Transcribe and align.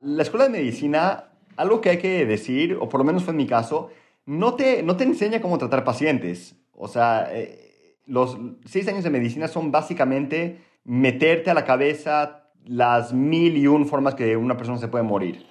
La 0.00 0.22
escuela 0.22 0.44
de 0.44 0.50
medicina, 0.50 1.24
algo 1.56 1.80
que 1.80 1.90
hay 1.90 1.98
que 1.98 2.24
decir, 2.24 2.78
o 2.80 2.88
por 2.88 3.00
lo 3.00 3.04
menos 3.04 3.24
fue 3.24 3.32
en 3.32 3.38
mi 3.38 3.48
caso, 3.48 3.90
no 4.26 4.54
te, 4.54 4.84
no 4.84 4.96
te 4.96 5.02
enseña 5.02 5.40
cómo 5.40 5.58
tratar 5.58 5.82
pacientes. 5.82 6.54
O 6.72 6.86
sea, 6.86 7.28
eh, 7.32 7.96
los 8.06 8.38
seis 8.64 8.86
años 8.86 9.02
de 9.02 9.10
medicina 9.10 9.48
son 9.48 9.72
básicamente 9.72 10.60
meterte 10.84 11.50
a 11.50 11.54
la 11.54 11.64
cabeza 11.64 12.44
las 12.64 13.12
mil 13.12 13.56
y 13.56 13.66
un 13.66 13.86
formas 13.86 14.14
que 14.14 14.36
una 14.36 14.56
persona 14.56 14.78
se 14.78 14.86
puede 14.86 15.02
morir. 15.02 15.44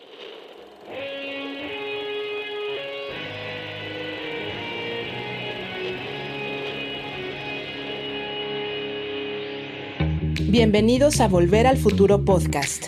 Bienvenidos 10.50 11.20
a 11.20 11.28
Volver 11.28 11.68
al 11.68 11.78
Futuro 11.78 12.24
Podcast, 12.24 12.88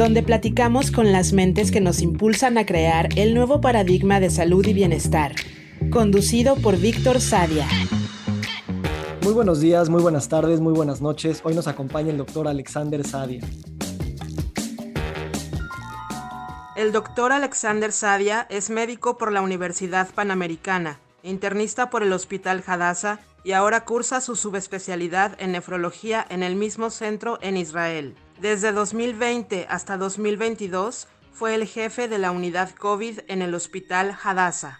donde 0.00 0.22
platicamos 0.22 0.90
con 0.90 1.12
las 1.12 1.34
mentes 1.34 1.70
que 1.70 1.82
nos 1.82 2.00
impulsan 2.00 2.56
a 2.56 2.64
crear 2.64 3.10
el 3.16 3.34
nuevo 3.34 3.60
paradigma 3.60 4.18
de 4.18 4.30
salud 4.30 4.66
y 4.66 4.72
bienestar, 4.72 5.34
conducido 5.90 6.56
por 6.56 6.78
Víctor 6.78 7.20
Sadia. 7.20 7.68
Muy 9.22 9.34
buenos 9.34 9.60
días, 9.60 9.90
muy 9.90 10.00
buenas 10.00 10.30
tardes, 10.30 10.58
muy 10.58 10.72
buenas 10.72 11.02
noches. 11.02 11.42
Hoy 11.44 11.54
nos 11.54 11.68
acompaña 11.68 12.12
el 12.12 12.16
doctor 12.16 12.48
Alexander 12.48 13.06
Sadia. 13.06 13.42
El 16.76 16.92
doctor 16.92 17.32
Alexander 17.32 17.92
Sadia 17.92 18.46
es 18.48 18.70
médico 18.70 19.18
por 19.18 19.30
la 19.32 19.42
Universidad 19.42 20.08
Panamericana, 20.14 20.98
internista 21.22 21.90
por 21.90 22.02
el 22.02 22.14
Hospital 22.14 22.64
Hadassah 22.66 23.20
y 23.44 23.52
ahora 23.52 23.84
cursa 23.84 24.22
su 24.22 24.34
subespecialidad 24.34 25.36
en 25.38 25.52
nefrología 25.52 26.26
en 26.30 26.42
el 26.42 26.56
mismo 26.56 26.88
centro 26.88 27.38
en 27.42 27.58
Israel. 27.58 28.14
Desde 28.40 28.72
2020 28.72 29.66
hasta 29.68 29.98
2022 29.98 31.08
fue 31.30 31.54
el 31.54 31.66
jefe 31.66 32.08
de 32.08 32.16
la 32.16 32.30
unidad 32.30 32.70
COVID 32.70 33.20
en 33.28 33.42
el 33.42 33.54
Hospital 33.54 34.16
Hadassah. 34.22 34.78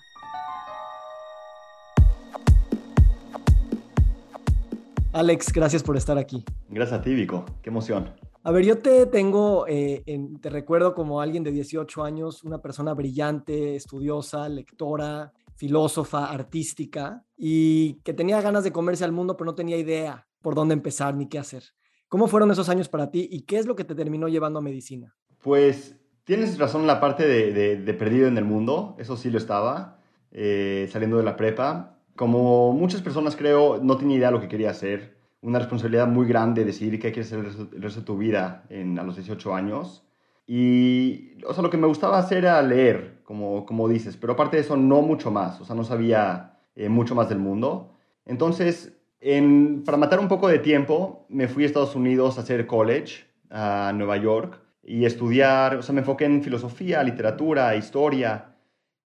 Alex, 5.12 5.52
gracias 5.52 5.82
por 5.82 5.98
estar 5.98 6.16
aquí. 6.16 6.43
Gracias 6.70 7.01
a 7.01 7.02
ti, 7.02 7.12
Vico. 7.15 7.45
Qué 7.60 7.68
emoción. 7.68 8.15
A 8.45 8.51
ver, 8.51 8.65
yo 8.65 8.79
te 8.79 9.04
tengo, 9.04 9.66
eh, 9.68 10.04
te 10.40 10.48
recuerdo 10.48 10.95
como 10.95 11.20
alguien 11.20 11.45
de 11.45 11.52
18 11.52 12.02
años, 12.02 12.42
una 12.45 12.63
persona 12.63 12.95
brillante, 12.95 13.76
estudiosa, 13.76 14.48
lectora, 14.48 15.35
filósofa, 15.57 16.30
artística, 16.30 17.26
y 17.37 18.01
que 18.04 18.15
tenía 18.15 18.40
ganas 18.40 18.65
de 18.65 18.73
comerse 18.73 19.04
al 19.04 19.13
mundo, 19.13 19.37
pero 19.37 19.51
no 19.51 19.54
tenía 19.54 19.76
idea 19.76 20.26
por 20.40 20.54
dónde 20.54 20.73
empezar 20.73 21.15
ni 21.15 21.29
qué 21.29 21.38
hacer. 21.38 21.65
¿Cómo 22.11 22.27
fueron 22.27 22.51
esos 22.51 22.69
años 22.69 22.89
para 22.89 23.13
ti 23.13 23.29
y 23.30 23.43
qué 23.43 23.57
es 23.57 23.66
lo 23.66 23.77
que 23.77 23.85
te 23.85 23.95
terminó 23.95 24.27
llevando 24.27 24.59
a 24.59 24.63
medicina? 24.63 25.15
Pues 25.45 25.97
tienes 26.25 26.59
razón 26.59 26.80
en 26.80 26.89
la 26.89 26.99
parte 26.99 27.25
de, 27.25 27.95
perdido 27.95 28.27
en 28.27 28.37
el 28.37 28.45
mundo, 28.45 28.97
eso 28.99 29.16
sí 29.16 29.30
lo 29.30 29.39
estaba, 29.39 30.01
eh, 30.33 30.88
saliendo 30.91 31.19
de 31.19 31.23
la 31.23 31.37
prepa. 31.37 32.01
Como 32.16 32.73
muchas 32.73 33.01
personas 33.01 33.37
creo, 33.37 33.79
no 33.81 33.97
tenía 33.97 34.16
idea 34.16 34.27
de 34.27 34.33
lo 34.35 34.41
que 34.41 34.49
quería 34.49 34.71
hacer. 34.71 35.19
Una 35.41 35.61
responsabilidad 35.61 36.09
muy 36.09 36.27
grande 36.27 36.65
decidir 36.65 36.99
qué 36.99 37.13
quieres 37.13 37.29
hacer 37.33 37.38
el 37.38 37.81
resto, 37.81 38.01
de 38.01 38.05
tu 38.05 38.19
vida 38.19 38.65
en, 38.71 38.99
a 38.99 39.05
los 39.05 39.15
18 39.15 39.55
años. 39.55 40.05
Y, 40.49 41.38
o 41.47 41.55
sea, 41.55 41.63
lo 41.63 41.71
que 41.71 41.77
me 41.77 41.87
gustaba 41.87 42.19
hacer 42.19 42.38
era 42.38 42.61
leer, 42.61 43.21
como, 43.23 43.65
como 43.65 43.88
dices, 43.88 44.16
pero 44.16 44.33
aparte 44.33 44.57
de 44.57 44.65
eso, 44.65 44.77
no 44.77 45.01
mucho 45.01 45.31
más. 45.31 45.61
O 45.61 45.65
sea, 45.65 45.77
no 45.77 45.85
sabía 45.85 46.59
eh, 46.75 46.88
mucho 46.88 47.15
más 47.15 47.29
del 47.29 47.38
mundo. 47.38 47.95
Entonces, 48.27 48.99
en, 49.21 49.82
para 49.85 49.99
matar 49.99 50.18
un 50.18 50.29
poco 50.29 50.49
de 50.49 50.59
tiempo, 50.59 51.26
me 51.29 51.49
fui 51.49 51.65
a 51.65 51.66
Estados 51.66 51.95
Unidos 51.95 52.38
a 52.38 52.43
hacer 52.43 52.66
college, 52.66 53.24
a 53.51 53.93
Nueva 53.95 54.16
York, 54.16 54.60
y 54.82 55.04
estudiar, 55.04 55.76
o 55.76 55.82
sea, 55.82 55.95
me 55.95 56.01
enfoqué 56.01 56.24
en 56.24 56.43
filosofía, 56.43 57.02
literatura, 57.02 57.76
historia, 57.76 58.57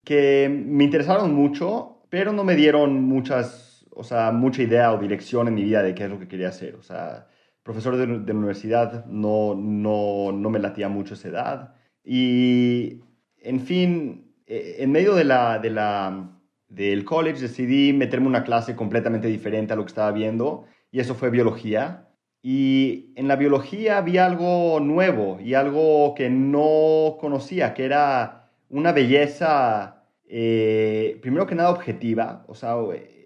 que 0.05 0.49
me 0.49 0.85
interesaron 0.85 1.35
mucho, 1.35 2.03
pero 2.09 2.33
no 2.33 2.45
me 2.45 2.55
dieron 2.55 3.03
muchas, 3.03 3.87
o 3.91 4.05
sea, 4.05 4.31
mucha 4.31 4.63
idea 4.63 4.93
o 4.93 4.99
dirección 4.99 5.49
en 5.49 5.55
mi 5.55 5.65
vida 5.65 5.83
de 5.83 5.95
qué 5.95 6.05
es 6.05 6.11
lo 6.11 6.19
que 6.19 6.29
quería 6.29 6.49
hacer. 6.49 6.77
O 6.77 6.83
sea, 6.83 7.27
profesor 7.63 7.97
de, 7.97 8.07
de 8.07 8.33
universidad 8.33 9.07
no, 9.07 9.55
no, 9.57 10.31
no 10.33 10.51
me 10.51 10.59
latía 10.59 10.89
mucho 10.89 11.15
esa 11.15 11.29
edad. 11.29 11.75
Y, 12.05 13.01
en 13.41 13.61
fin, 13.61 14.35
eh, 14.47 14.77
en 14.79 14.93
medio 14.93 15.15
de 15.15 15.25
la, 15.25 15.59
de 15.59 15.71
la, 15.71 16.34
del 16.75 17.05
college 17.05 17.41
decidí 17.41 17.93
meterme 17.93 18.27
una 18.27 18.45
clase 18.45 18.75
completamente 18.75 19.29
diferente 19.29 19.73
a 19.73 19.77
lo 19.77 19.85
que 19.85 19.89
estaba 19.89 20.11
viendo 20.13 20.65
y 20.91 21.01
eso 21.01 21.15
fue 21.15 21.31
biología. 21.31 22.09
Y 22.43 23.13
en 23.17 23.27
la 23.29 23.37
biología 23.37 23.99
había 23.99 24.27
algo 24.27 24.79
nuevo 24.81 25.39
y 25.41 25.55
algo 25.55 26.15
que 26.15 26.29
no 26.29 27.17
conocía, 27.19 27.73
que 27.75 27.85
era 27.85 28.51
una 28.69 28.93
belleza, 28.93 30.03
eh, 30.29 31.19
primero 31.23 31.47
que 31.47 31.55
nada 31.55 31.71
objetiva, 31.71 32.45
o 32.49 32.55
sea, 32.55 32.77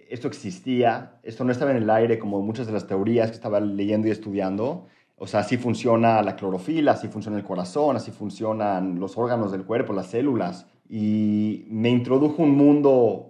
esto 0.08 0.28
existía, 0.28 1.18
esto 1.22 1.44
no 1.44 1.52
estaba 1.52 1.72
en 1.72 1.78
el 1.78 1.90
aire 1.90 2.18
como 2.18 2.40
muchas 2.42 2.66
de 2.66 2.72
las 2.72 2.86
teorías 2.86 3.30
que 3.30 3.36
estaba 3.36 3.60
leyendo 3.60 4.08
y 4.08 4.10
estudiando. 4.10 4.86
O 5.16 5.26
sea, 5.26 5.40
así 5.40 5.56
funciona 5.56 6.22
la 6.22 6.36
clorofila, 6.36 6.92
así 6.92 7.08
funciona 7.08 7.38
el 7.38 7.44
corazón, 7.44 7.96
así 7.96 8.12
funcionan 8.12 9.00
los 9.00 9.18
órganos 9.18 9.50
del 9.50 9.64
cuerpo, 9.64 9.92
las 9.92 10.06
células. 10.10 10.66
Y 10.88 11.66
me 11.70 11.90
introdujo 11.90 12.42
un 12.42 12.56
mundo 12.56 13.27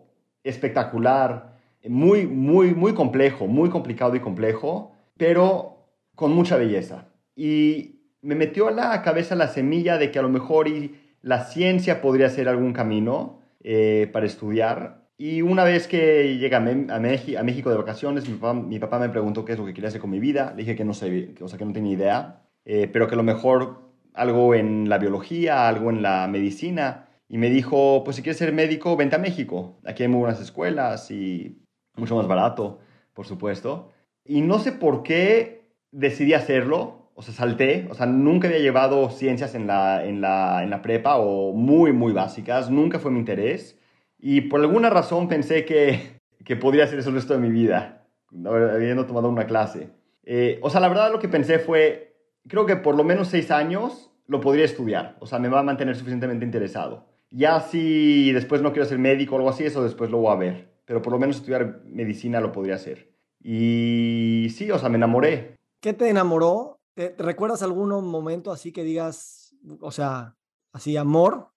espectacular, 0.49 1.59
muy, 1.89 2.27
muy, 2.27 2.75
muy 2.75 2.95
complejo, 2.95 3.47
muy 3.47 3.71
complicado 3.71 4.17
y 4.17 4.21
complejo, 4.21 4.93
pero 5.17 5.87
con 6.15 6.33
mucha 6.33 6.57
belleza. 6.57 7.09
Y 7.37 8.01
me 8.23 8.35
metió 8.35 8.69
a 8.69 8.73
la 8.73 9.03
cabeza 9.03 9.35
la 9.35 9.49
semilla 9.49 9.99
de 9.99 10.11
que 10.11 10.19
a 10.19 10.23
lo 10.23 10.29
mejor 10.29 10.69
y 10.69 10.95
la 11.23 11.45
ciencia 11.45 12.01
podría 12.01 12.29
ser 12.31 12.49
algún 12.49 12.73
camino 12.73 13.39
eh, 13.63 14.09
para 14.13 14.27
estudiar. 14.27 15.09
Y 15.17 15.43
una 15.43 15.65
vez 15.65 15.89
que 15.89 16.37
llegué 16.39 16.55
a, 16.55 16.61
México 16.61 17.71
de 17.71 17.77
vacaciones, 17.77 18.29
mi 18.29 18.79
papá, 18.79 18.99
me 18.99 19.09
preguntó 19.09 19.45
qué 19.45 19.53
es 19.53 19.59
lo 19.59 19.67
que 19.67 19.75
quería 19.75 19.89
hacer 19.89 20.01
con 20.01 20.11
mi 20.11 20.21
vida. 20.21 20.53
Le 20.57 20.63
dije 20.63 20.77
que 20.77 20.85
no 20.85 20.95
sé, 20.95 21.35
o 21.41 21.49
sea, 21.49 21.59
que 21.59 21.65
no 21.65 21.73
tenía 21.73 21.93
idea, 21.93 22.43
eh, 22.65 22.89
pero 22.93 23.09
que 23.09 23.15
a 23.15 23.17
lo 23.17 23.25
mejor 23.25 23.89
algo 24.15 24.55
en 24.55 24.89
la 24.89 24.99
biología, 24.99 25.69
algo 25.69 25.91
en 25.91 26.03
la 26.03 26.29
medicina. 26.29 27.08
Y 27.29 27.39
me 27.39 27.51
dijo, 27.51 28.03
pues 28.05 28.17
si 28.17 28.23
quieres 28.23 28.39
ser 28.39 28.53
médico, 28.53 28.97
vente 28.97 29.17
a 29.17 29.19
México. 29.19 29.79
Aquí 29.85 30.03
hay 30.03 30.09
muy 30.09 30.21
buenas 30.21 30.41
escuelas 30.41 31.11
y 31.11 31.63
mucho 31.97 32.17
más 32.17 32.27
barato, 32.27 32.79
por 33.13 33.27
supuesto. 33.27 33.93
Y 34.25 34.41
no 34.41 34.59
sé 34.59 34.73
por 34.73 35.03
qué 35.03 35.69
decidí 35.91 36.35
hacerlo, 36.35 37.11
o 37.15 37.23
sea, 37.23 37.35
salté, 37.35 37.87
o 37.91 37.95
sea, 37.95 38.07
nunca 38.07 38.49
había 38.49 38.61
llevado 38.61 39.11
ciencias 39.11 39.55
en 39.55 39.67
la, 39.67 40.05
en 40.05 40.21
la, 40.21 40.63
en 40.63 40.71
la 40.71 40.83
prepa 40.83 41.17
o 41.17 41.53
muy, 41.53 41.93
muy 41.93 42.13
básicas, 42.13 42.71
nunca 42.71 42.99
fue 42.99 43.11
mi 43.11 43.19
interés. 43.19 43.79
Y 44.19 44.43
por 44.43 44.61
alguna 44.61 44.91
razón 44.91 45.29
pensé 45.29 45.65
que, 45.65 46.21
que 46.45 46.57
podría 46.57 46.85
hacer 46.85 46.99
eso 46.99 47.11
el 47.11 47.17
resto 47.17 47.35
de 47.35 47.41
mi 47.41 47.51
vida, 47.51 48.07
habiendo 48.47 49.07
tomado 49.07 49.29
una 49.29 49.47
clase. 49.47 49.91
Eh, 50.25 50.59
o 50.63 50.71
sea, 50.71 50.81
la 50.81 50.89
verdad 50.89 51.11
lo 51.11 51.19
que 51.19 51.29
pensé 51.29 51.59
fue, 51.59 52.15
creo 52.47 52.67
que 52.67 52.77
por 52.77 52.97
lo 52.97 53.05
menos 53.05 53.29
seis 53.29 53.51
años 53.51 54.11
lo 54.27 54.41
podría 54.41 54.65
estudiar. 54.65 55.17
O 55.21 55.27
sea, 55.27 55.39
me 55.39 55.49
va 55.49 55.61
a 55.61 55.63
mantener 55.65 55.97
suficientemente 55.97 56.45
interesado. 56.45 57.07
Ya 57.31 57.61
si 57.61 58.33
después 58.33 58.63
no 58.63 58.73
quiero 58.73 58.89
ser 58.89 58.99
médico 58.99 59.35
o 59.35 59.39
algo 59.39 59.51
así, 59.51 59.65
eso 59.65 59.83
después 59.83 60.11
lo 60.11 60.19
voy 60.19 60.33
a 60.33 60.39
ver. 60.39 60.69
Pero 60.85 61.03
por 61.03 61.13
lo 61.13 61.19
menos 61.19 61.37
estudiar 61.37 61.83
medicina 61.85 62.41
lo 62.41 62.53
podría 62.53 62.77
hacer. 62.77 63.13
Y 63.43 64.49
sí, 64.55 64.71
o 64.71 64.79
sea, 64.79 64.89
me 64.89 64.97
enamoré. 64.97 65.57
¿Qué 65.81 65.93
te 65.93 66.09
enamoró? 66.09 66.81
¿Te, 66.95 67.15
recuerdas 67.19 67.63
algún 67.63 67.91
momento 68.07 68.51
así 68.51 68.73
que 68.73 68.83
digas, 68.83 69.55
o 69.81 69.93
sea, 69.93 70.37
así 70.73 70.97
amor? 70.97 71.49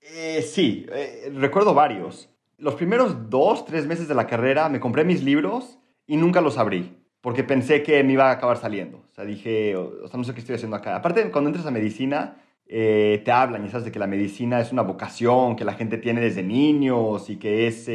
Eh, 0.00 0.42
sí, 0.42 0.86
eh, 0.92 1.32
recuerdo 1.34 1.74
varios. 1.74 2.28
Los 2.58 2.74
primeros 2.74 3.30
dos, 3.30 3.64
tres 3.64 3.86
meses 3.86 4.08
de 4.08 4.14
la 4.14 4.26
carrera 4.26 4.68
me 4.68 4.80
compré 4.80 5.04
mis 5.04 5.22
libros 5.22 5.78
y 6.06 6.16
nunca 6.16 6.40
los 6.40 6.58
abrí, 6.58 6.98
porque 7.20 7.44
pensé 7.44 7.82
que 7.82 8.02
me 8.04 8.14
iba 8.14 8.28
a 8.28 8.32
acabar 8.32 8.58
saliendo. 8.58 8.98
O 8.98 9.14
sea, 9.14 9.24
dije, 9.24 9.76
o 9.76 10.06
sea, 10.08 10.18
no 10.18 10.24
sé 10.24 10.34
qué 10.34 10.40
estoy 10.40 10.56
haciendo 10.56 10.76
acá. 10.76 10.96
Aparte, 10.96 11.30
cuando 11.30 11.48
entras 11.48 11.66
a 11.66 11.70
medicina, 11.70 12.36
eh, 12.72 13.20
te 13.24 13.32
hablan, 13.32 13.66
y 13.66 13.68
sabes, 13.68 13.84
de 13.84 13.90
que 13.90 13.98
la 13.98 14.06
medicina 14.06 14.60
es 14.60 14.70
una 14.70 14.82
vocación 14.82 15.56
que 15.56 15.64
la 15.64 15.72
gente 15.72 15.98
tiene 15.98 16.20
desde 16.20 16.44
niños 16.44 17.28
y 17.28 17.36
que 17.36 17.66
es, 17.66 17.90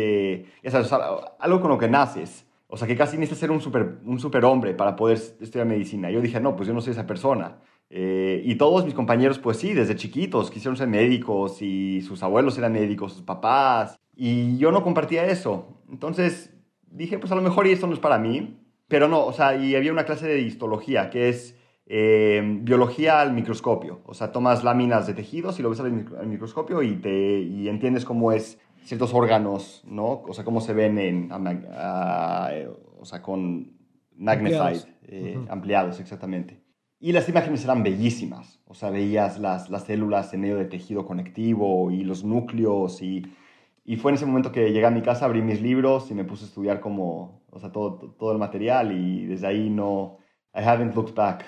algo 1.39 1.61
con 1.61 1.69
lo 1.69 1.77
que 1.77 1.87
naces. 1.87 2.45
O 2.67 2.75
sea, 2.75 2.85
que 2.85 2.97
casi 2.97 3.15
necesitas 3.15 3.39
ser 3.39 3.51
un, 3.51 3.61
super, 3.61 3.99
un 4.03 4.19
superhombre 4.19 4.73
para 4.73 4.97
poder 4.97 5.17
estudiar 5.17 5.65
medicina. 5.65 6.11
Yo 6.11 6.19
dije, 6.19 6.41
no, 6.41 6.57
pues 6.57 6.67
yo 6.67 6.73
no 6.73 6.81
soy 6.81 6.91
esa 6.91 7.07
persona. 7.07 7.59
Eh, 7.89 8.41
y 8.43 8.55
todos 8.55 8.83
mis 8.83 8.93
compañeros, 8.93 9.39
pues 9.39 9.55
sí, 9.55 9.73
desde 9.73 9.95
chiquitos 9.95 10.51
quisieron 10.51 10.75
ser 10.75 10.89
médicos 10.89 11.61
y 11.61 12.01
sus 12.01 12.21
abuelos 12.21 12.57
eran 12.57 12.73
médicos, 12.73 13.13
sus 13.13 13.21
papás. 13.21 13.97
Y 14.13 14.57
yo 14.57 14.73
no 14.73 14.83
compartía 14.83 15.25
eso. 15.25 15.81
Entonces 15.89 16.53
dije, 16.91 17.17
pues 17.17 17.31
a 17.31 17.35
lo 17.35 17.41
mejor 17.41 17.65
esto 17.65 17.87
no 17.87 17.93
es 17.93 17.99
para 17.99 18.19
mí. 18.19 18.59
Pero 18.89 19.07
no, 19.07 19.25
o 19.25 19.31
sea, 19.31 19.55
y 19.55 19.73
había 19.73 19.93
una 19.93 20.03
clase 20.03 20.27
de 20.27 20.41
histología 20.41 21.09
que 21.09 21.29
es 21.29 21.55
eh, 21.87 22.41
biología 22.61 23.21
al 23.21 23.33
microscopio. 23.33 24.01
O 24.05 24.13
sea, 24.13 24.31
tomas 24.31 24.63
láminas 24.63 25.07
de 25.07 25.13
tejidos 25.13 25.59
y 25.59 25.63
lo 25.63 25.69
ves 25.69 25.79
al, 25.79 25.91
microscopio 26.27 26.81
y, 26.81 26.95
te, 26.95 27.39
y 27.39 27.67
entiendes 27.69 28.05
cómo 28.05 28.31
es 28.31 28.59
ciertos 28.83 29.13
órganos, 29.13 29.83
¿no? 29.85 30.23
O 30.27 30.33
sea, 30.33 30.43
cómo 30.43 30.61
se 30.61 30.73
ven 30.73 30.97
en, 30.97 31.31
o 31.31 33.05
sea, 33.05 33.21
con 33.21 33.73
magnified, 34.15 34.57
ampliados, 34.59 34.87
eh, 35.07 35.45
ampliados 35.49 35.99
exactamente. 35.99 36.61
y 36.99 37.11
las 37.11 37.27
imágenes 37.29 37.63
eran 37.63 37.83
bellísimas. 37.83 38.59
O 38.65 38.73
sea, 38.73 38.89
veías 38.89 39.39
las, 39.39 39.69
las 39.69 39.83
células 39.83 40.33
en 40.33 40.41
medio 40.41 40.57
de 40.57 40.65
tejido 40.65 41.05
conectivo 41.05 41.91
y 41.91 42.03
los 42.03 42.23
núcleos 42.23 43.01
y, 43.01 43.25
y 43.83 43.97
fue 43.97 44.11
en 44.11 44.15
ese 44.15 44.25
momento 44.25 44.51
que 44.51 44.71
llegué 44.71 44.85
a 44.85 44.91
mi 44.91 45.01
casa, 45.01 45.25
abrí 45.25 45.41
mis 45.41 45.61
libros 45.61 46.09
y 46.09 46.15
me 46.15 46.23
puse 46.23 46.45
a 46.45 46.47
estudiar 46.47 46.79
como, 46.79 47.43
o 47.51 47.59
sea, 47.59 47.71
todo, 47.71 48.15
todo 48.17 48.31
el 48.31 48.39
material 48.39 48.91
y 48.91 49.25
desde 49.25 49.47
ahí 49.47 49.69
no, 49.69 50.17
I 50.55 50.59
haven't 50.59 50.95
looked 50.95 51.13
back. 51.13 51.43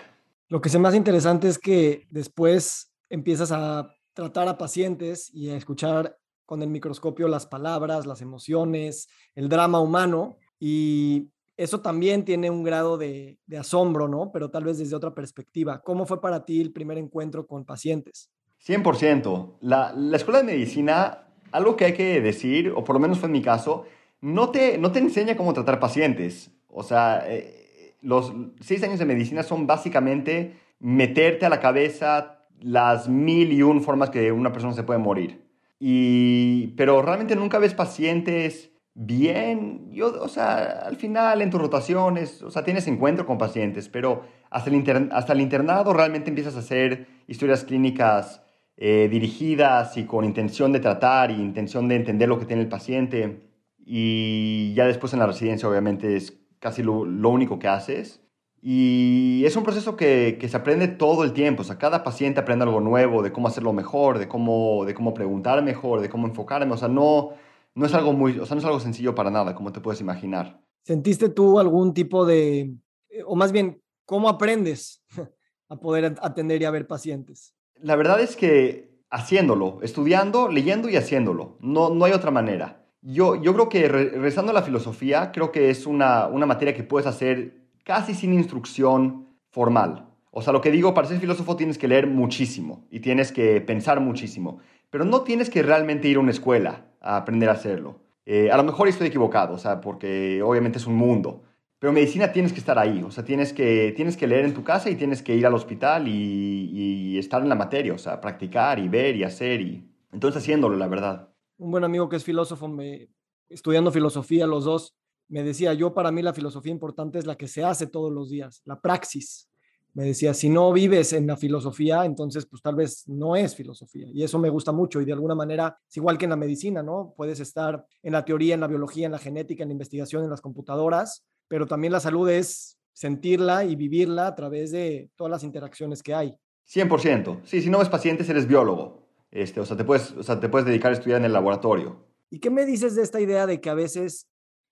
Lo 0.50 0.62
que 0.62 0.70
se 0.70 0.80
me 0.80 0.88
hace 0.88 0.98
interesante 0.98 1.48
es 1.48 1.60
que 1.60 2.08
después 2.10 2.94
empiezas 3.10 3.52
a 3.52 3.94
tratar 4.14 4.48
a 4.48 4.58
pacientes 4.58 5.30
y 5.34 5.50
a 5.50 5.58
escuchar 5.58 6.18
con 6.46 6.64
el 6.64 6.70
microscopio 6.70 7.28
las 7.28 7.46
palabras, 7.46 8.06
las 8.06 8.22
emociones, 8.22 9.10
el 9.36 9.50
drama 9.50 9.80
humano 9.82 10.38
y 10.60 11.30
eso 11.58 11.82
también 11.82 12.24
tiene 12.24 12.50
un 12.50 12.64
grado 12.64 12.98
de, 12.98 13.40
asombro, 13.60 14.08
¿no? 14.08 14.32
Pero 14.32 14.50
tal 14.50 14.64
vez 14.64 14.78
desde 14.78 14.96
otra 14.96 15.14
perspectiva. 15.14 15.82
¿Cómo 15.82 16.06
fue 16.06 16.22
para 16.22 16.46
ti 16.46 16.62
el 16.62 16.72
primer 16.72 16.98
encuentro 16.98 17.48
con 17.48 17.66
pacientes? 17.66 18.30
100%. 18.66 19.58
La, 19.62 19.92
la 19.94 20.18
escuela 20.18 20.40
de 20.40 20.46
medicina, 20.46 21.28
algo 21.52 21.76
que 21.76 21.86
hay 21.86 21.94
que 21.94 22.22
decir, 22.22 22.72
o 22.76 22.84
por 22.84 22.96
lo 22.96 23.00
menos 23.00 23.20
fue 23.20 23.28
en 23.28 23.34
mi 23.34 23.42
caso, 23.42 23.86
no 24.22 24.50
te, 24.50 24.78
no 24.78 24.92
te 24.92 25.00
enseña 25.00 25.36
cómo 25.36 25.54
tratar 25.54 25.80
pacientes. 25.80 26.52
O 26.68 26.84
sea, 26.84 27.24
eh, 27.28 27.67
los 28.08 28.34
seis 28.62 28.82
años 28.84 29.00
de 29.00 29.06
medicina 29.06 29.44
son 29.44 29.68
básicamente 29.68 30.56
meterte 30.80 31.46
a 31.46 31.50
la 31.50 31.60
cabeza 31.60 32.46
las 32.62 33.10
mil 33.10 33.52
y 33.52 33.62
un 33.64 33.82
formas 33.82 34.10
que 34.12 34.32
una 34.32 34.54
persona 34.54 34.74
se 34.74 34.84
puede 34.84 35.00
morir. 35.00 35.46
Y, 35.78 36.68
pero 36.78 37.02
realmente 37.02 37.36
nunca 37.36 37.60
ves 37.60 37.74
pacientes 37.74 38.72
bien, 38.94 39.92
yo, 39.92 40.08
o 40.22 40.30
sea, 40.30 40.86
al 40.86 40.96
final 40.96 41.42
en 41.42 41.50
tus 41.50 41.60
rotaciones, 41.60 42.42
o 42.42 42.50
sea, 42.50 42.64
tienes 42.64 42.88
encuentro 42.88 43.26
con 43.26 43.38
pacientes, 43.38 43.90
pero 43.90 44.24
hasta 44.50 44.70
el, 44.70 45.10
hasta 45.12 45.34
el 45.34 45.42
internado 45.42 45.92
realmente 45.92 46.30
empiezas 46.30 46.56
a 46.56 46.60
hacer 46.60 47.08
historias 47.28 47.66
clínicas 47.66 48.42
eh, 48.78 49.10
dirigidas 49.12 49.98
y 49.98 50.06
con 50.06 50.24
intención 50.24 50.72
de 50.72 50.80
tratar 50.80 51.30
y 51.30 51.34
intención 51.34 51.90
de 51.90 51.98
entender 51.98 52.30
lo 52.30 52.40
que 52.40 52.46
tiene 52.46 52.62
el 52.62 52.70
paciente. 52.70 53.42
Y 53.86 54.74
ya 54.76 54.88
después 54.88 55.12
en 55.12 55.20
la 55.20 55.28
residencia 55.28 55.68
obviamente 55.68 56.16
es 56.16 56.47
casi 56.60 56.84
lo, 56.84 57.06
lo 57.06 57.30
único 57.30 57.60
que 57.60 57.68
haces. 57.68 58.22
Y 58.62 59.44
es 59.46 59.56
un 59.56 59.64
proceso 59.64 59.96
que, 59.96 60.38
que, 60.40 60.50
se 60.50 60.58
aprende 60.58 60.88
todo 60.88 61.24
el 61.24 61.34
tiempo, 61.34 61.62
o 61.62 61.66
sea, 61.66 61.78
cada 61.78 62.04
paciente 62.04 62.40
aprende 62.40 62.66
algo 62.66 62.82
nuevo 62.82 63.22
de 63.22 63.32
cómo 63.32 63.48
hacerlo 63.48 63.72
mejor, 63.72 64.18
de 64.18 64.28
cómo, 64.28 64.84
de 64.86 64.94
cómo 64.94 65.14
preguntar 65.14 65.64
mejor, 65.64 66.02
de 66.02 66.10
cómo 66.10 66.28
enfocarme, 66.28 66.74
o 66.74 66.78
sea, 66.78 66.88
no, 66.88 67.34
no 67.76 67.86
es 67.86 67.94
algo 67.94 68.14
muy, 68.14 68.40
o 68.40 68.46
sea, 68.46 68.56
no 68.56 68.60
es 68.60 68.66
algo 68.66 68.80
sencillo 68.80 69.14
para 69.14 69.30
nada, 69.30 69.54
como 69.54 69.72
te 69.72 69.80
puedes 69.80 70.02
imaginar. 70.02 70.60
¿Sentiste 70.84 71.30
tú 71.30 71.60
algún 71.60 71.94
tipo 71.94 72.26
de, 72.26 72.74
eh, 73.10 73.24
o 73.26 73.36
más 73.36 73.52
bien, 73.52 73.82
cómo 74.06 74.28
aprendes 74.28 75.04
a 75.70 75.80
poder 75.80 76.16
atender 76.22 76.62
y 76.62 76.66
a 76.66 76.72
ver 76.72 76.88
pacientes? 76.88 77.54
La 77.80 77.96
verdad 77.96 78.20
es 78.20 78.36
que 78.36 78.98
haciéndolo, 79.10 79.80
estudiando, 79.84 80.50
leyendo 80.50 80.90
y 80.90 80.96
haciéndolo, 80.96 81.58
no, 81.62 81.92
no 81.92 82.06
hay 82.06 82.14
otra 82.14 82.32
manera. 82.32 82.87
Yo, 83.10 83.42
yo 83.42 83.54
creo 83.54 83.70
que 83.70 83.88
rezando 83.88 84.52
la 84.52 84.64
filosofía, 84.64 85.32
creo 85.32 85.50
que 85.54 85.70
es 85.70 85.86
una, 85.86 86.28
una 86.28 86.46
materia 86.46 86.74
que 86.74 86.84
puedes 86.84 87.08
hacer 87.08 87.54
casi 87.86 88.14
sin 88.14 88.34
instrucción 88.34 89.28
formal. 89.50 90.10
O 90.30 90.42
sea, 90.42 90.52
lo 90.52 90.60
que 90.60 90.72
digo, 90.72 90.94
para 90.94 91.08
ser 91.08 91.18
filósofo 91.18 91.56
tienes 91.56 91.78
que 91.78 91.88
leer 91.88 92.06
muchísimo 92.06 92.86
y 92.92 93.00
tienes 93.00 93.32
que 93.32 93.62
pensar 93.62 94.02
muchísimo, 94.02 94.60
pero 94.90 95.06
no 95.06 95.22
tienes 95.22 95.50
que 95.50 95.64
realmente 95.64 96.10
ir 96.10 96.18
a 96.18 96.20
una 96.20 96.32
escuela 96.32 96.86
a 97.00 97.16
aprender 97.16 97.48
a 97.48 97.54
hacerlo. 97.54 98.02
Eh, 98.26 98.52
a 98.52 98.58
lo 98.58 98.66
mejor 98.66 98.90
estoy 98.90 99.08
equivocado, 99.08 99.54
o 99.54 99.58
sea, 99.58 99.80
porque 99.80 100.42
obviamente 100.44 100.78
es 100.78 100.86
un 100.86 100.96
mundo. 100.96 101.44
Pero 101.80 101.94
medicina 101.94 102.34
tienes 102.34 102.52
que 102.52 102.60
estar 102.60 102.78
ahí, 102.78 103.04
o 103.04 103.12
sea, 103.12 103.24
tienes 103.24 103.54
que, 103.54 103.94
tienes 103.96 104.18
que 104.18 104.28
leer 104.28 104.44
en 104.44 104.54
tu 104.54 104.66
casa 104.66 104.90
y 104.90 104.96
tienes 104.96 105.22
que 105.22 105.34
ir 105.34 105.46
al 105.48 105.54
hospital 105.54 106.10
y, 106.10 107.18
estar 107.18 107.42
en 107.42 107.48
la 107.48 107.56
materia, 107.56 107.94
o 107.94 107.98
sea, 107.98 108.20
practicar 108.20 108.80
y 108.80 108.90
ver 108.90 109.16
y 109.16 109.24
hacer 109.24 109.62
y 109.62 109.90
entonces 110.12 110.44
haciéndolo, 110.44 110.76
la 110.76 110.88
verdad. 110.88 111.30
Un 111.58 111.72
buen 111.72 111.84
amigo 111.84 112.08
que 112.10 112.16
es 112.16 112.24
filósofo, 112.24 112.68
me, 112.68 113.10
estudiando 113.50 113.92
filosofía 113.92 114.48
los 114.48 114.66
dos, 114.66 114.96
me 115.28 115.44
decía, 115.44 115.74
yo 115.74 115.94
para 115.94 116.12
mí 116.12 116.22
la 116.22 116.34
filosofía 116.34 116.72
importante 116.72 117.20
es 117.20 117.26
la 117.26 117.36
que 117.36 117.48
se 117.48 117.64
hace 117.64 117.88
todos 117.88 118.12
los 118.12 118.30
días, 118.30 118.62
la 118.66 118.80
praxis 118.80 119.50
me 119.98 120.06
decía, 120.06 120.32
si 120.36 120.48
no 120.48 120.72
vives 120.72 121.12
en 121.14 121.26
la 121.26 121.36
filosofía, 121.36 122.06
entonces 122.06 122.46
pues 122.46 122.62
tal 122.62 122.76
vez 122.76 123.08
no 123.08 123.36
es 123.36 123.56
filosofía. 123.56 124.06
Y 124.14 124.22
eso 124.22 124.38
me 124.38 124.48
gusta 124.48 124.72
mucho 124.72 125.02
y 125.02 125.06
de 125.06 125.14
alguna 125.14 125.34
manera 125.34 125.76
es 125.90 125.98
igual 125.98 126.20
que 126.20 126.26
en 126.26 126.30
la 126.30 126.36
medicina, 126.36 126.84
¿no? 126.84 127.16
Puedes 127.18 127.40
estar 127.40 127.84
en 128.04 128.14
la 128.14 128.24
teoría, 128.24 128.54
en 128.54 128.60
la 128.60 128.68
biología, 128.68 129.08
en 129.08 129.14
la 129.14 129.18
genética, 129.18 129.64
en 129.64 129.70
la 129.70 129.74
investigación, 129.74 130.24
en 130.24 130.30
las 130.30 130.40
computadoras, 130.40 131.26
pero 131.48 131.66
también 131.66 131.94
la 131.94 132.00
salud 132.00 132.30
es 132.30 132.78
sentirla 132.94 133.64
y 133.66 133.76
vivirla 133.76 134.28
a 134.28 134.36
través 134.36 134.70
de 134.70 135.10
todas 135.16 135.32
las 135.32 135.44
interacciones 135.44 136.04
que 136.04 136.14
hay. 136.14 136.36
100%. 136.72 137.40
Sí, 137.44 137.64
si 137.64 137.72
no 137.72 137.80
ves 137.80 137.90
pacientes, 137.90 138.30
eres 138.30 138.48
biólogo. 138.48 139.07
Este, 139.32 139.60
o, 139.60 139.66
sea, 139.66 139.78
te 139.78 139.84
puedes, 139.84 140.12
o 140.12 140.24
sea, 140.24 140.40
te 140.40 140.50
puedes 140.50 140.66
dedicar 140.66 140.92
a 140.92 140.96
estudiar 140.96 141.20
en 141.20 141.26
el 141.26 141.34
laboratorio. 141.34 142.06
¿Y 142.30 142.40
qué 142.40 142.50
me 142.50 142.66
dices 142.66 142.96
de 142.96 143.04
esta 143.04 143.20
idea 143.20 143.46
de 143.46 143.62
que 143.62 143.70
a 143.70 143.74
veces 143.74 144.28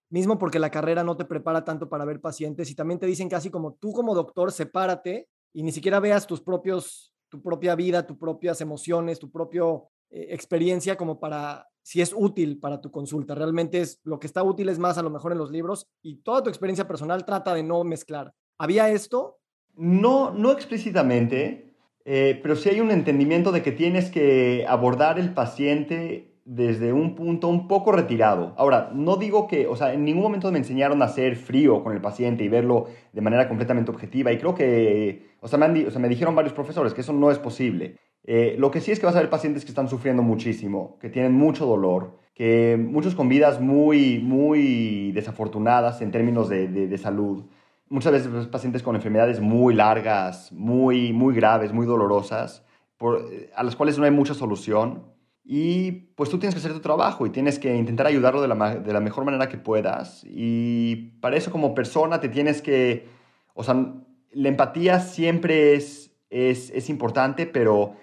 mismo 0.10 0.38
porque 0.38 0.60
la 0.60 0.72
carrera 0.72 1.04
no 1.04 1.18
te 1.18 1.26
prepara 1.26 1.64
tanto 1.64 1.90
para 1.90 2.06
ver 2.06 2.22
pacientes 2.22 2.70
y 2.70 2.76
también 2.76 3.00
te 3.00 3.06
dicen 3.06 3.30
casi 3.30 3.50
como 3.50 3.74
tú 3.74 3.92
como 3.92 4.14
doctor, 4.14 4.52
sepárate 4.52 5.28
y 5.54 5.64
ni 5.64 5.72
siquiera 5.72 6.00
veas 6.00 6.28
tus 6.28 6.42
propios, 6.42 7.14
tu 7.30 7.42
propia 7.42 7.76
vida, 7.76 8.06
tus 8.06 8.18
propias 8.18 8.62
emociones, 8.62 9.20
tu 9.20 9.32
propia 9.32 9.64
eh, 10.10 10.28
experiencia 10.30 10.96
como 10.96 11.20
para 11.20 11.68
si 11.82 12.02
es 12.02 12.14
útil 12.16 12.60
para 12.60 12.82
tu 12.82 12.92
consulta. 12.92 13.36
Realmente 13.36 13.82
es 13.82 14.00
lo 14.04 14.20
que 14.20 14.28
está 14.28 14.44
útil 14.44 14.70
es 14.70 14.80
más 14.80 14.98
a 14.98 15.04
lo 15.04 15.10
mejor 15.10 15.32
en 15.32 15.38
los 15.38 15.52
libros 15.52 15.88
y 16.02 16.18
toda 16.18 16.44
tu 16.44 16.50
experiencia 16.50 16.88
personal 16.88 17.26
trata 17.26 17.54
de 17.54 17.64
no 17.64 17.84
mezclar. 17.84 18.34
¿Había 18.58 18.90
esto? 18.90 19.40
No, 19.76 20.32
no 20.32 20.52
explícitamente, 20.52 21.65
eh, 22.06 22.40
pero 22.42 22.56
sí 22.56 22.70
hay 22.70 22.80
un 22.80 22.92
entendimiento 22.92 23.52
de 23.52 23.64
que 23.64 23.72
tienes 23.72 24.12
que 24.12 24.66
abordar 24.68 25.20
el 25.20 25.34
paciente 25.34 26.36
desde 26.46 26.94
un 26.94 27.16
punto 27.16 27.48
un 27.48 27.68
poco 27.68 27.92
retirado. 27.92 28.54
Ahora, 28.58 28.92
no 28.94 29.18
digo 29.18 29.48
que, 29.48 29.66
o 29.66 29.76
sea, 29.76 29.94
en 29.94 30.06
ningún 30.06 30.22
momento 30.22 30.52
me 30.52 30.60
enseñaron 30.60 31.02
a 31.02 31.08
ser 31.08 31.36
frío 31.36 31.84
con 31.84 31.94
el 31.94 32.02
paciente 32.02 32.44
y 32.44 32.48
verlo 32.48 32.86
de 33.12 33.22
manera 33.22 33.48
completamente 33.48 33.90
objetiva. 33.90 34.32
Y 34.32 34.38
creo 34.38 34.54
que, 34.54 35.36
o 35.42 35.48
sea, 35.48 35.58
me, 35.58 36.10
dijeron 36.10 36.36
varios 36.36 36.54
profesores 36.54 36.94
que 36.94 37.02
eso 37.02 37.14
no 37.14 37.32
es 37.32 37.40
posible. 37.40 37.96
Eh, 38.24 38.56
lo 38.60 38.70
que 38.70 38.80
sí 38.80 38.92
es 38.92 39.00
que 39.00 39.08
vas 39.08 39.16
a 39.16 39.20
ver 39.20 39.30
pacientes 39.30 39.66
que 39.66 39.72
están 39.72 39.90
sufriendo 39.90 40.22
muchísimo, 40.22 40.98
que 41.00 41.10
tienen 41.10 41.34
mucho 41.34 41.66
dolor, 41.66 42.20
que 42.36 42.78
muchos 42.80 43.16
con 43.16 43.28
vidas 43.28 43.60
muy, 43.60 44.20
muy 44.20 45.12
desafortunadas 45.14 46.02
en 46.02 46.12
términos 46.12 46.50
de, 46.50 46.68
de, 46.68 46.98
salud. 46.98 47.46
Muchas 47.90 48.12
veces 48.12 48.28
pues, 48.30 48.48
pacientes 48.48 48.82
con 48.82 48.96
enfermedades 48.96 49.40
muy 49.40 49.74
largas, 49.74 50.52
muy, 50.52 51.14
muy 51.14 51.36
graves, 51.36 51.72
muy 51.72 51.86
dolorosas, 51.86 52.64
por, 52.98 53.30
a 53.56 53.64
las 53.64 53.76
cuales 53.76 53.98
no 53.98 54.06
hay 54.06 54.12
mucha 54.12 54.34
solución 54.34 55.04
y 55.48 55.92
pues 56.16 56.32
tú 56.32 56.40
tienes 56.40 56.56
que 56.56 56.60
hacer 56.60 56.74
tu 56.74 56.80
trabajo 56.80 57.28
y 57.28 57.30
tienes 57.30 57.60
que 57.60 57.76
intentar 57.76 58.08
ayudarlo 58.08 58.42
de 58.42 58.48
la, 58.48 58.76
de 58.76 58.94
la, 58.94 59.00
mejor 59.00 59.26
manera 59.26 59.48
que 59.48 59.60
puedas. 59.60 60.26
Y 60.28 61.18
para 61.22 61.38
eso 61.38 61.52
como 61.52 61.76
persona 61.76 62.20
te 62.20 62.30
tienes 62.30 62.64
que, 62.64 63.08
o 63.54 63.64
sea, 63.64 63.94
la 64.32 64.50
empatía 64.50 65.00
siempre 65.00 65.76
es, 65.76 66.12
es, 66.32 66.72
es 66.72 66.90
importante, 66.90 67.46
pero 67.46 67.96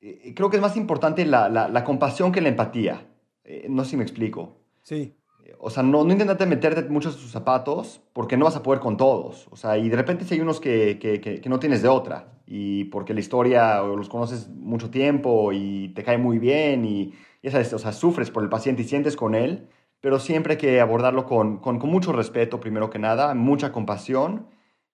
eh, 0.00 0.32
creo 0.34 0.48
que 0.48 0.56
es 0.56 0.62
más 0.62 0.78
importante 0.78 1.26
la, 1.26 1.50
la, 1.50 1.68
la 1.68 1.84
compasión 1.84 2.32
que 2.32 2.40
la 2.40 2.48
empatía. 2.48 3.06
Eh, 3.44 3.66
no 3.68 3.84
sé 3.84 3.90
si 3.90 3.96
me 3.98 4.02
explico. 4.02 4.56
Sí. 4.82 5.15
O 5.58 5.70
sea, 5.70 5.82
no, 5.82 6.04
no 6.04 6.14
meterte 6.46 6.82
muchos 6.88 7.14
en 7.14 7.20
sus 7.20 7.30
zapatos 7.30 8.00
porque 8.12 8.36
no 8.36 8.44
vas 8.44 8.56
a 8.56 8.62
poder 8.62 8.80
con 8.80 8.96
todos. 8.96 9.48
O 9.50 9.56
sea, 9.56 9.78
y 9.78 9.88
de 9.88 9.96
repente 9.96 10.24
si 10.24 10.34
hay 10.34 10.40
unos 10.40 10.60
que, 10.60 10.98
que, 10.98 11.20
que 11.20 11.48
no 11.48 11.58
tienes 11.58 11.82
de 11.82 11.88
otra 11.88 12.36
y 12.46 12.84
porque 12.84 13.14
la 13.14 13.20
historia 13.20 13.82
o 13.82 13.96
los 13.96 14.08
conoces 14.08 14.48
mucho 14.48 14.90
tiempo 14.90 15.52
y 15.52 15.88
te 15.94 16.04
cae 16.04 16.18
muy 16.18 16.38
bien 16.38 16.84
y 16.84 17.14
ya 17.42 17.50
sabes, 17.50 17.72
o 17.72 17.78
sea, 17.78 17.92
sufres 17.92 18.30
por 18.30 18.42
el 18.42 18.48
paciente 18.48 18.82
y 18.82 18.84
sientes 18.86 19.16
con 19.16 19.34
él, 19.34 19.68
pero 20.00 20.18
siempre 20.18 20.54
hay 20.54 20.58
que 20.58 20.80
abordarlo 20.80 21.26
con, 21.26 21.58
con, 21.58 21.78
con 21.78 21.90
mucho 21.90 22.12
respeto, 22.12 22.60
primero 22.60 22.90
que 22.90 22.98
nada, 22.98 23.34
mucha 23.34 23.72
compasión 23.72 24.46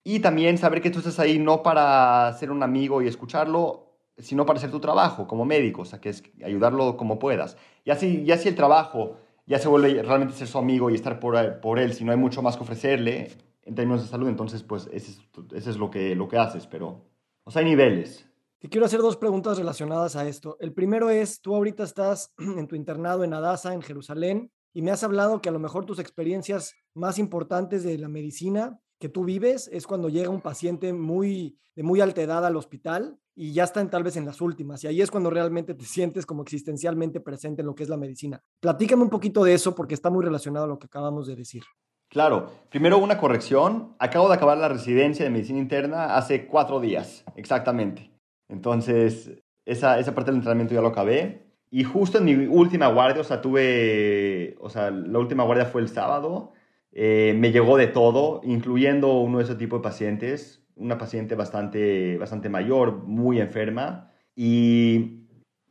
y 0.04 0.21
también 0.21 0.59
saber 0.59 0.81
que 0.81 0.90
tú 0.90 0.99
estás 0.99 1.19
ahí 1.21 1.38
no 1.38 1.62
para 1.62 2.33
ser 2.35 2.50
un 2.50 2.62
amigo 2.62 3.02
y 3.02 3.09
escucharlo, 3.09 3.92
sino 4.19 4.47
para 4.47 4.59
hacer 4.59 4.71
tu 4.71 4.81
trabajo 4.81 5.26
como 5.28 5.45
médico, 5.45 5.83
o 5.83 5.85
sea, 5.85 6.00
que 6.00 6.09
es 6.09 6.23
ayudarlo 6.45 6.97
como 6.97 7.19
puedas. 7.19 7.57
Y 7.85 7.90
así, 7.90 8.23
y 8.26 8.33
así 8.33 8.49
el 8.49 8.57
trabajo 8.57 9.16
ya 9.46 9.58
se 9.58 9.68
vuelve 9.68 10.02
realmente 10.02 10.34
ser 10.34 10.49
su 10.49 10.58
amigo 10.58 10.90
y 10.90 10.94
estar 10.94 11.18
por, 11.18 11.61
por 11.61 11.78
él, 11.78 11.92
si 11.92 12.04
no 12.04 12.12
hay 12.12 12.18
mucho 12.18 12.42
más 12.42 12.56
que 12.56 12.62
ofrecerle 12.62 13.30
en 13.64 13.75
términos 13.75 14.02
de 14.02 14.08
salud, 14.08 14.28
entonces 14.28 14.62
pues 14.62 14.88
ese 14.92 15.20
es, 15.52 15.76
lo, 15.76 15.90
que, 15.90 16.14
lo 16.14 16.28
que 16.28 16.38
haces, 16.38 16.66
pero 16.66 17.04
o 17.44 17.50
sea, 17.50 17.61
hay 17.61 17.66
niveles. 17.66 18.28
Te 18.58 18.68
quiero 18.68 18.87
hacer 18.87 19.00
dos 19.00 19.16
preguntas 19.16 19.58
relacionadas 19.58 20.14
a 20.14 20.28
esto. 20.28 20.56
El 20.61 20.72
primero 20.72 21.11
es, 21.11 21.40
tú 21.40 21.54
ahorita 21.54 21.82
estás 21.82 22.32
en 22.38 22.68
tu 22.68 22.76
internado 22.76 23.25
en 23.25 23.34
Adasa, 23.34 23.75
en 23.75 23.82
Jerusalén, 23.82 24.52
y 24.72 24.82
me 24.82 24.90
has 24.90 25.02
hablado 25.02 25.40
que 25.40 25.49
a 25.49 25.52
lo 25.52 25.58
mejor 25.58 25.84
tus 25.84 25.99
experiencias 25.99 26.75
más 26.94 27.18
importantes 27.18 27.82
de 27.82 27.99
la 27.99 28.08
medicina 28.08 28.78
que 28.99 29.08
tú 29.08 29.25
vives 29.25 29.68
es 29.72 29.87
cuando 29.87 30.08
llega 30.08 30.30
un 30.30 30.40
paciente 30.40 30.92
muy 30.92 31.58
de 31.75 31.82
muy 31.82 32.00
alta 32.00 32.22
edad 32.22 32.46
al 32.46 32.56
hospital 32.56 33.18
y 33.34 33.52
ya 33.52 33.64
están 33.64 33.90
tal 33.90 34.02
vez 34.02 34.16
en 34.16 34.26
las 34.26 34.40
últimas 34.40 34.84
y 34.84 34.88
ahí 34.88 35.00
es 35.00 35.10
cuando 35.10 35.30
realmente 35.30 35.74
te 35.74 35.84
sientes 35.84 36.26
como 36.26 36.42
existencialmente 36.42 37.20
presente 37.20 37.62
en 37.62 37.66
lo 37.66 37.74
que 37.74 37.82
es 37.82 37.88
la 37.88 37.96
medicina. 37.96 38.42
Platícame 38.60 39.02
un 39.02 39.10
poquito 39.10 39.44
de 39.44 39.54
eso 39.54 39.74
porque 39.74 39.94
está 39.94 40.10
muy 40.10 40.24
relacionado 40.24 40.66
a 40.66 40.68
lo 40.68 40.78
que 40.78 40.86
acabamos 40.86 41.26
de 41.26 41.36
decir. 41.36 41.62
Claro, 42.08 42.50
primero 42.68 42.98
una 42.98 43.16
corrección. 43.16 43.96
Acabo 43.98 44.28
de 44.28 44.34
acabar 44.34 44.58
la 44.58 44.68
residencia 44.68 45.24
de 45.24 45.30
medicina 45.30 45.58
interna 45.58 46.14
hace 46.16 46.46
cuatro 46.46 46.78
días, 46.78 47.24
exactamente. 47.36 48.10
Entonces, 48.48 49.30
esa, 49.64 49.98
esa 49.98 50.14
parte 50.14 50.30
del 50.30 50.36
entrenamiento 50.36 50.74
ya 50.74 50.82
lo 50.82 50.88
acabé. 50.88 51.46
Y 51.70 51.84
justo 51.84 52.18
en 52.18 52.24
mi 52.26 52.34
última 52.34 52.88
guardia, 52.88 53.22
o 53.22 53.24
sea, 53.24 53.40
tuve, 53.40 54.56
o 54.60 54.68
sea, 54.68 54.90
la 54.90 55.18
última 55.18 55.44
guardia 55.44 55.64
fue 55.64 55.80
el 55.80 55.88
sábado, 55.88 56.52
eh, 56.92 57.34
me 57.38 57.50
llegó 57.50 57.78
de 57.78 57.86
todo, 57.86 58.42
incluyendo 58.44 59.14
uno 59.20 59.38
de 59.38 59.44
ese 59.44 59.54
tipo 59.54 59.76
de 59.76 59.82
pacientes, 59.82 60.62
una 60.76 60.99
paciente 60.99 61.35
bastante, 61.35 62.17
bastante 62.19 62.49
mayor, 62.49 63.05
muy 63.05 63.41
enferma. 63.41 64.11
Y 64.35 65.26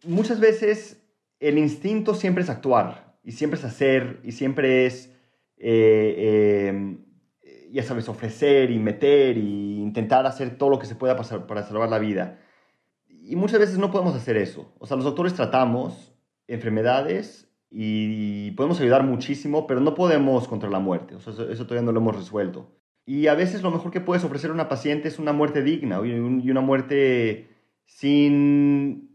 muchas 0.06 0.40
veces 0.40 1.04
el 1.40 1.58
instinto 1.58 2.14
siempre 2.14 2.44
es 2.44 2.50
actuar, 2.50 3.18
y 3.24 3.34
siempre 3.34 3.60
es 3.60 3.66
hacer, 3.66 4.20
y 4.24 4.32
siempre 4.32 4.86
es 4.86 5.12
eh, 5.58 6.68
em, 6.70 7.06
ya 7.72 7.84
sabes, 7.84 8.10
ofrecer 8.10 8.72
y 8.72 8.80
meter 8.80 9.38
y 9.38 9.80
intentar 9.82 10.26
hacer 10.26 10.58
todo 10.58 10.70
lo 10.70 10.80
que 10.80 10.88
se 10.88 10.96
pueda 10.96 11.16
pasar 11.16 11.48
para 11.48 11.64
salvar 11.64 11.90
la 11.90 12.00
vida. 12.00 12.40
Y 13.08 13.36
muchas 13.36 13.60
veces 13.60 13.78
no 13.78 13.92
podemos 13.92 14.16
hacer 14.16 14.38
eso. 14.38 14.74
O 14.80 14.88
sea, 14.88 14.98
los 14.98 15.06
doctores 15.06 15.34
tratamos 15.34 16.14
enfermedades 16.48 17.50
y 17.70 18.52
podemos 18.52 18.82
ayudar 18.82 19.04
muchísimo, 19.04 19.68
pero 19.68 19.80
no 19.80 19.94
podemos 19.94 20.48
contra 20.48 20.70
la 20.70 20.80
muerte. 20.80 21.16
O 21.16 21.20
sea, 21.20 21.32
eso, 21.32 21.66
todavía 21.66 21.86
no 21.86 21.94
lo 21.94 22.02
hemos 22.02 22.16
resuelto. 22.16 22.70
Y 23.06 23.28
a 23.28 23.36
veces 23.36 23.64
lo 23.64 23.72
mejor 23.72 23.92
que 23.92 24.02
puedes 24.02 24.24
ofrecer 24.24 24.52
a 24.52 24.54
una 24.54 24.70
paciente 24.70 25.08
es 25.08 25.20
una 25.20 25.34
muerte 25.34 25.64
digna 25.64 26.02
y 26.06 26.50
una 26.50 26.62
muerte 26.62 27.50
sin 27.86 29.12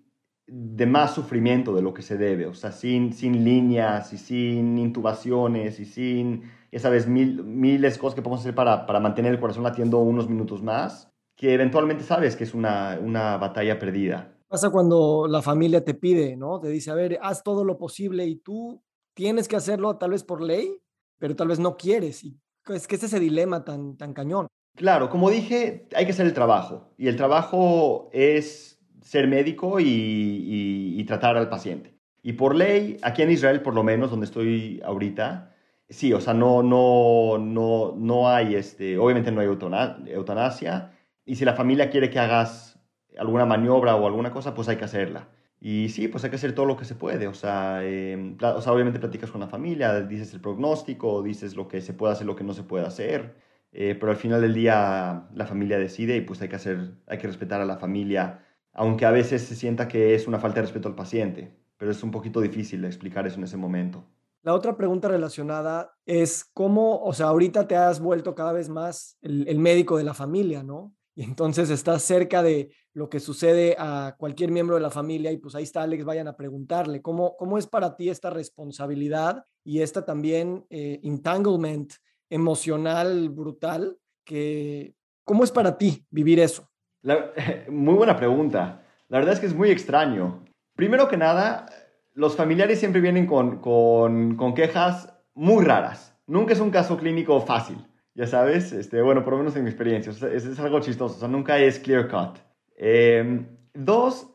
de 0.46 0.86
más 0.86 1.14
sufrimiento 1.14 1.74
de 1.74 1.82
lo 1.82 1.92
que 1.92 2.02
se 2.02 2.16
debe, 2.16 2.46
o 2.46 2.54
sea, 2.54 2.70
sin, 2.70 3.12
sin 3.12 3.44
líneas 3.44 4.12
y 4.12 4.18
sin 4.18 4.78
intubaciones 4.78 5.80
y 5.80 5.84
sin, 5.84 6.42
ya 6.70 6.78
sabes, 6.78 7.08
mil, 7.08 7.42
miles 7.42 7.94
de 7.94 8.00
cosas 8.00 8.14
que 8.14 8.22
podemos 8.22 8.40
hacer 8.40 8.54
para, 8.54 8.86
para 8.86 9.00
mantener 9.00 9.32
el 9.32 9.40
corazón 9.40 9.64
latiendo 9.64 9.98
unos 9.98 10.28
minutos 10.28 10.62
más, 10.62 11.12
que 11.34 11.52
eventualmente 11.52 12.04
sabes 12.04 12.36
que 12.36 12.44
es 12.44 12.54
una, 12.54 12.98
una 13.02 13.36
batalla 13.38 13.78
perdida. 13.78 14.38
Pasa 14.48 14.70
cuando 14.70 15.26
la 15.28 15.42
familia 15.42 15.84
te 15.84 15.94
pide, 15.94 16.36
¿no? 16.36 16.60
Te 16.60 16.68
dice, 16.68 16.92
a 16.92 16.94
ver, 16.94 17.18
haz 17.20 17.42
todo 17.42 17.64
lo 17.64 17.76
posible 17.76 18.24
y 18.26 18.36
tú 18.36 18.80
tienes 19.14 19.48
que 19.48 19.56
hacerlo 19.56 19.96
tal 19.96 20.10
vez 20.10 20.22
por 20.22 20.40
ley, 20.40 20.80
pero 21.18 21.34
tal 21.34 21.48
vez 21.48 21.58
no 21.58 21.76
quieres. 21.76 22.24
Es 22.68 22.86
que 22.86 22.96
es 22.96 23.02
ese 23.02 23.20
dilema 23.20 23.64
tan, 23.64 23.96
tan 23.96 24.12
cañón. 24.12 24.46
Claro, 24.76 25.08
como 25.08 25.30
dije, 25.30 25.88
hay 25.94 26.04
que 26.04 26.12
hacer 26.12 26.26
el 26.26 26.34
trabajo. 26.34 26.92
Y 26.98 27.08
el 27.08 27.16
trabajo 27.16 28.10
es 28.12 28.78
ser 29.02 29.26
médico 29.26 29.78
y, 29.80 31.02
tratar 31.06 31.36
al 31.36 31.48
paciente. 31.48 31.96
Y 32.22 32.32
por 32.32 32.56
ley, 32.56 32.98
aquí 33.02 33.22
en 33.22 33.30
Israel, 33.30 33.62
por 33.62 33.74
lo 33.74 33.84
menos, 33.84 34.10
donde 34.10 34.26
estoy 34.26 34.82
ahorita, 34.84 35.54
sí, 35.88 36.12
o 36.12 36.20
sea, 36.20 36.34
no, 36.34 36.64
no, 36.64 37.38
no, 37.38 37.94
no 37.96 38.28
hay, 38.28 38.56
este, 38.56 38.98
obviamente 38.98 39.30
no 39.30 39.40
hay 39.40 39.46
eutanasia. 39.46 40.92
Y 41.24 41.36
si 41.36 41.44
la 41.44 41.54
familia 41.54 41.88
quiere 41.88 42.10
que 42.10 42.18
hagas 42.18 42.80
alguna 43.16 43.46
maniobra 43.46 43.94
o 43.94 44.06
alguna 44.06 44.32
cosa, 44.32 44.54
pues 44.54 44.68
hay 44.68 44.76
que 44.76 44.84
hacerla. 44.84 45.28
Y 45.60 45.88
sí, 45.88 46.08
pues 46.08 46.22
hay 46.24 46.30
que 46.30 46.36
hacer 46.36 46.54
todo 46.54 46.66
lo 46.66 46.76
que 46.76 46.84
se 46.84 46.94
puede. 46.94 47.26
O 47.28 47.34
sea, 47.34 47.80
sea 47.80 48.72
obviamente 48.72 49.00
platicas 49.00 49.30
con 49.30 49.40
la 49.40 49.48
familia, 49.48 50.00
dices 50.02 50.32
el 50.34 50.40
pronóstico, 50.40 51.22
dices 51.22 51.56
lo 51.56 51.68
que 51.68 51.80
se 51.80 51.94
puede 51.94 52.12
hacer, 52.12 52.26
lo 52.26 52.36
que 52.36 52.44
no 52.44 52.54
se 52.54 52.62
puede 52.62 52.86
hacer. 52.86 53.36
Eh, 53.72 53.96
pero 53.98 54.12
al 54.12 54.18
final 54.18 54.40
del 54.40 54.54
día 54.54 55.28
la 55.34 55.46
familia 55.46 55.78
decide 55.78 56.16
y 56.16 56.20
pues 56.22 56.40
hay 56.42 56.48
que 56.48 56.56
hacer, 56.56 56.94
hay 57.06 57.18
que 57.18 57.26
respetar 57.26 57.60
a 57.60 57.64
la 57.66 57.76
familia 57.78 58.42
aunque 58.76 59.06
a 59.06 59.10
veces 59.10 59.42
se 59.42 59.56
sienta 59.56 59.88
que 59.88 60.14
es 60.14 60.28
una 60.28 60.38
falta 60.38 60.56
de 60.56 60.66
respeto 60.66 60.88
al 60.88 60.94
paciente, 60.94 61.56
pero 61.78 61.90
es 61.90 62.02
un 62.02 62.10
poquito 62.10 62.42
difícil 62.42 62.84
explicar 62.84 63.26
eso 63.26 63.38
en 63.38 63.44
ese 63.44 63.56
momento. 63.56 64.04
La 64.42 64.54
otra 64.54 64.76
pregunta 64.76 65.08
relacionada 65.08 65.96
es 66.04 66.44
cómo, 66.44 67.02
o 67.02 67.12
sea, 67.14 67.26
ahorita 67.26 67.66
te 67.66 67.74
has 67.74 68.00
vuelto 68.00 68.34
cada 68.34 68.52
vez 68.52 68.68
más 68.68 69.16
el, 69.22 69.58
médico 69.58 69.96
de 69.96 70.04
la 70.04 70.14
familia, 70.14 70.62
¿no? 70.62 70.94
Y 71.18 71.24
entonces 71.24 71.70
estás 71.70 72.02
cerca 72.02 72.42
de 72.42 72.70
lo 72.92 73.08
que 73.08 73.20
sucede 73.20 73.74
a 73.78 74.14
cualquier 74.18 74.50
miembro 74.50 74.76
de 74.76 74.82
la 74.82 74.90
familia 74.90 75.32
y 75.32 75.38
pues 75.38 75.54
ahí 75.54 75.62
está 75.62 75.82
Alex, 75.82 76.04
vayan 76.04 76.28
a 76.28 76.36
preguntarle, 76.36 77.00
¿cómo, 77.00 77.36
cómo 77.38 77.56
es 77.56 77.66
para 77.66 77.96
ti 77.96 78.10
esta 78.10 78.28
responsabilidad 78.28 79.42
y 79.64 79.80
esta 79.80 80.04
también 80.04 80.66
eh, 80.68 81.00
entanglement 81.02 81.90
emocional 82.28 83.30
brutal? 83.30 83.96
Que, 84.24 84.94
¿Cómo 85.24 85.42
es 85.42 85.50
para 85.50 85.78
ti 85.78 86.06
vivir 86.10 86.38
eso? 86.38 86.68
muy 87.70 87.94
buena 87.94 88.16
pregunta. 88.16 88.84
La 89.08 89.18
verdad 89.18 89.34
es 89.34 89.40
que 89.40 89.46
es 89.46 89.54
muy 89.54 89.70
extraño. 89.70 90.44
Primero 90.74 91.08
que 91.08 91.16
nada, 91.16 91.66
los 92.12 92.36
familiares 92.36 92.78
siempre 92.78 93.00
vienen 93.00 93.26
con, 93.26 93.60
con, 93.60 94.36
con 94.36 94.52
quejas 94.52 95.14
muy 95.32 95.64
raras. 95.64 96.14
Nunca 96.26 96.52
es 96.52 96.60
un 96.60 96.70
caso 96.70 96.98
clínico 96.98 97.40
fácil, 97.40 97.86
ya 98.16 98.26
sabes. 98.26 98.72
Este, 98.72 99.00
bueno, 99.02 99.22
por 99.22 99.34
lo 99.34 99.38
menos 99.38 99.54
en 99.54 99.64
mi 99.64 99.70
experiencia. 99.70 100.10
es, 100.10 100.22
es, 100.22 100.58
algo 100.58 100.80
chistoso. 100.80 101.16
O 101.16 101.18
sea, 101.18 101.28
nunca 101.28 101.58
es 101.58 101.78
clear 101.78 102.08
cut. 102.08 102.40
Em, 102.76 103.46
dos, 103.74 104.28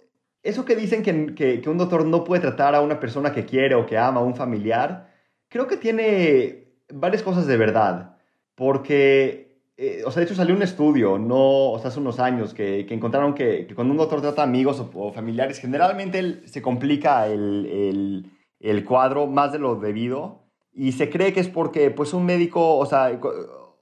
eso 0.44 0.64
que 0.64 0.76
dicen 0.76 1.04
que, 1.04 1.36
que, 1.36 1.62
que, 1.62 1.70
un 1.70 1.78
doctor 1.78 2.06
no 2.06 2.24
puede 2.24 2.42
tratar 2.42 2.76
a 2.76 2.82
una 2.82 3.00
persona 3.00 3.34
que 3.34 3.46
quiere 3.46 3.76
o 3.76 3.86
que 3.86 3.98
ama, 3.98 4.22
a 4.22 4.24
un 4.24 4.36
familiar, 4.36 5.12
creo 5.50 5.68
que 5.68 5.78
tiene 5.78 6.76
varias 6.94 7.24
cosas 7.24 7.48
de 7.48 7.58
verdad. 7.58 8.18
Porque 8.56 9.52
eh, 9.84 10.04
o 10.06 10.12
sea, 10.12 10.20
de 10.20 10.26
hecho 10.26 10.36
salió 10.36 10.56
un 10.56 10.62
estudio, 10.62 11.18
no, 11.18 11.72
o 11.72 11.80
sea, 11.80 11.90
hace 11.90 12.00
unos 12.00 12.20
años, 12.20 12.54
que, 12.54 12.86
que 12.86 12.94
encontraron 12.94 13.34
que, 13.34 13.68
cuando 13.74 13.94
un 13.94 13.98
doctor 13.98 14.22
trata 14.22 14.44
amigos 14.44 14.80
o, 14.94 15.12
familiares, 15.12 15.58
generalmente 15.58 16.48
se 16.48 16.62
complica 16.62 17.26
el, 17.26 17.66
el, 17.66 18.32
el, 18.60 18.86
cuadro 18.86 19.26
más 19.26 19.52
de 19.52 19.58
lo 19.58 19.78
debido 19.78 20.44
y 20.72 20.92
se 20.92 21.10
cree 21.10 21.34
que 21.34 21.40
es 21.40 21.48
porque, 21.48 21.90
pues, 21.90 22.14
un 22.14 22.26
médico, 22.26 22.78
o 22.78 22.86
sea, 22.86 23.20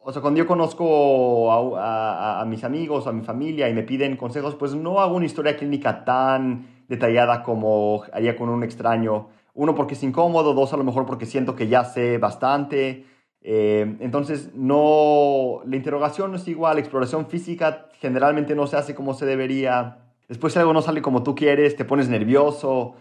o 0.09 0.13
sea 0.13 0.21
cuando 0.21 0.39
yo 0.39 0.47
conozco 0.47 1.51
a, 1.51 2.43
mis 2.47 2.63
amigos, 2.63 3.05
a 3.07 3.11
mi 3.11 3.21
familia 3.21 3.69
y 3.69 3.73
me 3.73 3.83
piden 3.83 4.17
consejos, 4.17 4.55
pues 4.55 4.73
no 4.73 4.99
hago 4.99 5.15
una 5.15 5.25
historia 5.25 5.55
clínica 5.55 6.03
tan 6.03 6.65
detallada 6.87 7.43
como 7.43 8.03
haría 8.11 8.35
con 8.35 8.49
un 8.49 8.63
extraño. 8.63 9.27
Uno, 9.53 9.75
porque 9.75 9.93
es 9.93 10.03
incómodo, 10.03 10.53
dos, 10.53 10.73
a 10.73 10.77
lo 10.77 10.83
mejor 10.83 11.05
porque 11.05 11.25
siento 11.25 11.55
que 11.55 11.67
ya 11.67 11.83
sé 11.83 12.17
bastante 12.17 13.05
eh, 13.41 13.95
entonces, 13.99 14.51
no, 14.53 15.61
la 15.65 15.75
interrogación 15.75 16.31
no 16.31 16.37
es 16.37 16.47
igual, 16.47 16.75
la 16.75 16.81
exploración 16.81 17.27
física 17.27 17.87
generalmente 17.99 18.55
no 18.55 18.67
se 18.67 18.77
hace 18.77 18.95
como 18.95 19.13
se 19.13 19.25
debería. 19.25 19.99
Después 20.27 20.53
si 20.53 20.59
algo 20.59 20.73
no 20.73 20.81
sale 20.81 21.01
como 21.01 21.23
tú 21.23 21.35
quieres, 21.35 21.75
te 21.75 21.85
pones 21.85 22.09
nervioso. 22.09 22.95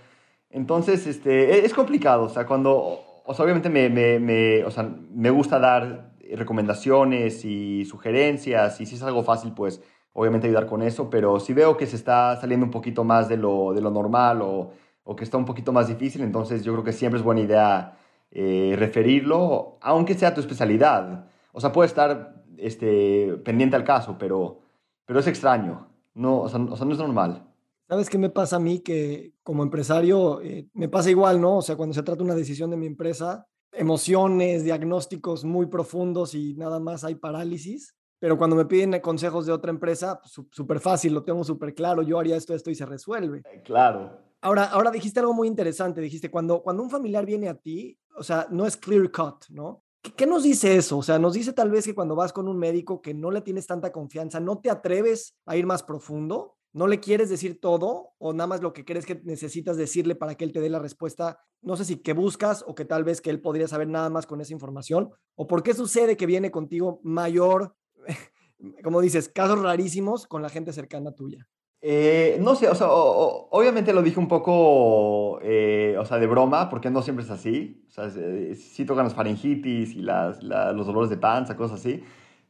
Entonces, 0.50 1.06
este, 1.06 1.54
e, 1.54 1.64
es 1.66 1.74
complicado. 1.74 2.24
O 2.24 2.28
sea, 2.28 2.46
cuando, 2.46 3.00
o 3.24 3.34
sea, 3.34 3.44
obviamente 3.44 3.68
me, 3.70 3.88
me, 3.90 4.18
me, 4.18 4.64
o 4.64 4.70
sea, 4.70 4.88
me 5.12 5.30
gusta 5.30 5.58
dar 5.58 6.07
recomendaciones 6.36 7.44
y 7.44 7.84
sugerencias 7.84 8.80
y 8.80 8.86
si 8.86 8.94
es 8.96 9.02
algo 9.02 9.22
fácil, 9.22 9.52
pues 9.52 9.82
obviamente 10.12 10.46
ayudar 10.46 10.66
con 10.66 10.82
eso, 10.82 11.10
pero 11.10 11.40
si 11.40 11.52
veo 11.52 11.76
que 11.76 11.86
se 11.86 11.96
está 11.96 12.36
saliendo 12.40 12.66
un 12.66 12.72
poquito 12.72 13.04
más 13.04 13.28
de 13.28 13.36
lo, 13.36 13.72
de 13.72 13.80
lo 13.80 13.90
normal 13.90 14.42
o, 14.42 14.72
o 15.04 15.16
que 15.16 15.24
está 15.24 15.36
un 15.38 15.44
poquito 15.44 15.72
más 15.72 15.88
difícil, 15.88 16.22
entonces 16.22 16.64
yo 16.64 16.72
creo 16.72 16.84
que 16.84 16.92
siempre 16.92 17.18
es 17.18 17.24
buena 17.24 17.40
idea 17.40 17.98
eh, 18.30 18.74
referirlo, 18.78 19.78
aunque 19.80 20.14
sea 20.14 20.34
tu 20.34 20.40
especialidad. 20.40 21.30
O 21.52 21.60
sea, 21.60 21.72
puede 21.72 21.86
estar 21.86 22.44
este, 22.58 23.38
pendiente 23.44 23.74
al 23.74 23.84
caso, 23.84 24.16
pero, 24.18 24.60
pero 25.06 25.20
es 25.20 25.26
extraño. 25.26 25.88
No, 26.14 26.40
o 26.42 26.48
sea, 26.48 26.58
no 26.58 26.74
es 26.74 26.98
normal. 26.98 27.46
¿Sabes 27.88 28.10
qué 28.10 28.18
me 28.18 28.28
pasa 28.28 28.56
a 28.56 28.60
mí? 28.60 28.80
Que 28.80 29.32
como 29.42 29.62
empresario 29.62 30.42
eh, 30.42 30.68
me 30.74 30.90
pasa 30.90 31.08
igual, 31.08 31.40
¿no? 31.40 31.56
O 31.58 31.62
sea, 31.62 31.76
cuando 31.76 31.94
se 31.94 32.02
trata 32.02 32.22
una 32.22 32.34
decisión 32.34 32.70
de 32.70 32.76
mi 32.76 32.86
empresa, 32.86 33.46
emociones, 33.72 34.64
diagnósticos 34.64 35.44
muy 35.44 35.66
profundos 35.66 36.34
y 36.34 36.54
nada 36.54 36.80
más 36.80 37.04
hay 37.04 37.14
parálisis. 37.14 37.94
Pero 38.18 38.36
cuando 38.36 38.56
me 38.56 38.64
piden 38.64 38.98
consejos 39.00 39.46
de 39.46 39.52
otra 39.52 39.70
empresa, 39.70 40.20
súper 40.24 40.66
pues, 40.66 40.82
fácil, 40.82 41.14
lo 41.14 41.22
tengo 41.22 41.44
súper 41.44 41.74
claro, 41.74 42.02
yo 42.02 42.18
haría 42.18 42.36
esto, 42.36 42.54
esto 42.54 42.70
y 42.70 42.74
se 42.74 42.84
resuelve. 42.84 43.42
Claro. 43.64 44.18
Ahora, 44.40 44.64
ahora 44.64 44.90
dijiste 44.90 45.20
algo 45.20 45.34
muy 45.34 45.46
interesante, 45.48 46.00
dijiste, 46.00 46.30
cuando, 46.30 46.62
cuando 46.62 46.82
un 46.82 46.90
familiar 46.90 47.24
viene 47.24 47.48
a 47.48 47.54
ti, 47.54 47.96
o 48.16 48.22
sea, 48.22 48.46
no 48.50 48.66
es 48.66 48.76
clear 48.76 49.10
cut, 49.10 49.44
¿no? 49.50 49.82
¿Qué, 50.16 50.26
nos 50.26 50.42
dice 50.44 50.76
eso? 50.76 50.98
O 50.98 51.02
sea, 51.02 51.18
nos 51.18 51.34
dice 51.34 51.52
tal 51.52 51.70
vez 51.70 51.84
que 51.84 51.94
cuando 51.94 52.14
vas 52.14 52.32
con 52.32 52.48
un 52.48 52.56
médico 52.56 53.02
que 53.02 53.14
no 53.14 53.30
le 53.30 53.40
tienes 53.40 53.66
tanta 53.66 53.92
confianza, 53.92 54.40
no 54.40 54.58
te 54.58 54.70
atreves 54.70 55.36
a 55.44 55.56
ir 55.56 55.66
más 55.66 55.82
profundo, 55.82 56.56
no 56.72 56.86
le 56.86 57.00
quieres 57.00 57.30
decir 57.30 57.60
todo 57.60 58.12
o 58.18 58.32
nada 58.32 58.46
más 58.46 58.62
lo 58.62 58.72
que 58.72 58.84
crees 58.84 59.06
que 59.06 59.20
necesitas 59.24 59.76
decirle 59.76 60.14
para 60.14 60.34
que 60.34 60.44
él 60.44 60.52
te 60.52 60.60
dé 60.60 60.68
la 60.68 60.78
respuesta, 60.78 61.40
no 61.62 61.76
sé 61.76 61.84
si 61.84 61.96
que 61.96 62.12
buscas 62.12 62.64
o 62.66 62.74
que 62.74 62.84
tal 62.84 63.04
vez 63.04 63.20
que 63.20 63.30
él 63.30 63.40
podría 63.40 63.68
saber 63.68 63.88
nada 63.88 64.10
más 64.10 64.26
con 64.26 64.40
esa 64.40 64.52
información, 64.52 65.10
o 65.34 65.46
por 65.46 65.62
qué 65.62 65.74
sucede 65.74 66.16
que 66.16 66.26
viene 66.26 66.50
contigo 66.50 67.00
mayor, 67.02 67.74
como 68.84 69.00
dices, 69.00 69.28
casos 69.28 69.60
rarísimos 69.60 70.26
con 70.26 70.42
la 70.42 70.48
gente 70.48 70.72
cercana 70.72 71.12
tuya. 71.12 71.48
Eh, 71.80 72.38
no 72.40 72.56
sé, 72.56 72.68
o 72.68 72.74
sea, 72.74 72.88
obviamente 72.90 73.92
lo 73.92 74.02
dije 74.02 74.18
un 74.18 74.26
poco, 74.26 75.38
eh, 75.42 75.96
o 75.98 76.04
sea, 76.04 76.18
de 76.18 76.26
broma, 76.26 76.68
porque 76.68 76.90
no 76.90 77.02
siempre 77.02 77.24
es 77.24 77.30
así. 77.30 77.84
O 77.88 77.90
sea, 77.90 78.10
sí 78.10 78.84
tocan 78.84 79.04
las 79.04 79.14
faringitis 79.14 79.94
y 79.94 80.02
las, 80.02 80.42
los 80.42 80.86
dolores 80.86 81.10
de 81.10 81.18
panza, 81.18 81.56
cosas 81.56 81.80
así. 81.80 82.02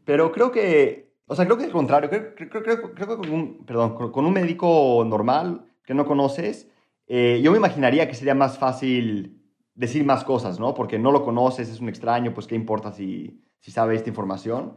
Pero 0.05 0.33
creo 0.33 0.51
que, 0.51 1.08
o 1.29 1.35
sea, 1.37 1.45
creo 1.45 1.57
que 1.57 1.65
es 1.65 1.71
contrario. 1.71 2.11
Creo, 2.11 2.35
creo, 2.35 2.63
creo, 2.63 2.95
creo 2.95 3.09
que 3.09 3.17
con 3.17 3.31
un, 3.31 3.65
perdón, 3.65 4.11
con 4.11 4.27
un 4.27 4.33
médico 4.33 5.05
normal 5.07 5.67
que 5.85 5.95
no 5.95 6.07
conoces, 6.07 6.69
eh, 7.07 7.41
yo 7.43 7.53
me 7.53 7.59
imaginaría 7.59 8.09
que 8.09 8.15
sería 8.15 8.35
más 8.35 8.59
fácil 8.59 9.43
decir 9.75 10.05
más 10.05 10.25
cosas, 10.25 10.59
¿no? 10.59 10.75
Porque 10.75 10.99
no 10.99 11.13
lo 11.13 11.25
conoces, 11.25 11.69
es 11.69 11.81
un 11.81 11.89
extraño, 11.89 12.35
pues 12.35 12.47
qué 12.47 12.55
importa 12.55 12.93
si, 12.93 13.41
si 13.61 13.71
sabe 13.71 13.95
esta 13.95 14.09
información. 14.09 14.75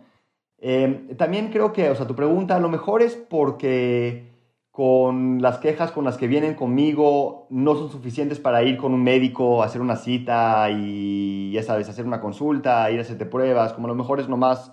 Eh, 0.59 1.15
también 1.17 1.49
creo 1.49 1.73
que, 1.73 1.89
o 1.89 1.95
sea, 1.95 2.05
tu 2.05 2.15
pregunta 2.15 2.55
a 2.55 2.59
lo 2.59 2.69
mejor 2.69 3.01
es 3.01 3.15
porque 3.15 4.29
con 4.69 5.41
las 5.41 5.57
quejas 5.57 5.91
con 5.91 6.05
las 6.05 6.17
que 6.17 6.27
vienen 6.27 6.53
conmigo 6.53 7.47
no 7.49 7.75
son 7.75 7.91
suficientes 7.91 8.39
para 8.39 8.63
ir 8.63 8.77
con 8.77 8.93
un 8.93 9.03
médico, 9.03 9.63
hacer 9.63 9.81
una 9.81 9.97
cita 9.97 10.69
y, 10.69 11.51
ya 11.51 11.63
sabes, 11.63 11.89
hacer 11.89 12.05
una 12.05 12.21
consulta, 12.21 12.89
ir 12.91 12.99
a 12.99 13.01
hacerte 13.01 13.25
pruebas, 13.25 13.73
como 13.73 13.87
a 13.87 13.89
lo 13.89 13.95
mejor 13.95 14.19
es 14.19 14.29
nomás, 14.29 14.71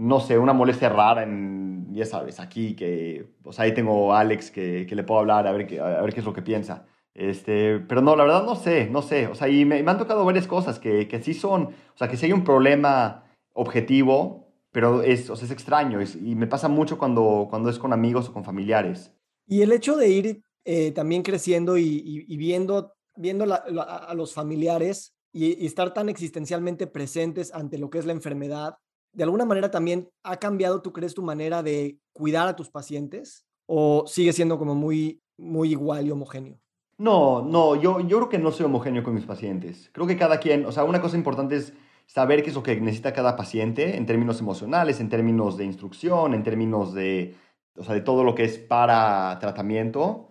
no 0.00 0.18
sé, 0.18 0.38
una 0.38 0.54
molestia 0.54 0.88
rara 0.88 1.22
en, 1.22 1.92
ya 1.92 2.06
sabes, 2.06 2.40
aquí 2.40 2.74
que, 2.74 3.26
pues 3.42 3.60
ahí 3.60 3.74
tengo 3.74 4.14
a 4.14 4.20
Alex 4.20 4.50
que, 4.50 4.86
que 4.88 4.94
le 4.94 5.04
puedo 5.04 5.20
hablar 5.20 5.46
a 5.46 5.52
ver, 5.52 5.66
qué, 5.66 5.78
a 5.78 6.00
ver 6.00 6.14
qué 6.14 6.20
es 6.20 6.26
lo 6.26 6.32
que 6.32 6.40
piensa. 6.40 6.86
Este, 7.12 7.80
pero 7.80 8.00
no, 8.00 8.16
la 8.16 8.24
verdad 8.24 8.44
no 8.44 8.56
sé, 8.56 8.88
no 8.88 9.02
sé. 9.02 9.26
O 9.26 9.34
sea, 9.34 9.48
y 9.48 9.66
me, 9.66 9.82
me 9.82 9.90
han 9.90 9.98
tocado 9.98 10.24
varias 10.24 10.46
cosas 10.46 10.78
que, 10.78 11.06
que, 11.06 11.22
sí 11.22 11.34
son, 11.34 11.64
o 11.64 11.96
sea, 11.96 12.08
que 12.08 12.16
sí 12.16 12.26
hay 12.26 12.32
un 12.32 12.44
problema 12.44 13.24
objetivo, 13.52 14.48
pero 14.72 15.02
es, 15.02 15.28
o 15.28 15.36
sea, 15.36 15.44
es 15.44 15.52
extraño 15.52 15.98
y 16.00 16.34
me 16.34 16.46
pasa 16.46 16.68
mucho 16.68 16.96
cuando, 16.96 17.48
cuando 17.50 17.68
es 17.68 17.78
con 17.78 17.92
amigos 17.92 18.28
o 18.28 18.32
con 18.32 18.44
familiares. 18.44 19.12
Y 19.46 19.60
el 19.60 19.72
hecho 19.72 19.96
de 19.96 20.08
ir 20.08 20.42
eh, 20.64 20.92
también 20.92 21.22
creciendo 21.22 21.76
y, 21.76 22.24
viendo, 22.36 22.94
viendo 23.16 23.44
a 23.52 24.14
los 24.14 24.32
familiares 24.32 25.14
y, 25.30 25.66
estar 25.66 25.92
tan 25.92 26.08
existencialmente 26.08 26.86
presentes 26.86 27.52
ante 27.52 27.76
lo 27.76 27.90
que 27.90 27.98
es 27.98 28.06
la 28.06 28.12
enfermedad, 28.12 28.76
de 29.12 29.24
alguna 29.24 29.44
manera 29.44 29.70
también 29.70 30.08
ha 30.22 30.36
cambiado, 30.36 30.82
¿tú 30.82 30.92
crees, 30.92 31.14
tu 31.14 31.22
manera 31.22 31.62
de 31.62 31.98
cuidar 32.12 32.48
a 32.48 32.56
tus 32.56 32.70
pacientes? 32.70 33.46
¿O 33.66 34.04
sigue 34.06 34.32
siendo 34.32 34.58
como 34.58 34.74
muy, 34.74 35.22
muy 35.36 35.70
igual 35.70 36.06
y 36.06 36.10
homogéneo? 36.10 36.58
No, 36.98 37.42
no, 37.42 37.76
yo, 37.76 38.00
yo 38.00 38.18
creo 38.18 38.28
que 38.28 38.38
no 38.38 38.52
soy 38.52 38.66
homogéneo 38.66 39.02
con 39.02 39.14
mis 39.14 39.24
pacientes. 39.24 39.90
Creo 39.92 40.06
que 40.06 40.16
cada 40.16 40.38
quien, 40.38 40.66
o 40.66 40.72
sea, 40.72 40.84
una 40.84 41.00
cosa 41.00 41.16
importante 41.16 41.56
es 41.56 41.72
saber 42.06 42.42
qué 42.42 42.50
es 42.50 42.56
lo 42.56 42.62
que 42.62 42.78
necesita 42.80 43.12
cada 43.12 43.36
paciente 43.36 43.96
en 43.96 44.06
términos 44.06 44.40
emocionales, 44.40 45.00
en 45.00 45.08
términos 45.08 45.56
de 45.56 45.64
instrucción, 45.64 46.34
en 46.34 46.42
términos 46.42 46.92
de 46.92 47.36
o 47.76 47.84
sea, 47.84 47.94
de 47.94 48.00
todo 48.02 48.24
lo 48.24 48.34
que 48.34 48.44
es 48.44 48.58
para 48.58 49.38
tratamiento. 49.40 50.28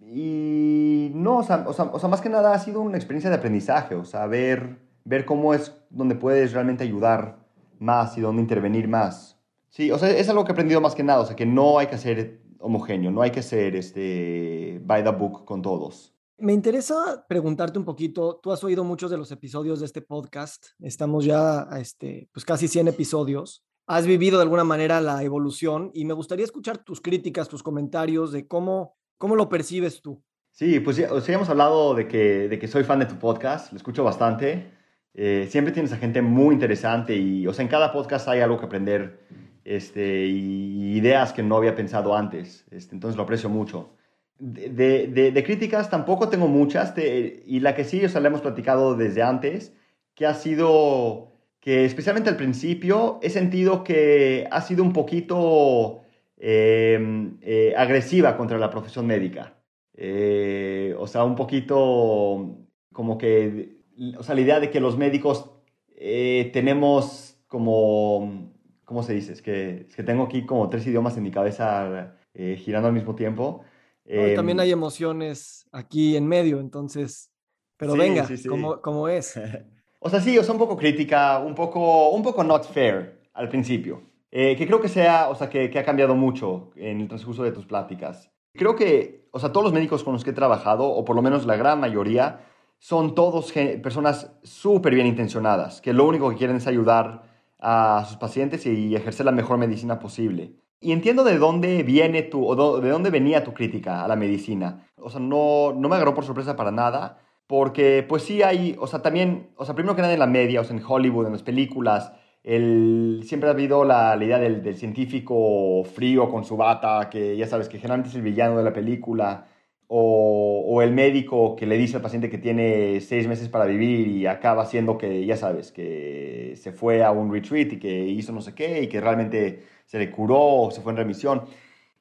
Y 0.00 1.10
no, 1.14 1.38
o 1.38 1.42
sea, 1.42 1.64
o 1.66 1.72
sea, 1.72 1.86
o 1.86 1.98
sea, 1.98 2.08
más 2.08 2.20
que 2.20 2.28
nada 2.28 2.52
ha 2.52 2.58
sido 2.58 2.80
una 2.80 2.98
experiencia 2.98 3.30
de 3.30 3.36
aprendizaje, 3.36 3.94
o 3.94 4.04
sea, 4.04 4.26
ver, 4.26 4.78
ver 5.04 5.24
cómo 5.24 5.54
es 5.54 5.74
donde 5.90 6.14
puedes 6.14 6.52
realmente 6.52 6.84
ayudar 6.84 7.41
más 7.82 8.16
y 8.16 8.20
dónde 8.20 8.40
intervenir 8.40 8.88
más. 8.88 9.38
Sí, 9.68 9.90
o 9.90 9.98
sea, 9.98 10.10
es 10.10 10.28
algo 10.28 10.44
que 10.44 10.52
he 10.52 10.54
aprendido 10.54 10.80
más 10.80 10.94
que 10.94 11.02
nada, 11.02 11.20
o 11.20 11.26
sea, 11.26 11.36
que 11.36 11.46
no 11.46 11.78
hay 11.78 11.86
que 11.86 11.98
ser 11.98 12.42
homogéneo, 12.58 13.10
no 13.10 13.22
hay 13.22 13.30
que 13.30 13.42
ser 13.42 13.74
este, 13.76 14.80
by 14.84 15.02
the 15.02 15.10
book 15.10 15.44
con 15.44 15.62
todos. 15.62 16.14
Me 16.38 16.52
interesa 16.52 17.24
preguntarte 17.28 17.78
un 17.78 17.84
poquito, 17.84 18.40
tú 18.42 18.52
has 18.52 18.62
oído 18.64 18.84
muchos 18.84 19.10
de 19.10 19.16
los 19.16 19.30
episodios 19.30 19.80
de 19.80 19.86
este 19.86 20.02
podcast, 20.02 20.66
estamos 20.80 21.24
ya 21.24 21.72
a 21.72 21.80
este, 21.80 22.28
pues 22.32 22.44
casi 22.44 22.68
100 22.68 22.88
episodios, 22.88 23.64
has 23.86 24.06
vivido 24.06 24.38
de 24.38 24.42
alguna 24.42 24.64
manera 24.64 25.00
la 25.00 25.22
evolución 25.22 25.90
y 25.94 26.04
me 26.04 26.14
gustaría 26.14 26.44
escuchar 26.44 26.78
tus 26.78 27.00
críticas, 27.00 27.48
tus 27.48 27.62
comentarios 27.62 28.32
de 28.32 28.46
cómo, 28.46 28.96
cómo 29.18 29.36
lo 29.36 29.48
percibes 29.48 30.02
tú. 30.02 30.22
Sí, 30.50 30.80
pues 30.80 30.96
ya, 30.96 31.12
o 31.12 31.20
sea, 31.20 31.34
hemos 31.34 31.48
hablado 31.48 31.94
de 31.94 32.06
que, 32.06 32.48
de 32.48 32.58
que 32.58 32.68
soy 32.68 32.84
fan 32.84 32.98
de 32.98 33.06
tu 33.06 33.18
podcast, 33.18 33.72
lo 33.72 33.78
escucho 33.78 34.04
bastante. 34.04 34.81
Eh, 35.14 35.46
siempre 35.50 35.72
tienes 35.72 35.92
a 35.92 35.98
gente 35.98 36.22
muy 36.22 36.54
interesante 36.54 37.16
y, 37.16 37.46
o 37.46 37.52
sea, 37.52 37.62
en 37.62 37.68
cada 37.68 37.92
podcast 37.92 38.28
hay 38.28 38.40
algo 38.40 38.58
que 38.58 38.66
aprender 38.66 39.20
este, 39.64 40.26
y 40.26 40.96
ideas 40.96 41.32
que 41.32 41.42
no 41.42 41.56
había 41.56 41.74
pensado 41.74 42.16
antes. 42.16 42.66
Este, 42.70 42.94
entonces 42.94 43.16
lo 43.16 43.24
aprecio 43.24 43.48
mucho. 43.48 43.90
De, 44.38 45.06
de, 45.06 45.44
críticas 45.44 45.88
tampoco 45.88 46.28
tengo 46.28 46.48
muchas 46.48 46.94
y 46.98 47.60
la 47.60 47.76
que 47.76 47.84
sí, 47.84 48.04
o 48.04 48.08
sea, 48.08 48.20
la 48.20 48.28
hemos 48.28 48.40
platicado 48.40 48.96
desde 48.96 49.22
antes, 49.22 49.72
que 50.14 50.26
ha 50.26 50.34
sido 50.34 51.32
que 51.60 51.84
especialmente 51.84 52.28
al 52.28 52.36
principio 52.36 53.20
he 53.22 53.30
sentido 53.30 53.84
que 53.84 54.48
ha 54.50 54.60
sido 54.62 54.82
un 54.82 54.92
poquito 54.92 56.02
eh, 56.36 56.98
eh, 57.40 57.72
agresiva 57.76 58.36
contra 58.36 58.58
la 58.58 58.68
profesión 58.68 59.06
médica. 59.06 59.54
Eh, 59.94 60.92
o 60.98 61.06
sea, 61.06 61.22
un 61.22 61.36
poquito 61.36 62.58
como 62.92 63.16
que, 63.16 63.76
o 64.18 64.22
sea, 64.22 64.34
la 64.34 64.40
idea 64.40 64.60
de 64.60 64.70
que 64.70 64.80
los 64.80 64.96
médicos 64.96 65.50
eh, 65.96 66.50
tenemos 66.52 67.38
como, 67.46 68.52
¿cómo 68.84 69.02
se 69.02 69.14
dice? 69.14 69.32
Es 69.32 69.42
que, 69.42 69.86
es 69.88 69.94
que 69.94 70.02
tengo 70.02 70.24
aquí 70.24 70.46
como 70.46 70.68
tres 70.68 70.86
idiomas 70.86 71.16
en 71.16 71.22
mi 71.22 71.30
cabeza 71.30 72.16
eh, 72.34 72.56
girando 72.58 72.88
al 72.88 72.94
mismo 72.94 73.14
tiempo. 73.14 73.62
No, 74.04 74.34
también 74.34 74.58
hay 74.58 74.72
emociones 74.72 75.68
aquí 75.70 76.16
en 76.16 76.26
medio, 76.26 76.60
entonces, 76.60 77.30
pero 77.76 77.92
sí, 77.92 77.98
venga, 77.98 78.26
sí, 78.26 78.36
sí. 78.36 78.48
¿cómo, 78.48 78.80
¿cómo 78.80 79.08
es? 79.08 79.38
O 80.04 80.10
sea, 80.10 80.20
sí, 80.20 80.36
o 80.36 80.42
sea, 80.42 80.52
un 80.52 80.58
poco 80.58 80.76
crítica, 80.76 81.38
un 81.38 81.54
poco, 81.54 82.10
un 82.10 82.24
poco 82.24 82.42
not 82.42 82.64
fair 82.64 83.20
al 83.34 83.48
principio. 83.48 84.02
Eh, 84.32 84.56
que 84.56 84.66
creo 84.66 84.80
que 84.80 84.88
sea, 84.88 85.28
o 85.28 85.36
sea, 85.36 85.48
que, 85.48 85.70
que, 85.70 85.78
ha 85.78 85.84
cambiado 85.84 86.16
mucho 86.16 86.70
en 86.74 87.02
el 87.02 87.06
transcurso 87.06 87.44
de 87.44 87.52
tus 87.52 87.66
pláticas. 87.66 88.32
Creo 88.52 88.74
que, 88.74 89.28
o 89.30 89.38
sea, 89.38 89.52
todos 89.52 89.62
los 89.62 89.72
médicos 89.72 90.02
con 90.02 90.12
los 90.12 90.24
que 90.24 90.30
he 90.30 90.32
trabajado, 90.32 90.88
o 90.88 91.04
por 91.04 91.14
lo 91.14 91.22
menos 91.22 91.46
la 91.46 91.54
gran 91.54 91.78
mayoría, 91.78 92.40
son 92.82 93.14
todos 93.14 93.52
personas 93.80 94.32
súper 94.42 94.92
bien 94.92 95.06
intencionadas, 95.06 95.80
que 95.80 95.92
lo 95.92 96.04
único 96.04 96.28
que 96.28 96.36
quieren 96.36 96.56
es 96.56 96.66
ayudar 96.66 97.22
a 97.60 98.04
sus 98.08 98.16
pacientes 98.16 98.66
y 98.66 98.96
ejercer 98.96 99.24
la 99.24 99.30
mejor 99.30 99.56
medicina 99.56 100.00
posible. 100.00 100.56
Y 100.80 100.90
entiendo 100.90 101.22
de 101.22 101.38
dónde 101.38 101.84
viene 101.84 102.22
tu, 102.22 102.44
o 102.44 102.80
de 102.80 102.90
dónde 102.90 103.10
venía 103.10 103.44
tu 103.44 103.54
crítica 103.54 104.04
a 104.04 104.08
la 104.08 104.16
medicina. 104.16 104.88
O 104.96 105.10
sea, 105.10 105.20
no, 105.20 105.72
no 105.72 105.88
me 105.88 105.94
agarró 105.94 106.12
por 106.12 106.24
sorpresa 106.24 106.56
para 106.56 106.72
nada 106.72 107.20
porque 107.46 108.04
pues 108.08 108.24
sí 108.24 108.42
hay, 108.42 108.74
o 108.80 108.88
sea, 108.88 109.00
también, 109.00 109.50
o 109.54 109.64
sea, 109.64 109.76
primero 109.76 109.94
que 109.94 110.02
nada 110.02 110.14
en 110.14 110.18
la 110.18 110.26
media, 110.26 110.60
o 110.60 110.64
sea, 110.64 110.76
en 110.76 110.82
Hollywood, 110.84 111.26
en 111.26 111.32
las 111.32 111.44
películas, 111.44 112.12
el, 112.42 113.20
siempre 113.24 113.48
ha 113.48 113.52
habido 113.52 113.84
la, 113.84 114.16
la 114.16 114.24
idea 114.24 114.40
del, 114.40 114.60
del, 114.60 114.74
científico 114.74 115.84
frío 115.84 116.28
con 116.28 116.44
su 116.44 116.56
bata, 116.56 117.08
que 117.08 117.36
ya 117.36 117.46
sabes 117.46 117.68
que 117.68 117.78
generalmente 117.78 118.10
es 118.10 118.16
el 118.16 118.22
villano 118.22 118.58
de 118.58 118.64
la 118.64 118.72
película, 118.72 119.46
o, 119.94 120.64
o, 120.66 120.80
el 120.80 120.90
médico 120.92 121.54
que 121.54 121.66
le 121.66 121.76
dice 121.76 121.96
al 121.96 122.02
paciente 122.02 122.30
que 122.30 122.38
tiene 122.38 122.98
seis 123.02 123.28
meses 123.28 123.50
para 123.50 123.66
vivir 123.66 124.08
y 124.08 124.26
acaba 124.26 124.64
siendo 124.64 124.96
que, 124.96 125.26
ya 125.26 125.36
sabes, 125.36 125.70
que 125.70 126.54
se 126.56 126.72
fue 126.72 127.04
a 127.04 127.10
un 127.10 127.30
retreat 127.30 127.74
y 127.74 127.78
que 127.78 128.06
hizo 128.06 128.32
no 128.32 128.40
sé 128.40 128.54
qué 128.54 128.82
y 128.82 128.86
que 128.86 129.02
realmente 129.02 129.64
se 129.84 129.98
le 129.98 130.10
curó, 130.10 130.70
se 130.72 130.80
fue 130.80 130.92
en 130.92 130.96
remisión. 130.96 131.42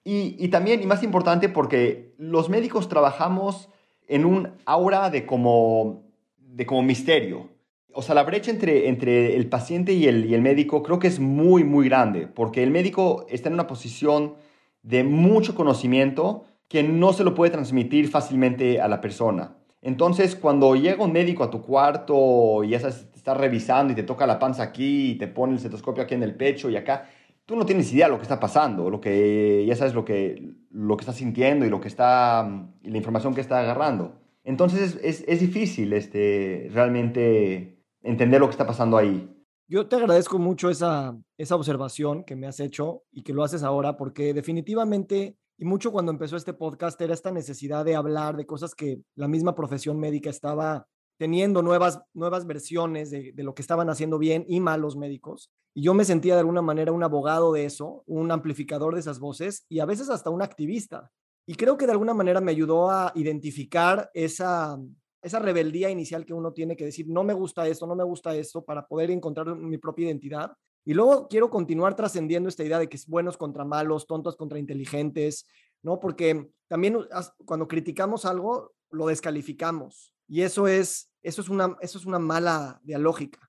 Y, 0.05 0.37
y 0.39 0.47
también, 0.47 0.81
y 0.81 0.85
más 0.85 1.03
importante, 1.03 1.49
porque 1.49 2.13
los 2.17 2.47
médicos 2.47 2.87
trabajamos 2.87 3.67
en 4.07 4.23
un 4.23 4.53
aura 4.65 5.09
de 5.09 5.25
como, 5.25 6.05
de 6.37 6.65
como 6.65 6.83
misterio. 6.83 7.49
O 7.91 8.01
sea, 8.01 8.15
la 8.15 8.23
brecha 8.23 8.51
entre, 8.51 8.87
entre 8.87 9.35
el 9.35 9.49
paciente 9.49 9.91
y 9.91 10.07
el, 10.07 10.27
y 10.27 10.33
el 10.33 10.41
médico 10.41 10.81
creo 10.81 10.97
que 10.97 11.09
es 11.09 11.19
muy, 11.19 11.65
muy 11.65 11.89
grande, 11.89 12.27
porque 12.27 12.63
el 12.63 12.71
médico 12.71 13.25
está 13.27 13.49
en 13.49 13.55
una 13.55 13.67
posición 13.67 14.35
de 14.81 15.03
mucho 15.03 15.55
conocimiento 15.55 16.45
que 16.71 16.83
no 16.83 17.11
se 17.11 17.25
lo 17.25 17.35
puede 17.35 17.51
transmitir 17.51 18.07
fácilmente 18.07 18.79
a 18.79 18.87
la 18.87 19.01
persona. 19.01 19.57
Entonces, 19.81 20.37
cuando 20.37 20.73
llega 20.73 21.03
un 21.03 21.11
médico 21.11 21.43
a 21.43 21.51
tu 21.51 21.61
cuarto 21.61 22.63
y 22.63 22.69
ya 22.69 22.77
estás, 22.77 23.11
te 23.11 23.17
está 23.17 23.33
revisando 23.33 23.91
y 23.91 23.95
te 23.97 24.03
toca 24.03 24.25
la 24.25 24.39
panza 24.39 24.63
aquí 24.63 25.11
y 25.11 25.15
te 25.15 25.27
pone 25.27 25.53
el 25.53 25.59
cetoscopio 25.59 26.01
aquí 26.01 26.13
en 26.13 26.23
el 26.23 26.33
pecho 26.33 26.69
y 26.69 26.77
acá, 26.77 27.09
tú 27.45 27.57
no 27.57 27.65
tienes 27.65 27.91
idea 27.91 28.05
de 28.05 28.11
lo 28.11 28.19
que 28.19 28.23
está 28.23 28.39
pasando, 28.39 28.89
lo 28.89 29.01
que 29.01 29.65
ya 29.67 29.75
sabes 29.75 29.93
lo 29.93 30.05
que, 30.05 30.53
lo 30.69 30.95
que 30.95 31.01
está 31.01 31.11
sintiendo 31.11 31.65
y 31.65 31.69
lo 31.69 31.81
que 31.81 31.89
está, 31.89 32.49
y 32.81 32.89
la 32.89 32.97
información 32.97 33.35
que 33.35 33.41
está 33.41 33.59
agarrando. 33.59 34.13
Entonces 34.45 34.95
es, 34.95 34.99
es, 35.03 35.25
es, 35.27 35.39
difícil 35.41 35.91
este, 35.91 36.69
realmente 36.71 37.83
entender 38.01 38.39
lo 38.39 38.47
que 38.47 38.51
está 38.51 38.65
pasando 38.65 38.95
ahí. 38.95 39.29
Yo 39.67 39.87
te 39.87 39.97
agradezco 39.97 40.39
mucho 40.39 40.69
esa, 40.69 41.17
esa 41.37 41.55
observación 41.57 42.23
que 42.23 42.37
me 42.37 42.47
has 42.47 42.61
hecho 42.61 43.03
y 43.11 43.23
que 43.23 43.33
lo 43.33 43.43
haces 43.43 43.61
ahora, 43.61 43.97
porque 43.97 44.33
definitivamente, 44.33 45.35
y 45.61 45.65
mucho 45.65 45.91
cuando 45.91 46.11
empezó 46.11 46.37
este 46.37 46.53
podcast, 46.53 46.99
era 47.01 47.13
esta 47.13 47.29
necesidad 47.29 47.85
de 47.85 47.95
hablar 47.95 48.35
de 48.35 48.47
cosas 48.47 48.73
que 48.73 49.03
la 49.13 49.27
misma 49.27 49.53
profesión 49.53 49.99
médica 49.99 50.31
estaba 50.31 50.87
teniendo 51.19 51.61
nuevas, 51.61 52.01
nuevas 52.15 52.47
versiones 52.47 53.11
de, 53.11 53.31
lo 53.37 53.53
que 53.53 53.61
estaban 53.61 53.87
haciendo 53.87 54.17
bien 54.17 54.43
y 54.47 54.59
mal 54.59 54.81
los 54.81 54.97
médicos. 54.97 55.51
Y 55.75 55.83
yo 55.83 55.93
me 55.93 56.03
sentía 56.03 56.33
de 56.33 56.39
alguna 56.39 56.63
manera 56.63 56.91
un 56.91 57.03
abogado 57.03 57.53
de 57.53 57.65
eso, 57.65 58.03
un 58.07 58.31
amplificador 58.31 58.95
de 58.95 59.01
esas 59.01 59.19
voces 59.19 59.67
y 59.69 59.81
a 59.81 59.85
veces 59.85 60.09
hasta 60.09 60.31
un 60.31 60.41
activista. 60.41 61.11
Y 61.45 61.53
creo 61.53 61.77
que 61.77 61.85
de 61.85 61.91
alguna 61.91 62.15
manera 62.15 62.41
me 62.41 62.49
ayudó 62.49 62.89
a 62.89 63.11
identificar 63.13 64.09
esa, 64.15 64.79
esa 65.21 65.37
rebeldía 65.37 65.91
inicial 65.91 66.25
que 66.25 66.33
uno 66.33 66.53
tiene 66.53 66.75
que 66.75 66.85
decir, 66.85 67.07
no 67.07 67.23
me 67.23 67.35
gusta 67.35 67.67
esto, 67.67 67.85
no 67.85 67.95
me 67.95 68.03
gusta 68.03 68.35
esto, 68.35 68.65
para 68.65 68.87
poder 68.87 69.11
encontrar 69.11 69.55
mi 69.55 69.77
propia 69.77 70.07
identidad. 70.07 70.53
Y 70.85 70.93
luego 70.93 71.27
quiero 71.27 71.49
continuar 71.49 71.95
trascendiendo 71.95 72.49
esta 72.49 72.63
idea 72.63 72.79
de 72.79 72.89
que 72.89 72.97
es 72.97 73.07
buenos 73.07 73.37
contra 73.37 73.65
malos, 73.65 74.07
tontos 74.07 74.35
contra 74.35 74.59
inteligentes, 74.59 75.45
¿no? 75.83 75.99
Porque 75.99 76.49
también 76.67 76.97
cuando 77.45 77.67
criticamos 77.67 78.25
algo, 78.25 78.73
lo 78.89 79.07
descalificamos. 79.07 80.13
Y 80.27 80.41
eso 80.41 80.67
es 80.67 81.11
eso 81.23 81.41
es 81.41 81.49
una, 81.49 81.77
eso 81.81 81.97
es 81.97 82.05
una 82.05 82.19
mala 82.19 82.79
dialógica 82.83 83.39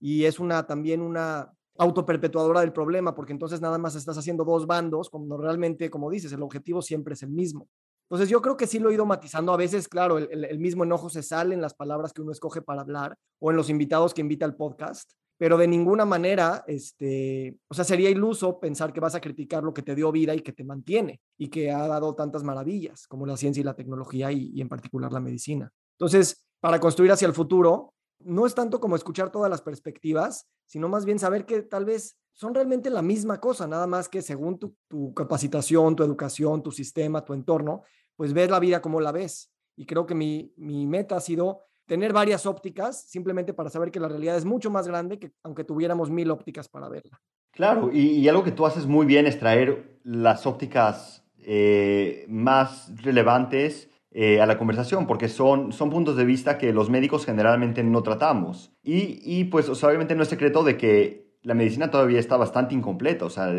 y 0.00 0.24
es 0.24 0.40
una, 0.40 0.66
también 0.66 1.00
una 1.00 1.52
autoperpetuadora 1.78 2.60
del 2.60 2.72
problema, 2.72 3.14
porque 3.14 3.32
entonces 3.32 3.60
nada 3.60 3.78
más 3.78 3.94
estás 3.94 4.18
haciendo 4.18 4.44
dos 4.44 4.66
bandos, 4.66 5.08
cuando 5.08 5.36
realmente, 5.38 5.90
como 5.90 6.10
dices, 6.10 6.32
el 6.32 6.42
objetivo 6.42 6.82
siempre 6.82 7.14
es 7.14 7.22
el 7.22 7.30
mismo. 7.30 7.68
Entonces 8.08 8.28
yo 8.28 8.42
creo 8.42 8.56
que 8.56 8.66
sí 8.66 8.78
lo 8.78 8.90
he 8.90 8.94
ido 8.94 9.06
matizando. 9.06 9.52
A 9.52 9.56
veces, 9.56 9.88
claro, 9.88 10.18
el, 10.18 10.44
el, 10.44 10.58
mismo 10.58 10.84
enojo 10.84 11.08
se 11.08 11.22
sale 11.22 11.54
en 11.54 11.62
las 11.62 11.72
palabras 11.72 12.12
que 12.12 12.20
uno 12.20 12.32
escoge 12.32 12.60
para 12.60 12.82
hablar 12.82 13.16
o 13.38 13.50
en 13.50 13.56
los 13.56 13.70
invitados 13.70 14.12
que 14.12 14.20
invita 14.20 14.44
al 14.44 14.56
podcast, 14.56 15.12
pero 15.42 15.58
de 15.58 15.66
ninguna 15.66 16.04
manera, 16.04 16.62
este, 16.68 17.58
o 17.66 17.74
sea, 17.74 17.84
sería 17.84 18.08
iluso 18.08 18.60
pensar 18.60 18.92
que 18.92 19.00
vas 19.00 19.16
a 19.16 19.20
criticar 19.20 19.64
lo 19.64 19.74
que 19.74 19.82
te 19.82 19.96
dio 19.96 20.12
vida 20.12 20.36
y 20.36 20.40
que 20.40 20.52
te 20.52 20.62
mantiene 20.62 21.20
y 21.36 21.48
que 21.48 21.72
ha 21.72 21.84
dado 21.88 22.14
tantas 22.14 22.44
maravillas 22.44 23.08
como 23.08 23.26
la 23.26 23.36
ciencia 23.36 23.60
y 23.60 23.64
la 23.64 23.74
tecnología 23.74 24.30
y, 24.30 24.60
en 24.60 24.68
particular 24.68 25.12
la 25.12 25.18
medicina. 25.18 25.72
Entonces, 25.98 26.46
para 26.60 26.78
construir 26.78 27.10
hacia 27.10 27.26
el 27.26 27.34
futuro, 27.34 27.92
no 28.20 28.46
es 28.46 28.54
tanto 28.54 28.78
como 28.78 28.94
escuchar 28.94 29.32
todas 29.32 29.50
las 29.50 29.62
perspectivas, 29.62 30.46
sino 30.64 30.88
más 30.88 31.04
bien 31.04 31.18
saber 31.18 31.44
que 31.44 31.62
tal 31.62 31.86
vez 31.86 32.16
son 32.34 32.54
realmente 32.54 32.88
la 32.88 33.02
misma 33.02 33.40
cosa, 33.40 33.66
nada 33.66 33.88
más 33.88 34.08
que 34.08 34.22
según 34.22 34.60
tu, 34.60 34.76
tu, 34.86 35.12
capacitación, 35.12 35.96
tu 35.96 36.04
educación, 36.04 36.62
tu 36.62 36.70
sistema, 36.70 37.24
tu 37.24 37.34
entorno, 37.34 37.82
pues 38.14 38.32
ves 38.32 38.48
la 38.48 38.60
vida 38.60 38.80
como 38.80 39.00
la 39.00 39.10
ves. 39.10 39.50
Y 39.74 39.86
creo 39.86 40.06
que 40.06 40.14
mi, 40.14 40.54
mi 40.56 40.86
meta 40.86 41.16
ha 41.16 41.20
sido 41.20 41.62
tener 41.92 42.14
varias 42.14 42.46
ópticas 42.46 43.02
simplemente 43.02 43.52
para 43.52 43.68
saber 43.68 43.90
que 43.90 44.00
la 44.00 44.08
realidad 44.08 44.34
es 44.34 44.46
mucho 44.46 44.70
más 44.70 44.88
grande 44.88 45.18
que 45.18 45.32
aunque 45.42 45.62
tuviéramos 45.62 46.08
mil 46.08 46.30
ópticas 46.30 46.66
para 46.66 46.88
verla. 46.88 47.20
Claro, 47.50 47.90
y, 47.92 48.26
algo 48.28 48.42
que 48.42 48.50
tú 48.50 48.64
haces 48.64 48.86
muy 48.86 49.04
bien 49.04 49.26
es 49.26 49.38
traer 49.38 49.98
las 50.02 50.46
ópticas 50.46 51.22
eh, 51.40 52.24
más 52.28 52.90
relevantes 53.02 53.90
eh, 54.10 54.40
a 54.40 54.46
la 54.46 54.56
conversación, 54.56 55.06
porque 55.06 55.28
son, 55.28 55.70
son 55.70 55.90
puntos 55.90 56.16
de 56.16 56.24
vista 56.24 56.56
que 56.56 56.72
los 56.72 56.88
médicos 56.88 57.26
generalmente 57.26 57.84
no 57.84 58.02
tratamos. 58.02 58.72
Y, 58.82 59.20
y 59.22 59.44
pues 59.44 59.68
obviamente 59.68 60.14
no 60.14 60.22
es 60.22 60.30
secreto 60.30 60.64
de 60.64 60.78
que 60.78 61.36
la 61.42 61.52
medicina 61.52 61.90
todavía 61.90 62.20
está 62.20 62.38
bastante 62.38 62.74
incompleta, 62.74 63.26
o 63.26 63.30
sea, 63.30 63.52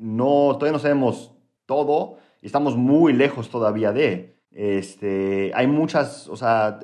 no, 0.00 0.56
todavía 0.58 0.72
no 0.72 0.78
sabemos 0.80 1.36
todo 1.64 2.16
y 2.42 2.46
estamos 2.46 2.76
muy 2.76 3.12
lejos 3.12 3.50
todavía 3.50 3.92
de. 3.92 4.36
Este, 4.50 5.52
hay 5.54 5.68
muchas, 5.68 6.26
o 6.26 6.34
sea, 6.34 6.80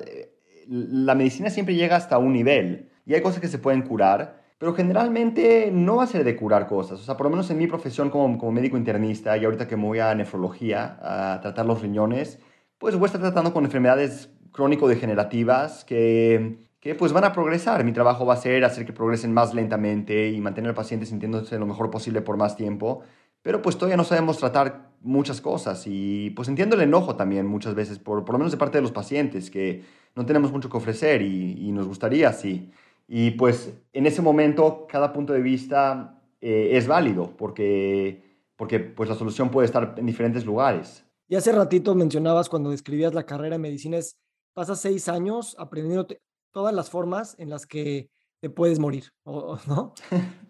la 0.67 1.15
medicina 1.15 1.49
siempre 1.49 1.75
llega 1.75 1.95
hasta 1.95 2.17
un 2.17 2.33
nivel 2.33 2.89
y 3.05 3.13
hay 3.13 3.21
cosas 3.21 3.39
que 3.39 3.47
se 3.47 3.59
pueden 3.59 3.83
curar, 3.83 4.41
pero 4.57 4.73
generalmente 4.73 5.69
no 5.71 5.97
va 5.97 6.03
a 6.03 6.07
ser 6.07 6.23
de 6.23 6.35
curar 6.35 6.67
cosas. 6.67 6.99
O 6.99 7.03
sea, 7.03 7.17
por 7.17 7.25
lo 7.25 7.31
menos 7.31 7.49
en 7.49 7.57
mi 7.57 7.67
profesión 7.67 8.09
como, 8.09 8.37
como 8.37 8.51
médico 8.51 8.77
internista 8.77 9.37
y 9.37 9.45
ahorita 9.45 9.67
que 9.67 9.77
me 9.77 9.85
voy 9.85 9.99
a 9.99 10.15
nefrología 10.15 10.97
a 11.01 11.41
tratar 11.41 11.65
los 11.65 11.81
riñones, 11.81 12.39
pues 12.77 12.95
voy 12.95 13.03
a 13.03 13.07
estar 13.07 13.21
tratando 13.21 13.53
con 13.53 13.65
enfermedades 13.65 14.29
crónico-degenerativas 14.51 15.83
que, 15.83 16.65
que 16.79 16.95
pues 16.95 17.11
van 17.13 17.25
a 17.25 17.33
progresar. 17.33 17.83
Mi 17.83 17.91
trabajo 17.91 18.25
va 18.25 18.35
a 18.35 18.37
ser 18.37 18.63
hacer 18.63 18.85
que 18.85 18.93
progresen 18.93 19.33
más 19.33 19.53
lentamente 19.53 20.29
y 20.29 20.39
mantener 20.39 20.69
al 20.69 20.75
paciente 20.75 21.05
sintiéndose 21.05 21.59
lo 21.59 21.65
mejor 21.65 21.91
posible 21.91 22.21
por 22.21 22.37
más 22.37 22.55
tiempo. 22.55 23.01
Pero 23.41 23.61
pues 23.61 23.77
todavía 23.77 23.97
no 23.97 24.03
sabemos 24.03 24.39
tratar 24.39 24.89
muchas 25.01 25.39
cosas 25.39 25.83
y 25.85 26.31
pues 26.31 26.47
entiendo 26.47 26.75
el 26.75 26.81
enojo 26.81 27.15
también 27.15 27.45
muchas 27.45 27.75
veces, 27.75 27.99
por, 27.99 28.25
por 28.25 28.33
lo 28.33 28.39
menos 28.39 28.51
de 28.51 28.57
parte 28.57 28.79
de 28.79 28.81
los 28.81 28.91
pacientes, 28.91 29.51
que 29.51 29.83
no 30.15 30.25
tenemos 30.25 30.51
mucho 30.51 30.69
que 30.69 30.77
ofrecer 30.77 31.21
y, 31.21 31.67
y 31.67 31.71
nos 31.71 31.87
gustaría 31.87 32.31
sí. 32.33 32.71
Y 33.07 33.31
pues 33.31 33.73
en 33.93 34.05
ese 34.05 34.21
momento 34.21 34.87
cada 34.89 35.13
punto 35.13 35.33
de 35.33 35.41
vista 35.41 36.21
eh, 36.41 36.77
es 36.77 36.87
válido 36.87 37.35
porque, 37.37 38.39
porque 38.55 38.79
pues 38.79 39.09
la 39.09 39.15
solución 39.15 39.49
puede 39.49 39.65
estar 39.65 39.95
en 39.97 40.05
diferentes 40.05 40.45
lugares. 40.45 41.05
Y 41.27 41.35
hace 41.35 41.51
ratito 41.51 41.95
mencionabas 41.95 42.49
cuando 42.49 42.69
describías 42.69 43.13
la 43.13 43.25
carrera 43.25 43.55
de 43.55 43.59
medicina, 43.59 43.97
es, 43.97 44.17
pasas 44.53 44.79
seis 44.79 45.07
años 45.09 45.55
aprendiendo 45.57 46.07
todas 46.51 46.73
las 46.73 46.89
formas 46.89 47.35
en 47.39 47.49
las 47.49 47.65
que 47.65 48.09
te 48.41 48.49
puedes 48.51 48.79
morir, 48.79 49.11
¿no? 49.25 49.93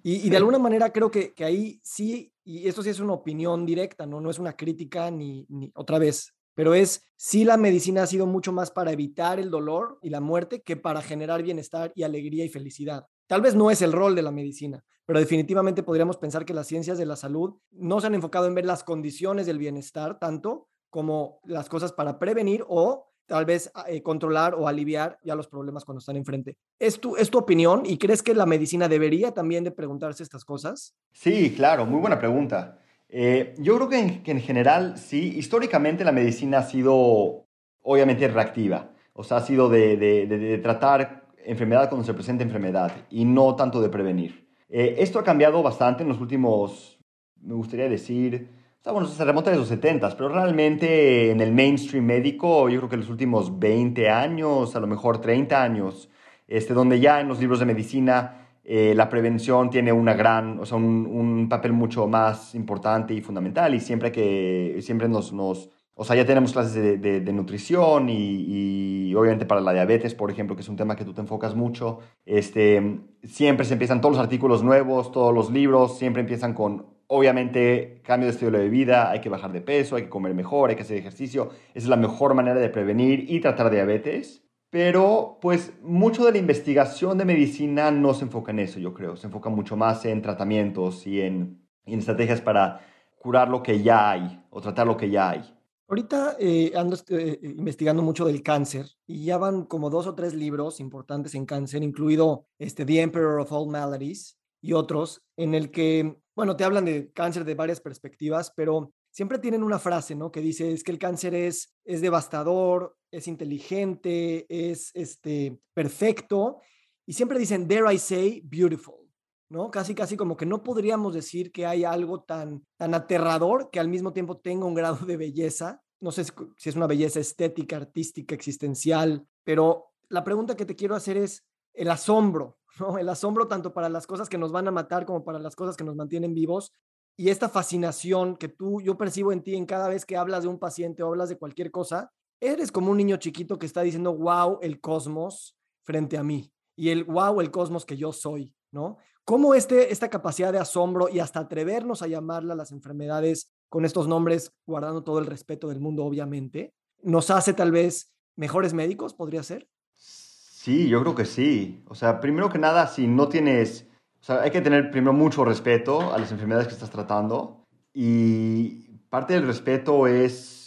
Y, 0.03 0.27
y 0.27 0.29
de 0.29 0.37
alguna 0.37 0.59
manera 0.59 0.91
creo 0.91 1.09
que, 1.09 1.33
que, 1.33 1.45
ahí 1.45 1.79
sí, 1.81 2.29
y 2.43 2.67
esto 2.67 2.83
sí 2.83 2.89
es 2.89 2.99
una 2.99 3.13
opinión 3.13 3.65
directa, 3.65 4.05
¿no? 4.05 4.19
No 4.19 4.29
es 4.29 4.37
una 4.37 4.53
crítica 4.53 5.09
ni, 5.11 5.45
ni 5.47 5.71
otra 5.75 5.97
vez, 5.97 6.34
pero 6.55 6.73
es, 6.73 7.05
sí 7.15 7.43
la 7.43 7.57
medicina 7.57 8.03
ha 8.03 8.07
sido 8.07 8.25
mucho 8.25 8.51
más 8.51 8.71
para 8.71 8.91
evitar 8.91 9.39
el 9.39 9.51
dolor 9.51 9.99
y 10.01 10.09
la 10.09 10.21
muerte 10.21 10.63
que 10.63 10.77
para 10.77 11.01
generar 11.01 11.43
bienestar 11.43 11.91
y 11.95 12.03
alegría 12.03 12.45
y 12.45 12.49
felicidad. 12.49 13.05
Tal 13.27 13.41
vez 13.41 13.55
no 13.55 13.69
es 13.69 13.81
el 13.81 13.91
rol 13.91 14.15
de 14.15 14.21
la 14.23 14.31
medicina, 14.31 14.83
pero 15.05 15.19
definitivamente 15.19 15.83
podríamos 15.83 16.17
pensar 16.17 16.45
que 16.45 16.53
las 16.53 16.67
ciencias 16.67 16.97
de 16.97 17.05
la 17.05 17.15
salud 17.15 17.55
no 17.71 18.01
se 18.01 18.07
han 18.07 18.15
enfocado 18.15 18.47
en 18.47 18.55
ver 18.55 18.65
las 18.65 18.83
condiciones 18.83 19.45
del 19.45 19.59
bienestar 19.59 20.17
tanto 20.17 20.69
como 20.89 21.39
las 21.43 21.69
cosas 21.69 21.91
para 21.91 22.17
prevenir 22.17 22.63
o 22.67 23.11
tal 23.25 23.45
vez 23.45 23.71
eh, 23.87 24.01
controlar 24.01 24.55
o 24.55 24.67
aliviar 24.67 25.19
ya 25.23 25.35
los 25.35 25.47
problemas 25.47 25.83
cuando 25.83 25.99
están 25.99 26.15
enfrente. 26.15 26.57
¿Es 26.79 26.99
tu, 26.99 27.17
¿Es 27.17 27.29
tu 27.29 27.37
opinión 27.37 27.83
y 27.85 27.97
crees 27.97 28.23
que 28.23 28.33
la 28.33 28.45
medicina 28.45 28.87
debería 28.87 29.33
también 29.33 29.63
de 29.63 29.71
preguntarse 29.71 30.23
estas 30.23 30.45
cosas? 30.45 30.95
Sí, 31.11 31.53
claro, 31.55 31.85
muy 31.85 31.99
buena 31.99 32.19
pregunta. 32.19 32.79
Eh, 33.17 33.55
yo 33.59 33.77
creo 33.77 33.87
que 33.87 33.99
en, 33.99 34.23
que 34.23 34.31
en, 34.31 34.41
general, 34.41 34.97
sí, 34.97 35.37
históricamente 35.37 36.03
la 36.03 36.11
medicina 36.11 36.57
ha 36.57 36.63
sido 36.63 37.45
obviamente 37.81 38.27
reactiva, 38.27 38.91
o 39.13 39.23
sea, 39.23 39.37
ha 39.37 39.41
sido 39.41 39.69
de, 39.69 39.95
de, 39.95 40.27
de, 40.27 40.37
de 40.37 40.57
tratar 40.57 41.23
enfermedad 41.45 41.87
cuando 41.87 42.05
se 42.05 42.13
presenta 42.13 42.43
enfermedad 42.43 42.91
y 43.09 43.23
no 43.23 43.55
tanto 43.55 43.81
de 43.81 43.87
prevenir. 43.87 44.49
Eh, 44.67 44.95
esto 44.97 45.17
ha 45.17 45.23
cambiado 45.23 45.63
bastante 45.63 46.03
en 46.03 46.09
los 46.09 46.19
últimos, 46.19 46.99
me 47.39 47.53
gustaría 47.53 47.87
decir, 47.87 48.49
o 48.81 48.83
sea, 48.83 48.91
bueno, 48.91 49.07
se 49.07 49.23
remonta 49.23 49.49
a 49.49 49.55
los 49.55 49.69
70, 49.69 50.09
pero 50.17 50.27
realmente 50.27 51.31
en 51.31 51.39
el 51.39 51.53
mainstream 51.53 52.03
médico, 52.03 52.67
yo 52.67 52.79
creo 52.79 52.89
que 52.89 52.95
en 52.95 53.01
los 53.01 53.09
últimos 53.09 53.57
20 53.57 54.09
años, 54.09 54.75
a 54.75 54.81
lo 54.81 54.87
mejor 54.87 55.21
30 55.21 55.63
años, 55.63 56.09
este, 56.49 56.73
donde 56.73 56.99
ya 56.99 57.21
en 57.21 57.29
los 57.29 57.39
libros 57.39 57.59
de 57.59 57.65
medicina 57.65 58.44
eh, 58.67 58.93
la 58.95 59.09
prevención 59.09 59.69
tiene 59.69 59.93
una 59.93 60.15
gran, 60.15 60.59
o 60.59 60.65
sea, 60.65 60.77
un, 60.77 61.05
un, 61.05 61.47
papel 61.47 61.71
mucho 61.71 62.07
más 62.07 62.55
importante 62.55 63.13
y 63.13 63.21
fundamental 63.21 63.75
y 63.75 63.79
siempre 63.79 64.11
que, 64.11 64.79
siempre 64.81 65.07
nos, 65.07 65.31
nos 65.33 65.69
o 65.93 66.03
sea, 66.03 66.15
ya 66.15 66.25
tenemos 66.25 66.51
clases 66.51 66.73
de, 66.73 66.97
de, 66.97 67.21
de 67.21 67.33
nutrición 67.33 68.09
y, 68.09 69.09
y, 69.09 69.15
obviamente 69.15 69.45
para 69.45 69.61
la 69.61 69.71
diabetes, 69.71 70.15
por 70.15 70.31
ejemplo, 70.31 70.55
que 70.55 70.63
es 70.63 70.67
un 70.67 70.75
tema 70.75 70.95
que 70.95 71.05
tú 71.05 71.13
te 71.13 71.21
enfocas 71.21 71.55
mucho, 71.55 71.99
este, 72.25 73.01
siempre 73.23 73.65
se 73.65 73.73
empiezan 73.73 74.01
todos 74.01 74.15
los 74.15 74.23
artículos 74.23 74.63
nuevos, 74.63 75.11
todos 75.11 75.33
los 75.33 75.51
libros, 75.51 75.97
siempre 75.99 76.21
empiezan 76.21 76.53
con, 76.53 76.87
obviamente, 77.07 78.01
cambio 78.03 78.27
de 78.27 78.33
estilo 78.33 78.57
de 78.57 78.67
vida, 78.67 79.11
hay 79.11 79.21
que 79.21 79.29
bajar 79.29 79.53
de 79.53 79.61
peso, 79.61 79.95
hay 79.95 80.03
que 80.03 80.09
comer 80.09 80.33
mejor, 80.33 80.71
hay 80.71 80.75
que 80.75 80.81
hacer 80.81 80.97
ejercicio, 80.97 81.49
esa 81.69 81.85
es 81.85 81.87
la 81.87 81.97
mejor 81.97 82.33
manera 82.33 82.59
de 82.59 82.69
prevenir 82.69 83.25
y 83.29 83.39
tratar 83.39 83.69
diabetes 83.69 84.44
pero 84.75 85.37
pues 85.41 85.71
mucho 85.83 86.25
de 86.25 86.33
la 86.33 86.37
investigación 86.37 87.17
de 87.17 87.23
medicina 87.23 87.91
no 87.91 88.13
se 88.13 88.25
enfoca 88.25 88.51
en 88.51 88.59
eso, 88.59 88.77
yo 88.77 88.93
creo, 88.93 89.15
se 89.15 89.27
enfoca 89.27 89.49
mucho 89.49 89.77
más 89.77 90.03
en 90.03 90.21
tratamientos 90.21 91.07
y 91.07 91.21
en, 91.21 91.65
en 91.85 91.99
estrategias 91.99 92.41
para 92.41 92.81
curar 93.17 93.47
lo 93.47 93.63
que 93.63 93.81
ya 93.81 94.11
hay 94.11 94.43
o 94.49 94.59
tratar 94.59 94.85
lo 94.85 94.97
que 94.97 95.09
ya 95.09 95.29
hay. 95.29 95.57
Ahorita 95.87 96.35
eh, 96.41 96.73
ando 96.75 96.97
eh, 97.07 97.39
investigando 97.41 98.03
mucho 98.03 98.25
del 98.25 98.43
cáncer 98.43 98.85
y 99.07 99.23
ya 99.23 99.37
van 99.37 99.63
como 99.63 99.89
dos 99.89 100.07
o 100.07 100.13
tres 100.13 100.33
libros 100.33 100.81
importantes 100.81 101.35
en 101.35 101.45
cáncer, 101.45 101.81
incluido 101.81 102.45
este 102.59 102.83
The 102.83 102.99
Emperor 102.99 103.39
of 103.39 103.53
All 103.53 103.69
Maladies 103.69 104.37
y 104.59 104.73
otros, 104.73 105.23
en 105.37 105.55
el 105.55 105.71
que, 105.71 106.17
bueno, 106.35 106.57
te 106.57 106.65
hablan 106.65 106.83
de 106.83 107.13
cáncer 107.13 107.45
de 107.45 107.55
varias 107.55 107.79
perspectivas, 107.79 108.51
pero 108.53 108.91
siempre 109.09 109.39
tienen 109.39 109.63
una 109.63 109.79
frase, 109.79 110.13
¿no? 110.13 110.33
Que 110.33 110.41
dice, 110.41 110.73
es 110.73 110.83
que 110.83 110.91
el 110.91 110.99
cáncer 110.99 111.33
es, 111.33 111.73
es 111.85 112.01
devastador, 112.01 112.97
es 113.15 113.27
inteligente, 113.27 114.45
es 114.49 114.91
este, 114.93 115.59
perfecto, 115.73 116.59
y 117.05 117.13
siempre 117.13 117.39
dicen, 117.39 117.67
dare 117.67 117.93
I 117.93 117.97
say, 117.97 118.41
beautiful, 118.43 119.09
¿no? 119.49 119.71
Casi, 119.71 119.95
casi 119.95 120.17
como 120.17 120.35
que 120.35 120.45
no 120.45 120.63
podríamos 120.63 121.13
decir 121.13 121.51
que 121.51 121.65
hay 121.65 121.83
algo 121.83 122.23
tan, 122.23 122.65
tan 122.77 122.93
aterrador 122.93 123.69
que 123.71 123.79
al 123.79 123.87
mismo 123.87 124.11
tiempo 124.11 124.37
tenga 124.37 124.65
un 124.65 124.73
grado 124.73 125.05
de 125.05 125.17
belleza. 125.17 125.81
No 126.01 126.11
sé 126.11 126.25
si 126.57 126.69
es 126.69 126.75
una 126.75 126.87
belleza 126.87 127.19
estética, 127.19 127.77
artística, 127.77 128.35
existencial, 128.35 129.25
pero 129.43 129.93
la 130.09 130.23
pregunta 130.23 130.55
que 130.55 130.65
te 130.65 130.75
quiero 130.75 130.95
hacer 130.95 131.17
es 131.17 131.45
el 131.73 131.89
asombro, 131.89 132.57
¿no? 132.79 132.97
El 132.97 133.07
asombro 133.07 133.47
tanto 133.47 133.73
para 133.73 133.87
las 133.87 134.07
cosas 134.07 134.27
que 134.27 134.37
nos 134.37 134.51
van 134.51 134.67
a 134.67 134.71
matar 134.71 135.05
como 135.05 135.23
para 135.23 135.39
las 135.39 135.55
cosas 135.55 135.77
que 135.77 135.83
nos 135.83 135.95
mantienen 135.95 136.33
vivos 136.33 136.73
y 137.17 137.29
esta 137.29 137.47
fascinación 137.47 138.35
que 138.35 138.49
tú, 138.49 138.81
yo 138.81 138.97
percibo 138.97 139.31
en 139.31 139.41
ti 139.41 139.55
en 139.55 139.65
cada 139.65 139.87
vez 139.87 140.05
que 140.05 140.17
hablas 140.17 140.43
de 140.43 140.49
un 140.49 140.59
paciente 140.59 141.01
o 141.01 141.07
hablas 141.07 141.29
de 141.29 141.37
cualquier 141.37 141.71
cosa, 141.71 142.11
eres 142.39 142.71
como 142.71 142.91
un 142.91 142.97
niño 142.97 143.17
chiquito 143.17 143.57
que 143.57 143.65
está 143.65 143.81
diciendo, 143.81 144.13
wow, 144.13 144.59
el 144.61 144.79
cosmos 144.79 145.57
frente 145.83 146.17
a 146.17 146.23
mí 146.23 146.51
y 146.75 146.89
el 146.89 147.03
wow, 147.03 147.41
el 147.41 147.51
cosmos 147.51 147.85
que 147.85 147.97
yo 147.97 148.11
soy, 148.11 148.53
¿no? 148.71 148.97
¿Cómo 149.23 149.55
este, 149.55 149.91
esta 149.91 150.09
capacidad 150.09 150.51
de 150.51 150.59
asombro 150.59 151.09
y 151.09 151.19
hasta 151.19 151.39
atrevernos 151.39 152.01
a 152.01 152.07
llamarla 152.07 152.53
las 152.53 152.71
enfermedades 152.71 153.51
con 153.69 153.85
estos 153.85 154.07
nombres, 154.07 154.51
guardando 154.67 155.03
todo 155.03 155.19
el 155.19 155.25
respeto 155.25 155.67
del 155.67 155.79
mundo, 155.79 156.05
obviamente, 156.05 156.73
nos 157.01 157.31
hace 157.31 157.53
tal 157.53 157.71
vez 157.71 158.13
mejores 158.35 158.73
médicos, 158.73 159.13
podría 159.13 159.41
ser? 159.41 159.67
Sí, 159.95 160.87
yo 160.87 161.01
creo 161.01 161.15
que 161.15 161.25
sí. 161.25 161.83
O 161.87 161.95
sea, 161.95 162.19
primero 162.19 162.49
que 162.49 162.59
nada, 162.59 162.87
si 162.87 163.07
no 163.07 163.27
tienes 163.29 163.87
o 164.21 164.27
sea, 164.27 164.41
hay 164.41 164.49
que 164.49 164.61
tener 164.61 164.89
primero 164.89 165.13
mucho 165.13 165.45
respeto 165.45 166.11
a 166.11 166.17
las 166.17 166.31
enfermedades 166.31 166.67
que 166.67 166.73
estás 166.73 166.89
tratando 166.89 167.63
y 167.93 168.87
parte 169.07 169.35
del 169.35 169.45
respeto 169.45 170.07
es 170.07 170.64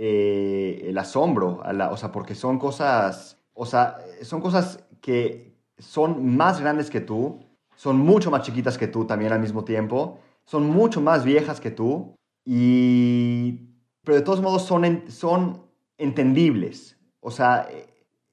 eh, 0.00 0.86
el 0.88 0.96
asombro, 0.96 1.60
la, 1.72 1.90
o 1.90 1.96
sea, 1.96 2.12
porque 2.12 2.34
son 2.34 2.58
cosas, 2.58 3.36
o 3.52 3.66
sea, 3.66 3.98
son 4.22 4.40
cosas 4.40 4.84
que 5.00 5.56
son 5.78 6.36
más 6.36 6.60
grandes 6.60 6.88
que 6.88 7.00
tú, 7.00 7.40
son 7.76 7.98
mucho 7.98 8.30
más 8.30 8.42
chiquitas 8.42 8.78
que 8.78 8.86
tú 8.88 9.04
también 9.04 9.32
al 9.32 9.40
mismo 9.40 9.64
tiempo, 9.64 10.18
son 10.44 10.66
mucho 10.66 11.00
más 11.00 11.24
viejas 11.24 11.60
que 11.60 11.70
tú 11.70 12.14
y, 12.44 13.60
pero 14.04 14.16
de 14.16 14.22
todos 14.22 14.40
modos 14.40 14.62
son, 14.62 15.04
son 15.10 15.62
entendibles, 15.98 16.96
o 17.20 17.30
sea, 17.30 17.68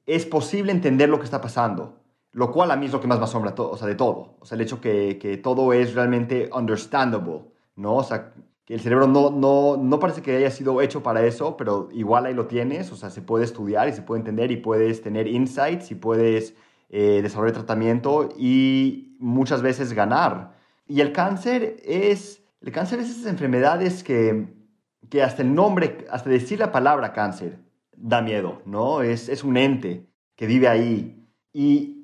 es 0.06 0.26
posible 0.26 0.72
entender 0.72 1.10
lo 1.10 1.20
que 1.20 1.26
está 1.26 1.42
pasando 1.42 2.06
lo 2.36 2.52
cual 2.52 2.70
a 2.72 2.76
mí 2.76 2.88
es 2.88 2.92
lo 2.92 3.00
que 3.00 3.08
más 3.08 3.18
me 3.18 3.24
asombra 3.24 3.56
o 3.58 3.78
sea, 3.78 3.88
de 3.88 3.96
todo. 3.96 4.36
O 4.42 4.46
sea, 4.46 4.58
el 4.58 4.62
hecho 4.62 4.82
que, 4.82 5.18
que 5.18 5.38
todo 5.38 5.72
es 5.72 5.96
realmente 5.96 6.50
understandable, 6.54 7.46
¿no? 7.78 7.96
O 7.96 8.04
sea, 8.04 8.34
que 8.66 8.74
el 8.74 8.82
cerebro 8.82 9.08
no, 9.08 9.30
no, 9.30 9.78
no 9.78 10.00
parece 10.00 10.22
que 10.22 10.36
haya 10.36 10.50
sido 10.50 10.82
hecho 10.82 11.04
para 11.04 11.24
eso, 11.24 11.56
pero 11.56 11.90
igual 11.92 12.26
ahí 12.26 12.34
lo 12.34 12.48
tienes, 12.48 12.92
o 12.92 12.96
sea, 12.96 13.12
se 13.12 13.22
puede 13.22 13.46
estudiar 13.46 13.88
y 13.88 13.94
se 13.94 14.02
puede 14.02 14.22
entender 14.22 14.52
y 14.52 14.58
puedes 14.58 15.02
tener 15.02 15.28
insights 15.28 15.92
y 15.92 15.96
puedes 15.96 16.56
eh, 16.90 17.22
desarrollar 17.22 17.54
tratamiento 17.54 18.30
y 18.38 19.16
muchas 19.20 19.62
veces 19.62 19.94
ganar. 19.94 20.56
Y 20.88 21.02
el 21.02 21.12
cáncer 21.12 21.78
es, 21.84 22.44
el 22.62 22.72
cáncer 22.72 23.00
es 23.00 23.12
esas 23.12 23.28
enfermedades 23.28 24.04
que, 24.04 24.48
que 25.10 25.22
hasta 25.22 25.44
el 25.44 25.54
nombre, 25.54 26.06
hasta 26.10 26.30
decir 26.32 26.60
la 26.60 26.72
palabra 26.72 27.14
cáncer, 27.14 27.60
da 27.96 28.22
miedo, 28.22 28.62
¿no? 28.66 29.04
Es, 29.04 29.30
es 29.30 29.44
un 29.44 29.58
ente 29.58 30.08
que 30.36 30.48
vive 30.48 30.68
ahí. 30.68 31.28
Y 31.54 31.95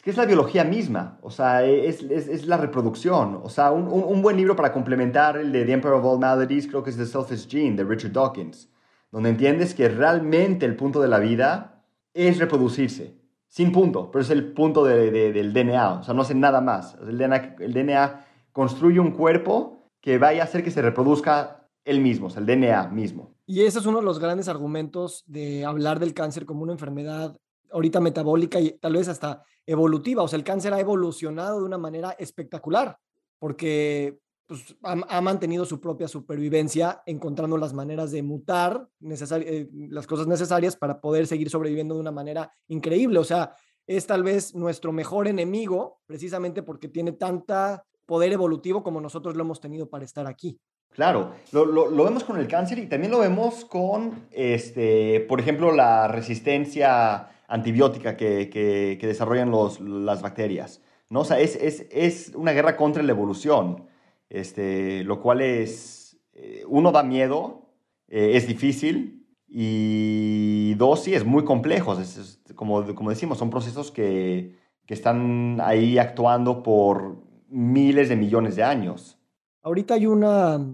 es 0.00 0.04
que 0.04 0.10
es 0.12 0.16
la 0.16 0.24
biología 0.24 0.64
misma, 0.64 1.18
o 1.20 1.30
sea, 1.30 1.62
es, 1.62 2.02
es, 2.04 2.26
es 2.26 2.46
la 2.46 2.56
reproducción. 2.56 3.38
O 3.42 3.50
sea, 3.50 3.70
un, 3.70 3.86
un, 3.86 4.22
buen 4.22 4.34
libro 4.38 4.56
para 4.56 4.72
complementar 4.72 5.36
el 5.36 5.52
de 5.52 5.66
The 5.66 5.72
Emperor 5.72 5.98
of 5.98 6.06
All 6.06 6.18
Maladies 6.18 6.68
creo 6.68 6.82
que 6.82 6.88
es 6.88 6.96
The 6.96 7.04
Selfish 7.04 7.46
Gene 7.50 7.76
de 7.76 7.84
Richard 7.84 8.12
Dawkins, 8.12 8.70
donde 9.12 9.28
entiendes 9.28 9.74
que 9.74 9.90
realmente 9.90 10.64
el 10.64 10.74
punto 10.74 11.02
de 11.02 11.08
la 11.08 11.18
vida 11.18 11.84
es 12.14 12.38
reproducirse, 12.38 13.20
sin 13.46 13.72
punto, 13.72 14.10
pero 14.10 14.22
es 14.22 14.30
el 14.30 14.54
punto 14.54 14.86
de, 14.86 15.10
del 15.10 15.52
DNA, 15.52 16.00
o 16.00 16.02
sea, 16.02 16.14
no 16.14 16.22
hace 16.22 16.34
nada 16.34 16.62
más. 16.62 16.96
El 17.06 17.18
DNA, 17.18 17.56
el 17.58 17.74
DNA 17.74 18.24
construye 18.52 19.00
un 19.00 19.10
cuerpo 19.10 19.90
que 20.00 20.16
vaya 20.16 20.40
a 20.40 20.44
hacer 20.46 20.64
que 20.64 20.70
se 20.70 20.80
reproduzca 20.80 21.68
él 21.84 22.00
mismo, 22.00 22.28
o 22.28 22.30
sea, 22.30 22.40
el 22.40 22.46
DNA 22.46 22.88
mismo. 22.88 23.34
Y 23.44 23.64
ese 23.64 23.80
es 23.80 23.84
uno 23.84 23.98
de 23.98 24.06
los 24.06 24.18
grandes 24.18 24.48
argumentos 24.48 25.24
de 25.26 25.66
hablar 25.66 26.00
del 26.00 26.14
cáncer 26.14 26.46
como 26.46 26.62
una 26.62 26.72
enfermedad 26.72 27.36
ahorita 27.72 28.00
metabólica 28.00 28.60
y 28.60 28.72
tal 28.78 28.94
vez 28.94 29.08
hasta 29.08 29.42
evolutiva. 29.66 30.22
O 30.22 30.28
sea, 30.28 30.36
el 30.36 30.44
cáncer 30.44 30.72
ha 30.74 30.80
evolucionado 30.80 31.60
de 31.60 31.64
una 31.64 31.78
manera 31.78 32.10
espectacular 32.18 32.96
porque 33.38 34.18
pues, 34.46 34.76
ha, 34.82 35.20
mantenido 35.20 35.64
su 35.64 35.80
propia 35.80 36.08
supervivencia, 36.08 37.02
encontrando 37.06 37.56
las 37.56 37.72
maneras 37.72 38.10
de 38.10 38.22
mutar 38.22 38.88
eh, 39.00 39.68
las 39.88 40.06
cosas 40.06 40.26
necesarias 40.26 40.76
para 40.76 41.00
poder 41.00 41.26
seguir 41.26 41.50
sobreviviendo 41.50 41.94
de 41.94 42.00
una 42.00 42.10
manera 42.10 42.52
increíble. 42.68 43.18
O 43.18 43.24
sea, 43.24 43.54
es 43.86 44.06
tal 44.06 44.22
vez 44.22 44.54
nuestro 44.54 44.92
mejor 44.92 45.28
enemigo, 45.28 46.00
precisamente 46.06 46.62
porque 46.62 46.88
tiene 46.88 47.12
tanta 47.12 47.84
poder 48.06 48.32
evolutivo 48.32 48.82
como 48.82 49.00
nosotros 49.00 49.36
lo 49.36 49.42
hemos 49.42 49.60
tenido 49.60 49.88
para 49.88 50.04
estar 50.04 50.26
aquí. 50.26 50.58
Claro, 50.90 51.32
lo, 51.52 51.64
lo, 51.64 52.04
vemos 52.04 52.24
con 52.24 52.36
el 52.36 52.48
cáncer 52.48 52.80
y 52.80 52.88
también 52.88 53.12
lo 53.12 53.20
vemos 53.20 53.64
con, 53.64 54.26
este, 54.32 55.20
por 55.28 55.38
ejemplo, 55.38 55.72
la 55.72 56.08
resistencia 56.08 57.28
antibiótica 57.50 58.16
que, 58.16 58.48
que, 58.48 59.06
desarrollan 59.06 59.50
los, 59.50 59.80
las 59.80 60.22
bacterias. 60.22 60.80
¿no? 61.08 61.20
O 61.20 61.24
sea, 61.24 61.40
es, 61.40 61.56
es, 61.56 61.86
es, 61.90 62.32
una 62.34 62.52
guerra 62.52 62.76
contra 62.76 63.02
la 63.02 63.10
evolución, 63.10 63.88
este, 64.28 65.02
lo 65.02 65.20
cual 65.20 65.40
es, 65.40 66.16
eh, 66.32 66.62
uno, 66.68 66.92
da 66.92 67.02
miedo, 67.02 67.66
eh, 68.08 68.32
es 68.34 68.46
difícil, 68.46 69.26
y 69.48 70.74
dos, 70.74 71.02
sí, 71.02 71.12
es 71.12 71.24
muy 71.24 71.44
complejo. 71.44 72.00
Es, 72.00 72.40
como, 72.54 72.94
como 72.94 73.10
decimos, 73.10 73.38
son 73.38 73.50
procesos 73.50 73.90
que, 73.90 74.56
que 74.86 74.94
están 74.94 75.58
ahí 75.60 75.98
actuando 75.98 76.62
por 76.62 77.16
miles 77.48 78.08
de 78.08 78.14
millones 78.14 78.54
de 78.54 78.62
años. 78.62 79.18
Ahorita 79.62 79.94
hay 79.94 80.06
una, 80.06 80.64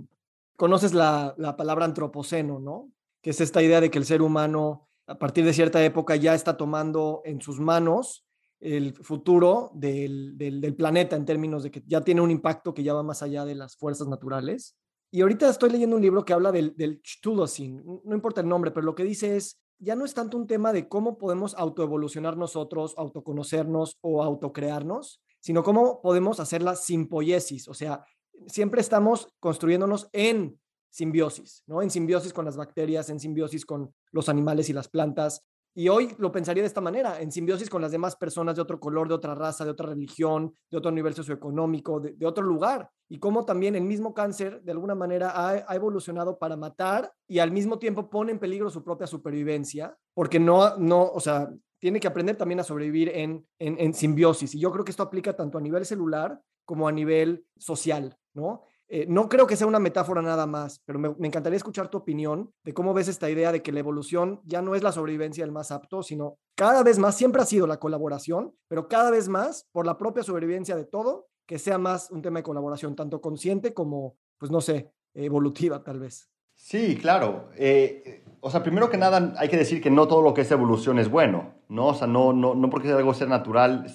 conoces 0.56 0.92
la, 0.92 1.34
la 1.38 1.56
palabra 1.56 1.86
antropoceno, 1.86 2.60
¿no? 2.60 2.90
Que 3.22 3.30
es 3.30 3.40
esta 3.40 3.62
idea 3.62 3.80
de 3.80 3.90
que 3.90 3.98
el 3.98 4.04
ser 4.04 4.20
humano 4.20 4.85
a 5.06 5.18
partir 5.18 5.44
de 5.44 5.52
cierta 5.52 5.84
época 5.84 6.16
ya 6.16 6.34
está 6.34 6.56
tomando 6.56 7.22
en 7.24 7.40
sus 7.40 7.60
manos 7.60 8.26
el 8.60 8.94
futuro 8.94 9.70
del, 9.74 10.36
del, 10.36 10.74
planeta 10.74 11.14
en 11.14 11.24
términos 11.24 11.62
de 11.62 11.70
que 11.70 11.82
ya 11.86 12.00
tiene 12.00 12.22
un 12.22 12.30
impacto 12.30 12.74
que 12.74 12.82
ya 12.82 12.94
va 12.94 13.02
más 13.02 13.22
allá 13.22 13.44
de 13.44 13.54
las 13.54 13.76
fuerzas 13.76 14.08
naturales. 14.08 14.76
Y 15.10 15.20
ahorita 15.20 15.48
estoy 15.48 15.70
leyendo 15.70 15.96
un 15.96 16.02
libro 16.02 16.24
que 16.24 16.32
habla 16.32 16.50
del, 16.52 16.74
del 16.76 17.00
no 17.24 18.14
importa 18.14 18.40
el 18.40 18.48
nombre, 18.48 18.70
pero 18.70 18.86
lo 18.86 18.94
que 18.94 19.04
dice 19.04 19.36
es, 19.36 19.60
ya 19.78 19.94
no 19.94 20.04
es 20.04 20.14
tanto 20.14 20.36
un 20.36 20.46
tema 20.46 20.72
de 20.72 20.88
cómo 20.88 21.18
podemos 21.18 21.54
autoevolucionar 21.54 22.36
nosotros, 22.36 22.94
autoconocernos 22.96 23.98
o 24.00 24.22
autocrearnos, 24.22 25.20
sino 25.40 25.62
cómo 25.62 26.00
podemos 26.00 26.40
hacer 26.40 26.62
la 26.62 26.74
simpoiesis, 26.74 27.68
o 27.68 27.74
sea, 27.74 28.04
siempre 28.46 28.80
estamos 28.80 29.28
construyéndonos 29.38 30.08
en 30.12 30.58
simbiosis, 30.96 31.62
¿no? 31.66 31.82
En 31.82 31.90
simbiosis 31.90 32.32
con 32.32 32.46
las 32.46 32.56
bacterias, 32.56 33.10
en 33.10 33.20
simbiosis 33.20 33.66
con 33.66 33.92
los 34.12 34.30
animales 34.30 34.70
y 34.70 34.72
las 34.72 34.88
plantas. 34.88 35.42
Y 35.74 35.90
hoy 35.90 36.14
lo 36.16 36.32
pensaría 36.32 36.62
de 36.62 36.68
esta 36.68 36.80
manera, 36.80 37.20
en 37.20 37.30
simbiosis 37.30 37.68
con 37.68 37.82
las 37.82 37.92
demás 37.92 38.16
personas 38.16 38.56
de 38.56 38.62
otro 38.62 38.80
color, 38.80 39.06
de 39.08 39.12
otra 39.12 39.34
raza, 39.34 39.62
de 39.62 39.72
otra 39.72 39.90
religión, 39.90 40.54
de 40.70 40.78
otro 40.78 40.90
nivel 40.90 41.12
socioeconómico, 41.12 42.00
de, 42.00 42.26
otro 42.26 42.42
lugar. 42.42 42.88
Y 43.10 43.18
cómo 43.18 43.44
también 43.44 43.76
el 43.76 43.84
mismo 43.84 44.14
cáncer, 44.14 44.62
de 44.62 44.72
alguna 44.72 44.94
manera, 44.94 45.32
ha, 45.34 45.74
evolucionado 45.74 46.38
para 46.38 46.56
matar 46.56 47.12
y 47.28 47.40
al 47.40 47.50
mismo 47.50 47.78
tiempo 47.78 48.08
pone 48.08 48.32
en 48.32 48.38
peligro 48.38 48.70
su 48.70 48.82
propia 48.82 49.06
supervivencia, 49.06 49.94
porque 50.14 50.40
no, 50.40 50.78
no, 50.78 51.02
o 51.02 51.20
sea, 51.20 51.50
tiene 51.78 52.00
que 52.00 52.08
aprender 52.08 52.36
también 52.36 52.60
a 52.60 52.64
sobrevivir 52.64 53.10
en, 53.10 53.46
en, 53.58 53.78
en 53.78 53.92
simbiosis. 53.92 54.54
Y 54.54 54.60
yo 54.60 54.72
creo 54.72 54.82
que 54.82 54.92
esto 54.92 55.02
aplica 55.02 55.36
tanto 55.36 55.58
a 55.58 55.60
nivel 55.60 55.84
celular 55.84 56.40
como 56.64 56.88
a 56.88 56.92
nivel 56.92 57.44
social, 57.58 58.16
¿no? 58.32 58.62
Eh, 58.88 59.06
no 59.08 59.28
creo 59.28 59.46
que 59.46 59.56
sea 59.56 59.66
una 59.66 59.80
metáfora 59.80 60.22
nada 60.22 60.46
más, 60.46 60.80
pero 60.84 60.98
me, 60.98 61.26
encantaría 61.26 61.56
escuchar 61.56 61.88
tu 61.88 61.98
opinión 61.98 62.52
de 62.64 62.72
cómo 62.72 62.94
ves 62.94 63.08
esta 63.08 63.28
idea 63.28 63.50
de 63.50 63.60
que 63.62 63.72
la 63.72 63.80
evolución 63.80 64.40
ya 64.44 64.62
no 64.62 64.76
es 64.76 64.82
la 64.82 64.92
sobrevivencia 64.92 65.44
del 65.44 65.52
más 65.52 65.72
apto, 65.72 66.04
sino 66.04 66.38
cada 66.54 66.84
vez 66.84 66.98
más, 66.98 67.16
siempre 67.16 67.42
ha 67.42 67.46
sido 67.46 67.66
la 67.66 67.80
colaboración, 67.80 68.54
pero 68.68 68.86
cada 68.86 69.10
vez 69.10 69.28
más 69.28 69.66
por 69.72 69.86
la 69.86 69.98
propia 69.98 70.22
sobrevivencia 70.22 70.76
de 70.76 70.84
todo, 70.84 71.26
que 71.46 71.58
sea 71.58 71.78
más 71.78 72.10
un 72.10 72.22
tema 72.22 72.38
de 72.38 72.44
colaboración, 72.44 72.94
tanto 72.94 73.20
consciente 73.20 73.74
como, 73.74 74.16
pues 74.38 74.52
no 74.52 74.60
sé, 74.60 74.92
evolutiva 75.14 75.82
tal 75.82 75.98
vez. 75.98 76.30
Sí, 76.54 76.96
claro. 76.96 77.50
Eh, 77.56 78.24
o 78.40 78.50
sea, 78.50 78.62
primero 78.62 78.88
que 78.88 78.96
nada 78.96 79.34
hay 79.36 79.48
que 79.48 79.56
decir 79.56 79.82
que 79.82 79.90
no 79.90 80.06
todo 80.06 80.22
lo 80.22 80.32
que 80.32 80.42
es 80.42 80.50
evolución 80.50 80.98
es 80.98 81.10
bueno, 81.10 81.54
¿no? 81.68 81.88
O 81.88 81.94
sea, 81.94 82.06
no, 82.06 82.32
no, 82.32 82.54
no 82.54 82.70
porque 82.70 82.90
algo 82.90 83.14
sea 83.14 83.26
natural, 83.26 83.86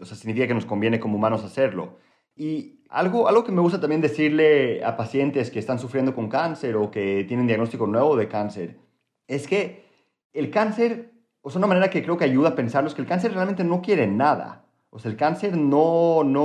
o 0.00 0.04
sea, 0.04 0.16
significa 0.16 0.46
que 0.46 0.54
nos 0.54 0.66
conviene 0.66 1.00
como 1.00 1.16
humanos 1.16 1.44
hacerlo. 1.44 1.98
Y 2.36 2.84
algo, 2.90 3.28
algo 3.28 3.44
que 3.44 3.52
me 3.52 3.62
gusta 3.62 3.80
también 3.80 4.00
decirle 4.00 4.84
a 4.84 4.96
pacientes 4.96 5.50
que 5.50 5.58
están 5.58 5.78
sufriendo 5.78 6.14
con 6.14 6.28
cáncer 6.28 6.76
o 6.76 6.90
que 6.90 7.24
tienen 7.26 7.46
diagnóstico 7.46 7.86
nuevo 7.86 8.16
de 8.16 8.28
cáncer 8.28 8.78
es 9.26 9.48
que 9.48 9.84
el 10.32 10.50
cáncer, 10.50 11.12
o 11.42 11.50
sea, 11.50 11.58
una 11.58 11.66
manera 11.66 11.90
que 11.90 12.02
creo 12.02 12.16
que 12.16 12.24
ayuda 12.24 12.50
a 12.50 12.54
pensarlo 12.54 12.88
es 12.88 12.94
que 12.94 13.02
el 13.02 13.08
cáncer 13.08 13.32
realmente 13.32 13.64
no 13.64 13.80
quiere 13.82 14.06
nada. 14.06 14.64
O 14.90 14.98
sea, 14.98 15.10
el 15.10 15.16
cáncer 15.16 15.56
no, 15.56 16.22
no, 16.24 16.44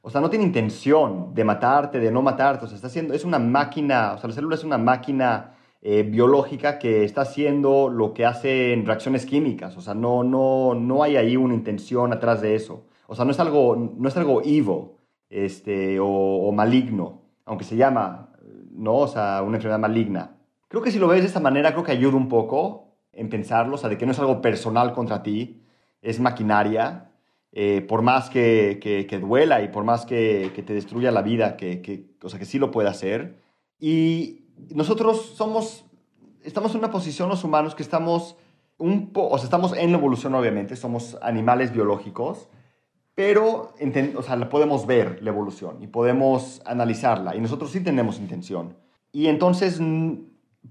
o 0.00 0.10
sea, 0.10 0.20
no 0.20 0.30
tiene 0.30 0.44
intención 0.44 1.34
de 1.34 1.44
matarte, 1.44 2.00
de 2.00 2.10
no 2.10 2.22
matarte. 2.22 2.64
O 2.64 2.68
sea, 2.68 2.76
está 2.76 2.88
haciendo, 2.88 3.14
es 3.14 3.24
una 3.24 3.38
máquina, 3.38 4.14
o 4.14 4.18
sea, 4.18 4.28
la 4.28 4.34
célula 4.34 4.56
es 4.56 4.64
una 4.64 4.78
máquina 4.78 5.54
eh, 5.82 6.02
biológica 6.02 6.78
que 6.78 7.04
está 7.04 7.22
haciendo 7.22 7.88
lo 7.88 8.14
que 8.14 8.26
hacen 8.26 8.86
reacciones 8.86 9.26
químicas. 9.26 9.76
O 9.76 9.80
sea, 9.80 9.94
no, 9.94 10.24
no, 10.24 10.74
no 10.74 11.02
hay 11.02 11.16
ahí 11.16 11.36
una 11.36 11.54
intención 11.54 12.12
atrás 12.12 12.40
de 12.40 12.54
eso. 12.54 12.86
O 13.06 13.14
sea, 13.14 13.24
no 13.24 13.30
es 13.30 13.40
algo, 13.40 13.76
no 13.76 14.08
es 14.08 14.16
algo 14.16 14.42
evil 14.42 14.92
este, 15.30 15.98
o, 16.00 16.50
maligno, 16.52 17.22
aunque 17.44 17.64
se 17.64 17.76
llama, 17.76 18.30
¿no? 18.70 18.96
O 18.96 19.08
sea, 19.08 19.42
una 19.42 19.56
enfermedad 19.56 19.78
maligna. 19.78 20.36
Creo 20.68 20.82
que 20.82 20.90
si 20.90 20.98
lo 20.98 21.08
ves 21.08 21.20
de 21.20 21.26
esta 21.26 21.40
manera, 21.40 21.72
creo 21.72 21.84
que 21.84 21.92
ayuda 21.92 22.16
un 22.16 22.28
poco 22.28 22.96
en 23.12 23.28
pensarlo, 23.28 23.74
o 23.74 23.78
sea, 23.78 23.88
de 23.88 23.98
que 23.98 24.06
no 24.06 24.12
es 24.12 24.18
algo 24.18 24.40
personal 24.40 24.92
contra 24.92 25.22
ti, 25.22 25.62
es 26.02 26.20
maquinaria, 26.20 27.10
eh, 27.52 27.82
por 27.82 28.02
más 28.02 28.30
que, 28.30 28.80
que, 28.80 29.18
duela 29.18 29.62
y 29.62 29.68
por 29.68 29.84
más 29.84 30.06
que, 30.06 30.50
que 30.54 30.62
te 30.62 30.74
destruya 30.74 31.12
la 31.12 31.22
vida, 31.22 31.56
que, 31.56 32.16
o 32.22 32.28
sea, 32.28 32.38
que 32.38 32.44
sí 32.44 32.58
lo 32.58 32.70
puede 32.70 32.88
hacer. 32.88 33.38
Y 33.78 34.46
nosotros 34.74 35.34
somos, 35.36 35.84
estamos 36.42 36.72
en 36.72 36.78
una 36.78 36.90
posición 36.90 37.28
los 37.28 37.44
humanos 37.44 37.74
que 37.74 37.82
estamos 37.82 38.36
un 38.76 39.12
o 39.14 39.38
sea, 39.38 39.44
estamos 39.44 39.76
en 39.76 39.92
la 39.92 39.98
evolución 39.98 40.34
obviamente, 40.34 40.74
somos 40.76 41.16
animales 41.22 41.72
biológicos, 41.72 42.48
pero 43.14 43.74
o 44.16 44.22
sea, 44.22 44.48
podemos 44.48 44.86
ver 44.86 45.22
la 45.22 45.30
evolución 45.30 45.82
y 45.82 45.86
podemos 45.86 46.60
analizarla 46.64 47.36
y 47.36 47.40
nosotros 47.40 47.70
sí 47.70 47.80
tenemos 47.80 48.18
intención. 48.18 48.76
Y 49.12 49.28
entonces 49.28 49.80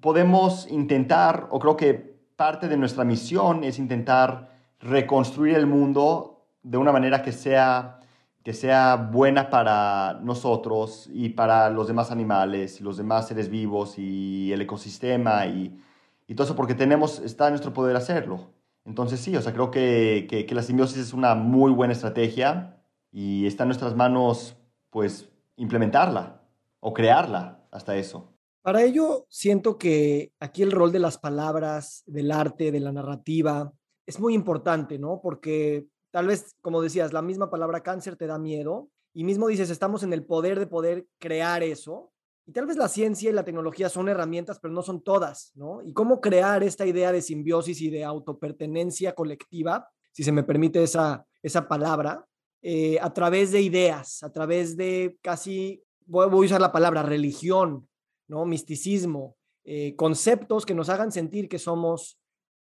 podemos 0.02 0.68
intentar, 0.70 1.48
o 1.52 1.60
creo 1.60 1.78
que 1.78 2.14
parte 2.36 2.68
de 2.68 2.76
nuestra 2.76 3.06
misión 3.06 3.64
es 3.64 3.80
intentar 3.80 4.50
reconstruir 4.80 5.56
el 5.56 5.66
mundo 5.66 6.46
de 6.62 6.78
una 6.78 6.92
manera 6.92 7.22
que 7.22 7.32
sea, 7.32 8.02
que 8.44 8.54
sea 8.54 8.96
buena 8.96 9.50
para 9.50 10.20
nosotros 10.22 11.10
y 11.14 11.30
para 11.30 11.70
los 11.70 11.88
demás 11.88 12.12
animales 12.12 12.82
y 12.82 12.84
los 12.84 12.98
demás 12.98 13.30
seres 13.30 13.50
vivos 13.50 13.98
y 13.98 14.52
el 14.52 14.62
ecosistema 14.62 15.46
y, 15.46 15.80
y 16.28 16.36
todo 16.36 16.46
eso 16.46 16.56
porque 16.56 16.76
tenemos, 16.76 17.20
está 17.20 17.48
en 17.48 17.54
nuestro 17.54 17.74
poder 17.74 17.96
hacerlo. 17.96 18.50
Entonces 18.86 19.20
sí, 19.20 19.36
o 19.36 19.42
sea, 19.42 19.54
creo 19.54 19.72
que, 19.72 20.28
que, 20.30 20.56
la 20.56 20.62
simbiosis 20.62 20.98
es 20.98 21.14
una 21.14 21.36
muy 21.36 21.72
buena 21.72 21.94
estrategia 21.94 22.84
y 23.12 23.46
está 23.46 23.64
en 23.64 23.70
nuestras 23.70 23.96
manos, 23.96 24.58
pues, 24.90 25.30
implementarla 25.56 26.42
o 26.80 26.94
crearla 26.94 27.66
hasta 27.72 27.96
eso. 27.96 28.34
Para 28.62 28.84
ello, 28.84 29.26
siento 29.30 29.78
que 29.78 30.32
aquí 30.40 30.64
el 30.64 30.72
rol 30.72 30.92
de 30.92 31.00
las 31.00 31.18
palabras, 31.18 32.04
del 32.06 32.32
arte, 32.32 32.72
de 32.72 32.80
la 32.80 32.92
narrativa, 32.92 33.74
es 34.06 34.20
muy 34.20 34.34
importante, 34.34 34.98
¿no? 34.98 35.20
Porque 35.22 35.88
tal 36.12 36.28
vez, 36.28 36.56
como 36.62 36.82
decías, 36.82 37.12
la 37.12 37.22
misma 37.22 37.50
palabra 37.50 37.84
cáncer 37.84 38.16
te 38.16 38.28
da 38.28 38.40
miedo 38.40 38.90
y 39.14 39.26
mismo 39.26 39.48
dices, 39.48 39.70
estamos 39.70 40.04
en 40.04 40.14
el 40.14 40.26
poder 40.26 40.60
de 40.60 40.68
poder 40.68 41.08
crear 41.20 41.62
eso. 41.62 42.13
Y 42.46 42.52
tal 42.52 42.66
vez 42.66 42.76
la 42.76 42.90
ciencia 42.90 43.30
y 43.30 43.34
la 43.34 43.46
tecnología 43.46 43.88
son 43.90 44.10
herramientas, 44.10 44.60
pero 44.60 44.74
no 44.74 44.82
son 44.82 45.02
todas, 45.02 45.52
¿no? 45.56 45.82
Y 45.82 45.94
cómo 45.94 46.20
crear 46.20 46.62
esta 46.64 46.86
idea 46.86 47.12
de 47.12 47.22
simbiosis 47.22 47.82
y 47.82 47.90
de 47.90 48.04
autopertenencia 48.04 49.14
colectiva, 49.16 49.88
si 50.12 50.24
se 50.24 50.32
me 50.32 50.44
permite 50.44 50.84
esa, 50.84 51.26
esa 51.42 51.68
palabra, 51.68 52.26
eh, 52.62 52.98
a 53.02 53.14
través 53.14 53.52
de 53.52 53.62
ideas, 53.62 54.24
a 54.24 54.32
través 54.32 54.76
de 54.76 55.18
casi, 55.22 55.84
voy, 56.06 56.26
a 56.26 56.36
usar 56.36 56.62
la 56.62 56.72
palabra 56.72 57.04
religión, 57.04 57.88
¿no? 58.28 58.46
misticismo, 58.46 59.38
eh, 59.64 59.96
conceptos 59.96 60.66
que 60.66 60.76
nos 60.76 60.90
hagan 60.90 61.12
sentir 61.12 61.48
que 61.48 61.60
somos 61.60 62.20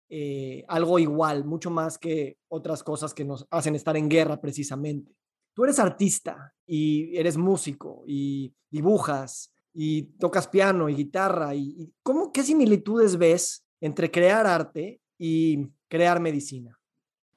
eh, 0.09 0.65
algo 0.67 0.99
igual, 0.99 1.45
mucho 1.45 1.71
más 1.71 1.97
que 1.97 2.37
otras 2.49 2.83
cosas 2.83 3.13
que 3.13 3.23
nos 3.23 3.47
hacen 3.49 3.75
estar 3.75 3.95
en 3.95 4.09
guerra 4.09 4.41
precisamente. 4.41 5.15
Tú 5.53 5.63
eres 5.63 5.79
artista 5.79 6.53
y 6.65 7.15
eres 7.15 7.37
músico 7.37 8.03
y 8.05 8.53
dibujas 8.69 9.53
y 9.73 10.03
tocas 10.19 10.47
piano 10.47 10.89
y 10.89 10.95
guitarra 10.95 11.55
y, 11.55 11.93
¿cómo 12.03 12.31
qué 12.31 12.43
similitudes 12.43 13.17
ves 13.17 13.65
entre 13.79 14.11
crear 14.11 14.45
arte 14.47 15.01
y 15.17 15.67
crear 15.87 16.19
medicina? 16.19 16.79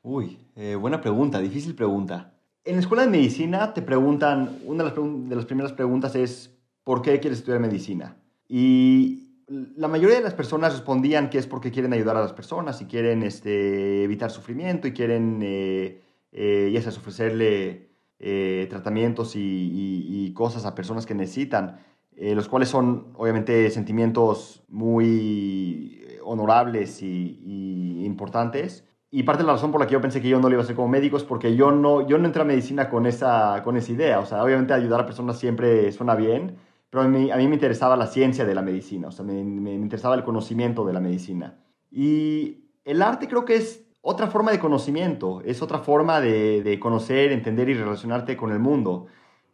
Uy, 0.02 0.38
buena 0.78 1.00
pregunta, 1.00 1.40
difícil 1.40 1.74
pregunta. 1.74 2.34
En 2.64 2.76
la 2.76 2.80
escuela 2.80 3.04
de 3.04 3.10
medicina 3.10 3.74
te 3.74 3.82
preguntan, 3.82 4.58
una 4.64 4.84
de 4.84 5.36
las, 5.36 5.44
primeras 5.44 5.72
preguntas 5.74 6.14
es, 6.14 6.50
¿por 6.82 7.02
qué 7.02 7.20
quieres 7.20 7.40
estudiar 7.40 7.60
medicina? 7.60 8.16
Y 8.48 9.42
la 9.76 9.86
mayoría 9.86 10.16
de 10.16 10.22
las 10.22 10.32
personas 10.32 10.72
respondían 10.72 11.28
que 11.28 11.36
es 11.36 11.46
porque 11.46 11.70
quieren 11.70 11.92
ayudar 11.92 12.16
a 12.16 12.22
las 12.22 12.32
personas 12.32 12.80
y 12.80 12.86
quieren 12.86 13.22
este, 13.22 14.02
evitar 14.02 14.30
sufrimiento 14.30 14.88
y 14.88 14.92
quieren, 14.92 15.40
eh, 15.42 16.00
eh, 16.32 16.84
ofrecerle 16.86 17.90
eh, 18.18 18.66
tratamientos 18.70 19.34
y, 19.36 20.32
cosas 20.34 20.64
a 20.64 20.74
personas 20.74 21.04
que 21.04 21.14
necesitan, 21.14 21.78
los 22.16 22.48
cuales 22.48 22.68
son 22.68 23.08
obviamente 23.16 23.70
sentimientos 23.70 24.62
muy 24.68 26.00
honorables 26.22 27.02
y 27.02 28.04
importantes. 28.04 28.84
Y 29.16 29.22
parte 29.22 29.44
de 29.44 29.46
la 29.46 29.52
razón 29.52 29.70
por 29.70 29.80
la 29.80 29.86
que 29.86 29.92
yo 29.92 30.00
pensé 30.00 30.20
que 30.20 30.28
yo 30.28 30.40
no 30.40 30.48
lo 30.48 30.54
iba 30.54 30.62
a 30.62 30.64
hacer 30.64 30.74
como 30.74 30.88
médico 30.88 31.16
es 31.16 31.22
porque 31.22 31.54
yo 31.54 31.70
no, 31.70 32.04
yo 32.04 32.18
no 32.18 32.26
entré 32.26 32.42
a 32.42 32.44
medicina 32.44 32.90
con 32.90 33.06
esa, 33.06 33.62
con 33.62 33.76
esa 33.76 33.92
idea. 33.92 34.18
O 34.18 34.26
sea, 34.26 34.42
obviamente 34.42 34.74
ayudar 34.74 35.02
a 35.02 35.06
personas 35.06 35.38
siempre 35.38 35.92
suena 35.92 36.16
bien, 36.16 36.56
pero 36.90 37.04
a 37.04 37.06
mí, 37.06 37.30
a 37.30 37.36
mí 37.36 37.46
me 37.46 37.54
interesaba 37.54 37.96
la 37.96 38.08
ciencia 38.08 38.44
de 38.44 38.56
la 38.56 38.62
medicina, 38.62 39.06
o 39.06 39.12
sea, 39.12 39.24
me, 39.24 39.44
me, 39.44 39.72
interesaba 39.72 40.16
el 40.16 40.24
conocimiento 40.24 40.84
de 40.84 40.92
la 40.94 40.98
medicina. 40.98 41.60
Y 41.92 42.64
el 42.84 43.02
arte 43.02 43.28
creo 43.28 43.44
que 43.44 43.54
es 43.54 43.86
otra 44.00 44.26
forma 44.26 44.50
de 44.50 44.58
conocimiento, 44.58 45.42
es 45.44 45.62
otra 45.62 45.78
forma 45.78 46.20
de, 46.20 46.64
de 46.64 46.80
conocer, 46.80 47.30
entender 47.30 47.68
y 47.68 47.74
relacionarte 47.74 48.36
con 48.36 48.50
el 48.50 48.58
mundo. 48.58 49.06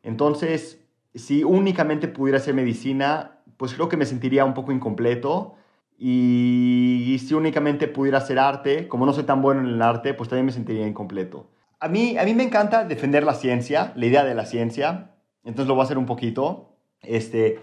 Entonces, 0.02 0.79
si 1.14 1.44
únicamente 1.44 2.08
pudiera 2.08 2.38
hacer 2.38 2.54
medicina, 2.54 3.40
pues 3.56 3.74
creo 3.74 3.88
que 3.88 3.96
me 3.96 4.06
sentiría 4.06 4.44
un 4.44 4.54
poco 4.54 4.72
incompleto 4.72 5.54
y, 5.98 7.20
si 7.26 7.34
únicamente 7.34 7.88
pudiera 7.88 8.18
hacer 8.18 8.38
arte, 8.38 8.88
como 8.88 9.04
no 9.04 9.12
soy 9.12 9.24
tan 9.24 9.42
bueno 9.42 9.60
en 9.60 9.66
el 9.66 9.82
arte, 9.82 10.14
pues 10.14 10.28
también 10.30 10.46
me 10.46 10.52
sentiría 10.52 10.86
incompleto. 10.86 11.50
A 11.78 11.88
mí, 11.88 12.16
a 12.16 12.24
mí 12.24 12.34
me 12.34 12.42
encanta 12.42 12.84
defender 12.84 13.24
la 13.24 13.34
ciencia, 13.34 13.92
la 13.96 14.06
idea 14.06 14.24
de 14.24 14.34
la 14.34 14.46
ciencia, 14.46 15.10
entonces 15.44 15.68
lo 15.68 15.74
voy 15.74 15.82
a 15.82 15.84
hacer 15.84 15.98
un 15.98 16.06
poquito. 16.06 16.76
Este, 17.02 17.58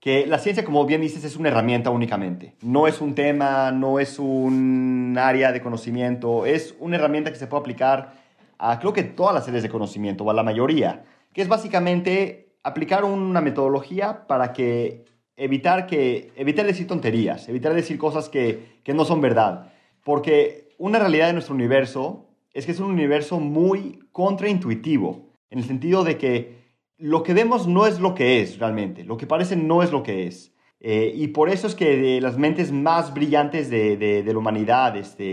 que 0.00 0.26
la 0.26 0.38
ciencia, 0.38 0.64
como 0.64 0.84
bien 0.84 1.00
dices, 1.00 1.24
es 1.24 1.36
una 1.36 1.48
herramienta 1.48 1.90
únicamente. 1.90 2.56
No 2.60 2.86
es 2.86 3.00
un 3.00 3.14
tema, 3.14 3.72
no 3.72 4.00
es 4.00 4.18
un 4.18 5.16
área 5.18 5.52
de 5.52 5.60
conocimiento, 5.60 6.46
es 6.46 6.74
una 6.80 6.96
herramienta 6.96 7.32
que 7.32 7.38
se 7.38 7.46
puede 7.46 7.60
aplicar 7.60 8.12
a 8.58 8.78
creo 8.80 8.92
que 8.92 9.04
todas 9.04 9.34
las 9.34 9.48
áreas 9.48 9.62
de 9.62 9.68
conocimiento, 9.70 10.24
o 10.24 10.30
a 10.30 10.34
la 10.34 10.42
mayoría, 10.42 11.04
que 11.32 11.42
es 11.42 11.48
básicamente 11.48 12.47
aplicar 12.68 13.04
una 13.04 13.40
metodología 13.40 14.26
para 14.26 14.52
que 14.52 15.04
evitar, 15.36 15.86
que, 15.86 16.32
evitar 16.36 16.66
decir 16.66 16.86
tonterías, 16.86 17.48
evitar 17.48 17.74
decir 17.74 17.98
cosas 17.98 18.28
que, 18.28 18.80
que 18.82 18.94
no 18.94 19.04
son 19.04 19.20
verdad. 19.20 19.72
Porque 20.04 20.68
una 20.78 20.98
realidad 20.98 21.26
de 21.28 21.32
nuestro 21.34 21.54
universo 21.54 22.26
es 22.52 22.66
que 22.66 22.72
es 22.72 22.80
un 22.80 22.90
universo 22.90 23.38
muy 23.40 24.00
contraintuitivo, 24.12 25.28
en 25.50 25.58
el 25.60 25.64
sentido 25.64 26.04
de 26.04 26.18
que 26.18 26.58
lo 26.98 27.22
que 27.22 27.34
vemos 27.34 27.66
no 27.66 27.86
es 27.86 28.00
lo 28.00 28.14
que 28.14 28.40
es 28.40 28.58
realmente, 28.58 29.04
lo 29.04 29.16
que 29.16 29.26
parece 29.26 29.56
no 29.56 29.82
es 29.82 29.92
lo 29.92 30.02
que 30.02 30.26
es. 30.26 30.52
Eh, 30.80 31.12
y 31.14 31.28
por 31.28 31.48
eso 31.48 31.66
es 31.66 31.74
que 31.74 32.20
las 32.20 32.38
mentes 32.38 32.70
más 32.70 33.12
brillantes 33.12 33.68
de, 33.68 33.96
de, 33.96 34.32
la 34.32 34.38
humanidad, 34.38 34.96
este, 34.96 35.24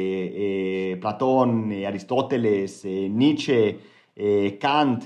eh, 0.91 0.98
Platón, 0.98 1.71
eh, 1.71 1.86
Aristóteles, 1.86 2.84
Nietzsche, 2.84 3.80
Kant, 4.60 5.04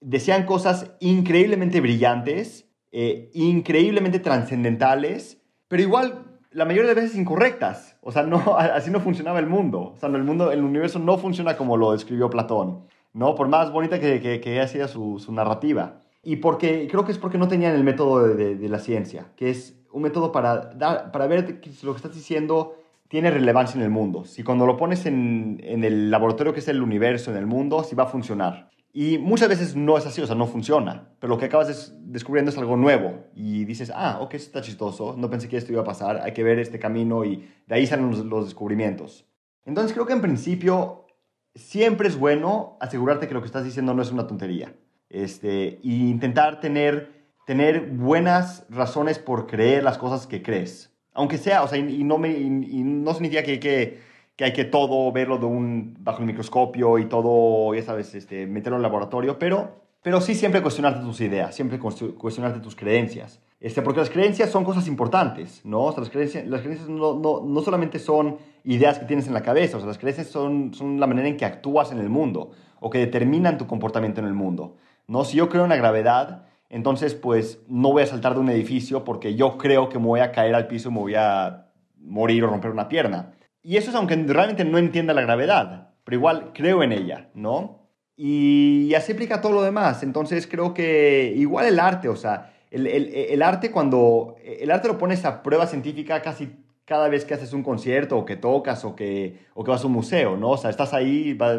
decían 0.00 0.46
cosas 0.46 0.92
increíblemente 1.00 1.80
brillantes 1.80 2.66
eh, 2.98 3.30
increíblemente 3.34 4.20
trascendentales, 4.20 5.42
pero 5.68 5.82
igual 5.82 6.38
la 6.50 6.64
mayoría 6.64 6.94
de 6.94 7.02
veces 7.02 7.18
incorrectas. 7.18 7.98
O 8.00 8.10
sea, 8.10 8.22
no, 8.22 8.56
así 8.58 8.90
no 8.90 9.00
funcionaba 9.00 9.38
el 9.38 9.46
mundo. 9.46 9.92
O 9.94 9.96
sea, 9.98 10.08
el 10.08 10.24
mundo, 10.24 10.50
el 10.50 10.64
universo 10.64 10.98
no 10.98 11.18
funciona 11.18 11.58
como 11.58 11.76
lo 11.76 11.92
describió 11.92 12.30
Platón, 12.30 12.86
¿no? 13.12 13.34
Por 13.34 13.48
más 13.48 13.70
bonita 13.70 14.00
que, 14.00 14.22
que, 14.22 14.40
que 14.40 14.60
haya 14.60 14.88
su, 14.88 15.18
su, 15.18 15.32
narrativa. 15.32 16.00
Y 16.22 16.36
porque, 16.36 16.88
creo 16.90 17.04
que 17.04 17.12
es 17.12 17.18
porque 17.18 17.36
no 17.36 17.48
tenían 17.48 17.74
el 17.74 17.84
método 17.84 18.26
de, 18.26 18.56
de, 18.56 18.68
la 18.70 18.78
ciencia, 18.78 19.26
que 19.36 19.50
es 19.50 19.78
un 19.92 20.00
método 20.00 20.32
para, 20.32 20.56
dar, 20.74 21.12
para 21.12 21.26
ver 21.26 21.60
si 21.70 21.84
lo 21.84 21.92
que 21.92 21.98
estás 21.98 22.14
diciendo 22.14 22.76
tiene 23.08 23.30
relevancia 23.30 23.76
en 23.76 23.84
el 23.84 23.90
mundo. 23.90 24.24
Si 24.24 24.42
cuando 24.42 24.64
lo 24.64 24.78
pones 24.78 25.04
en, 25.04 25.60
en 25.62 25.84
el 25.84 26.10
laboratorio 26.10 26.54
que 26.54 26.60
es 26.60 26.68
el 26.68 26.80
universo, 26.80 27.30
en 27.30 27.36
el 27.36 27.46
mundo, 27.46 27.84
si 27.84 27.94
va 27.94 28.04
a 28.04 28.06
funcionar. 28.06 28.70
Y 28.98 29.18
muchas 29.18 29.50
veces 29.50 29.76
no 29.76 29.98
es 29.98 30.06
así, 30.06 30.22
o 30.22 30.26
sea, 30.26 30.34
no 30.36 30.46
funciona. 30.46 31.10
Pero 31.20 31.34
lo 31.34 31.38
que 31.38 31.44
acabas 31.44 31.94
descubriendo 32.00 32.50
es 32.50 32.56
algo 32.56 32.78
nuevo. 32.78 33.26
Y 33.34 33.66
dices, 33.66 33.92
ah, 33.94 34.20
ok, 34.22 34.32
esto 34.32 34.46
está 34.46 34.62
chistoso, 34.62 35.14
no 35.18 35.28
pensé 35.28 35.50
que 35.50 35.58
esto 35.58 35.70
iba 35.70 35.82
a 35.82 35.84
pasar, 35.84 36.22
hay 36.22 36.32
que 36.32 36.42
ver 36.42 36.58
este 36.58 36.78
camino 36.78 37.22
y 37.22 37.46
de 37.66 37.74
ahí 37.74 37.86
salen 37.86 38.08
los, 38.30 38.46
descubrimientos. 38.46 39.26
Entonces 39.66 39.92
creo 39.92 40.06
que 40.06 40.14
en 40.14 40.22
principio 40.22 41.08
siempre 41.54 42.08
es 42.08 42.18
bueno 42.18 42.78
asegurarte 42.80 43.28
que 43.28 43.34
lo 43.34 43.42
que 43.42 43.48
estás 43.48 43.66
diciendo 43.66 43.92
no 43.92 44.00
es 44.00 44.10
una 44.12 44.26
tontería. 44.26 44.74
Este, 45.10 45.78
y 45.82 46.08
intentar 46.08 46.60
tener, 46.60 47.28
tener 47.46 47.90
buenas 47.90 48.64
razones 48.70 49.18
por 49.18 49.46
creer 49.46 49.84
las 49.84 49.98
cosas 49.98 50.26
que 50.26 50.40
crees. 50.42 50.90
Aunque 51.12 51.36
sea, 51.36 51.64
o 51.64 51.68
sea, 51.68 51.76
y, 51.76 52.02
no, 52.02 52.16
me, 52.16 52.30
y 52.30 52.48
no 52.48 53.12
significa 53.12 53.42
que 53.42 53.50
hay 53.50 53.60
que 53.60 54.00
que 54.36 54.44
hay 54.44 54.52
que 54.52 54.64
todo 54.64 55.10
verlo 55.12 55.38
de 55.38 55.46
un, 55.46 55.96
bajo 56.00 56.20
el 56.20 56.26
microscopio 56.26 56.98
y 56.98 57.06
todo, 57.06 57.74
ya 57.74 57.82
sabes, 57.82 58.14
este, 58.14 58.46
meterlo 58.46 58.76
en 58.76 58.82
laboratorio, 58.82 59.38
pero, 59.38 59.80
pero 60.02 60.20
sí 60.20 60.34
siempre 60.34 60.62
cuestionarte 60.62 61.00
tus 61.00 61.20
ideas, 61.22 61.54
siempre 61.54 61.78
cuestionarte 61.78 62.60
tus 62.60 62.76
creencias. 62.76 63.40
Este, 63.58 63.80
porque 63.80 64.00
las 64.00 64.10
creencias 64.10 64.50
son 64.50 64.64
cosas 64.64 64.86
importantes, 64.86 65.62
¿no? 65.64 65.84
O 65.84 65.92
sea, 65.92 66.00
las 66.00 66.10
creencias, 66.10 66.46
las 66.46 66.60
creencias 66.60 66.90
no, 66.90 67.14
no, 67.14 67.42
no, 67.42 67.60
solamente 67.62 67.98
son 67.98 68.36
ideas 68.64 68.98
que 68.98 69.06
tienes 69.06 69.26
en 69.26 69.32
la 69.32 69.42
cabeza, 69.42 69.78
o 69.78 69.80
sea, 69.80 69.88
las 69.88 69.96
creencias 69.96 70.26
son, 70.26 70.74
son 70.74 71.00
la 71.00 71.06
manera 71.06 71.26
en 71.26 71.38
que 71.38 71.46
actúas 71.46 71.90
en 71.90 71.98
el 71.98 72.10
mundo 72.10 72.50
o 72.80 72.90
que 72.90 72.98
determinan 72.98 73.56
tu 73.56 73.66
comportamiento 73.66 74.20
en 74.20 74.26
el 74.26 74.34
mundo, 74.34 74.76
¿no? 75.08 75.24
Si 75.24 75.38
yo 75.38 75.48
creo 75.48 75.62
en 75.64 75.70
la 75.70 75.76
gravedad, 75.76 76.44
entonces 76.68 77.14
pues 77.14 77.60
no 77.68 77.92
voy 77.92 78.02
a 78.02 78.06
saltar 78.06 78.34
de 78.34 78.40
un 78.40 78.50
edificio 78.50 79.04
porque 79.04 79.34
yo 79.34 79.56
creo 79.56 79.88
que 79.88 79.98
me 79.98 80.06
voy 80.06 80.20
a 80.20 80.32
caer 80.32 80.54
al 80.54 80.66
piso 80.66 80.90
y 80.90 80.92
me 80.92 80.98
voy 80.98 81.14
a 81.14 81.68
morir 81.98 82.44
o 82.44 82.48
romper 82.48 82.70
una 82.70 82.88
pierna. 82.88 83.32
Y 83.66 83.78
eso 83.78 83.90
es 83.90 83.96
aunque 83.96 84.14
realmente 84.14 84.64
no 84.64 84.78
entienda 84.78 85.12
la 85.12 85.22
gravedad, 85.22 85.88
pero 86.04 86.16
igual 86.16 86.52
creo 86.54 86.84
en 86.84 86.92
ella, 86.92 87.30
¿no? 87.34 87.88
Y 88.16 88.94
así 88.94 89.10
aplica 89.10 89.40
todo 89.40 89.50
lo 89.50 89.62
demás. 89.62 90.04
Entonces 90.04 90.46
creo 90.46 90.72
que 90.72 91.34
igual 91.36 91.66
el 91.66 91.80
arte, 91.80 92.08
o 92.08 92.14
sea, 92.14 92.54
el, 92.70 92.86
el, 92.86 93.12
el, 93.12 93.42
arte 93.42 93.72
cuando... 93.72 94.36
El 94.40 94.70
arte 94.70 94.86
lo 94.86 94.98
pones 94.98 95.24
a 95.24 95.42
prueba 95.42 95.66
científica 95.66 96.22
casi 96.22 96.64
cada 96.84 97.08
vez 97.08 97.24
que 97.24 97.34
haces 97.34 97.52
un 97.52 97.64
concierto 97.64 98.16
o 98.16 98.24
que 98.24 98.36
tocas 98.36 98.84
o 98.84 98.94
que, 98.94 99.46
o 99.54 99.64
que 99.64 99.72
vas 99.72 99.82
a 99.82 99.88
un 99.88 99.94
museo, 99.94 100.36
¿no? 100.36 100.50
O 100.50 100.56
sea, 100.56 100.70
estás 100.70 100.94
ahí, 100.94 101.34
vas, 101.34 101.58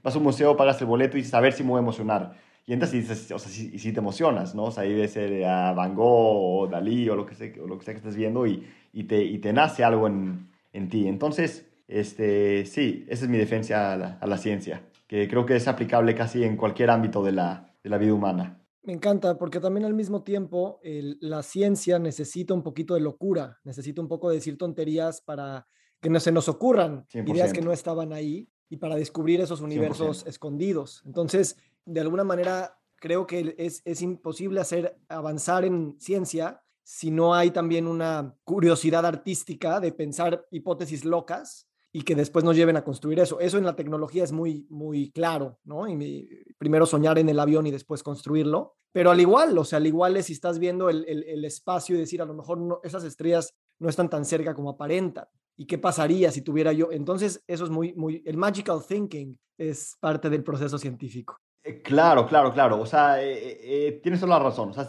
vas 0.00 0.14
a 0.14 0.18
un 0.18 0.24
museo, 0.24 0.56
pagas 0.56 0.80
el 0.80 0.86
boleto 0.86 1.18
y 1.18 1.22
ver 1.22 1.52
si 1.52 1.64
me 1.64 1.70
voy 1.70 1.78
a 1.78 1.82
emocionar. 1.82 2.34
Y 2.66 2.72
entras 2.72 2.94
y 2.94 3.00
dices, 3.00 3.32
o 3.32 3.40
sea, 3.40 3.50
si, 3.50 3.80
si 3.80 3.92
te 3.92 3.98
emocionas, 3.98 4.54
¿no? 4.54 4.66
O 4.66 4.70
sea, 4.70 4.84
ahí 4.84 4.94
ves 4.94 5.16
a 5.44 5.72
Van 5.72 5.96
Gogh 5.96 6.62
o 6.62 6.68
Dalí 6.68 7.08
o 7.08 7.16
lo 7.16 7.26
que 7.26 7.34
sea, 7.34 7.50
o 7.60 7.66
lo 7.66 7.78
que, 7.78 7.84
sea 7.84 7.94
que 7.94 7.98
estés 7.98 8.14
viendo 8.14 8.46
y, 8.46 8.64
y, 8.92 9.04
te, 9.04 9.24
y 9.24 9.38
te 9.38 9.52
nace 9.52 9.82
algo 9.82 10.06
en, 10.06 10.51
en 10.72 10.88
ti. 10.88 11.06
Entonces, 11.06 11.66
este, 11.88 12.64
sí, 12.66 13.04
esa 13.08 13.24
es 13.24 13.30
mi 13.30 13.38
defensa 13.38 13.92
a 13.92 14.26
la, 14.26 14.38
ciencia, 14.38 14.88
que 15.06 15.28
creo 15.28 15.44
que 15.44 15.56
es 15.56 15.68
aplicable 15.68 16.14
casi 16.14 16.44
en 16.44 16.56
cualquier 16.56 16.90
ámbito 16.90 17.22
de 17.22 17.32
la, 17.32 17.76
vida 17.84 18.14
humana. 18.14 18.58
Me 18.82 18.94
encanta, 18.94 19.38
porque 19.38 19.60
también 19.60 19.84
al 19.84 19.94
mismo 19.94 20.22
tiempo 20.24 20.80
la 20.82 21.42
ciencia 21.42 21.98
necesita 21.98 22.54
un 22.54 22.62
poquito 22.62 22.94
de 22.94 23.00
locura, 23.00 23.58
necesita 23.64 24.00
un 24.00 24.08
poco 24.08 24.30
de 24.30 24.36
decir 24.36 24.58
tonterías 24.58 25.20
para 25.20 25.66
que 26.00 26.10
no 26.10 26.18
se 26.18 26.32
nos 26.32 26.48
ocurran 26.48 27.06
ideas 27.12 27.52
que 27.52 27.60
no 27.60 27.72
estaban 27.72 28.12
ahí 28.12 28.48
y 28.68 28.78
para 28.78 28.96
descubrir 28.96 29.40
esos 29.40 29.60
universos 29.60 30.26
escondidos. 30.26 31.02
Entonces, 31.04 31.56
de 31.84 32.00
alguna 32.00 32.24
manera, 32.24 32.80
creo 32.96 33.26
que 33.26 33.54
es, 33.58 33.82
es 33.84 34.02
imposible 34.02 34.60
hacer 34.60 34.98
avanzar 35.08 35.64
en 35.64 35.94
ciencia 36.00 36.62
si 36.82 37.10
no 37.10 37.34
hay 37.34 37.50
también 37.50 37.86
una 37.86 38.34
curiosidad 38.44 39.06
artística 39.06 39.80
de 39.80 39.92
pensar 39.92 40.46
hipótesis 40.50 41.04
locas 41.04 41.68
y 41.92 42.02
que 42.02 42.14
después 42.14 42.44
nos 42.44 42.56
lleven 42.56 42.76
a 42.76 42.84
construir 42.84 43.20
eso. 43.20 43.38
Eso 43.38 43.58
en 43.58 43.64
la 43.64 43.76
tecnología 43.76 44.24
es 44.24 44.32
muy, 44.32 44.66
muy 44.70 45.10
claro, 45.12 45.58
¿no? 45.64 45.86
Y 45.86 46.44
primero 46.58 46.86
soñar 46.86 47.18
en 47.18 47.28
el 47.28 47.38
avión 47.38 47.66
y 47.66 47.70
después 47.70 48.02
construirlo. 48.02 48.76
Pero 48.92 49.10
al 49.10 49.20
igual, 49.20 49.56
o 49.58 49.64
sea, 49.64 49.76
al 49.76 49.86
igual 49.86 50.16
es 50.16 50.26
si 50.26 50.32
estás 50.32 50.58
viendo 50.58 50.88
el, 50.88 51.04
el, 51.06 51.44
espacio 51.44 51.96
y 51.96 51.98
decir, 51.98 52.20
a 52.20 52.26
lo 52.26 52.34
mejor 52.34 52.58
no, 52.58 52.80
esas 52.82 53.04
estrellas 53.04 53.54
no 53.78 53.88
están 53.88 54.08
tan 54.08 54.24
cerca 54.24 54.54
como 54.54 54.70
aparentan. 54.70 55.26
¿Y 55.56 55.66
qué 55.66 55.78
pasaría 55.78 56.30
si 56.30 56.42
tuviera 56.42 56.72
yo? 56.72 56.90
Entonces, 56.92 57.42
eso 57.46 57.64
es 57.64 57.70
muy, 57.70 57.94
muy, 57.94 58.22
el 58.26 58.36
magical 58.36 58.80
thinking 58.86 59.38
es 59.58 59.96
parte 60.00 60.30
del 60.30 60.42
proceso 60.42 60.78
científico. 60.78 61.36
Eh, 61.62 61.82
claro, 61.82 62.26
claro, 62.26 62.52
claro. 62.52 62.80
O 62.80 62.86
sea, 62.86 63.22
eh, 63.22 63.58
eh, 63.62 64.00
tienes 64.02 64.20
toda 64.20 64.38
la 64.38 64.44
razón. 64.44 64.70
O 64.70 64.72
sea, 64.72 64.88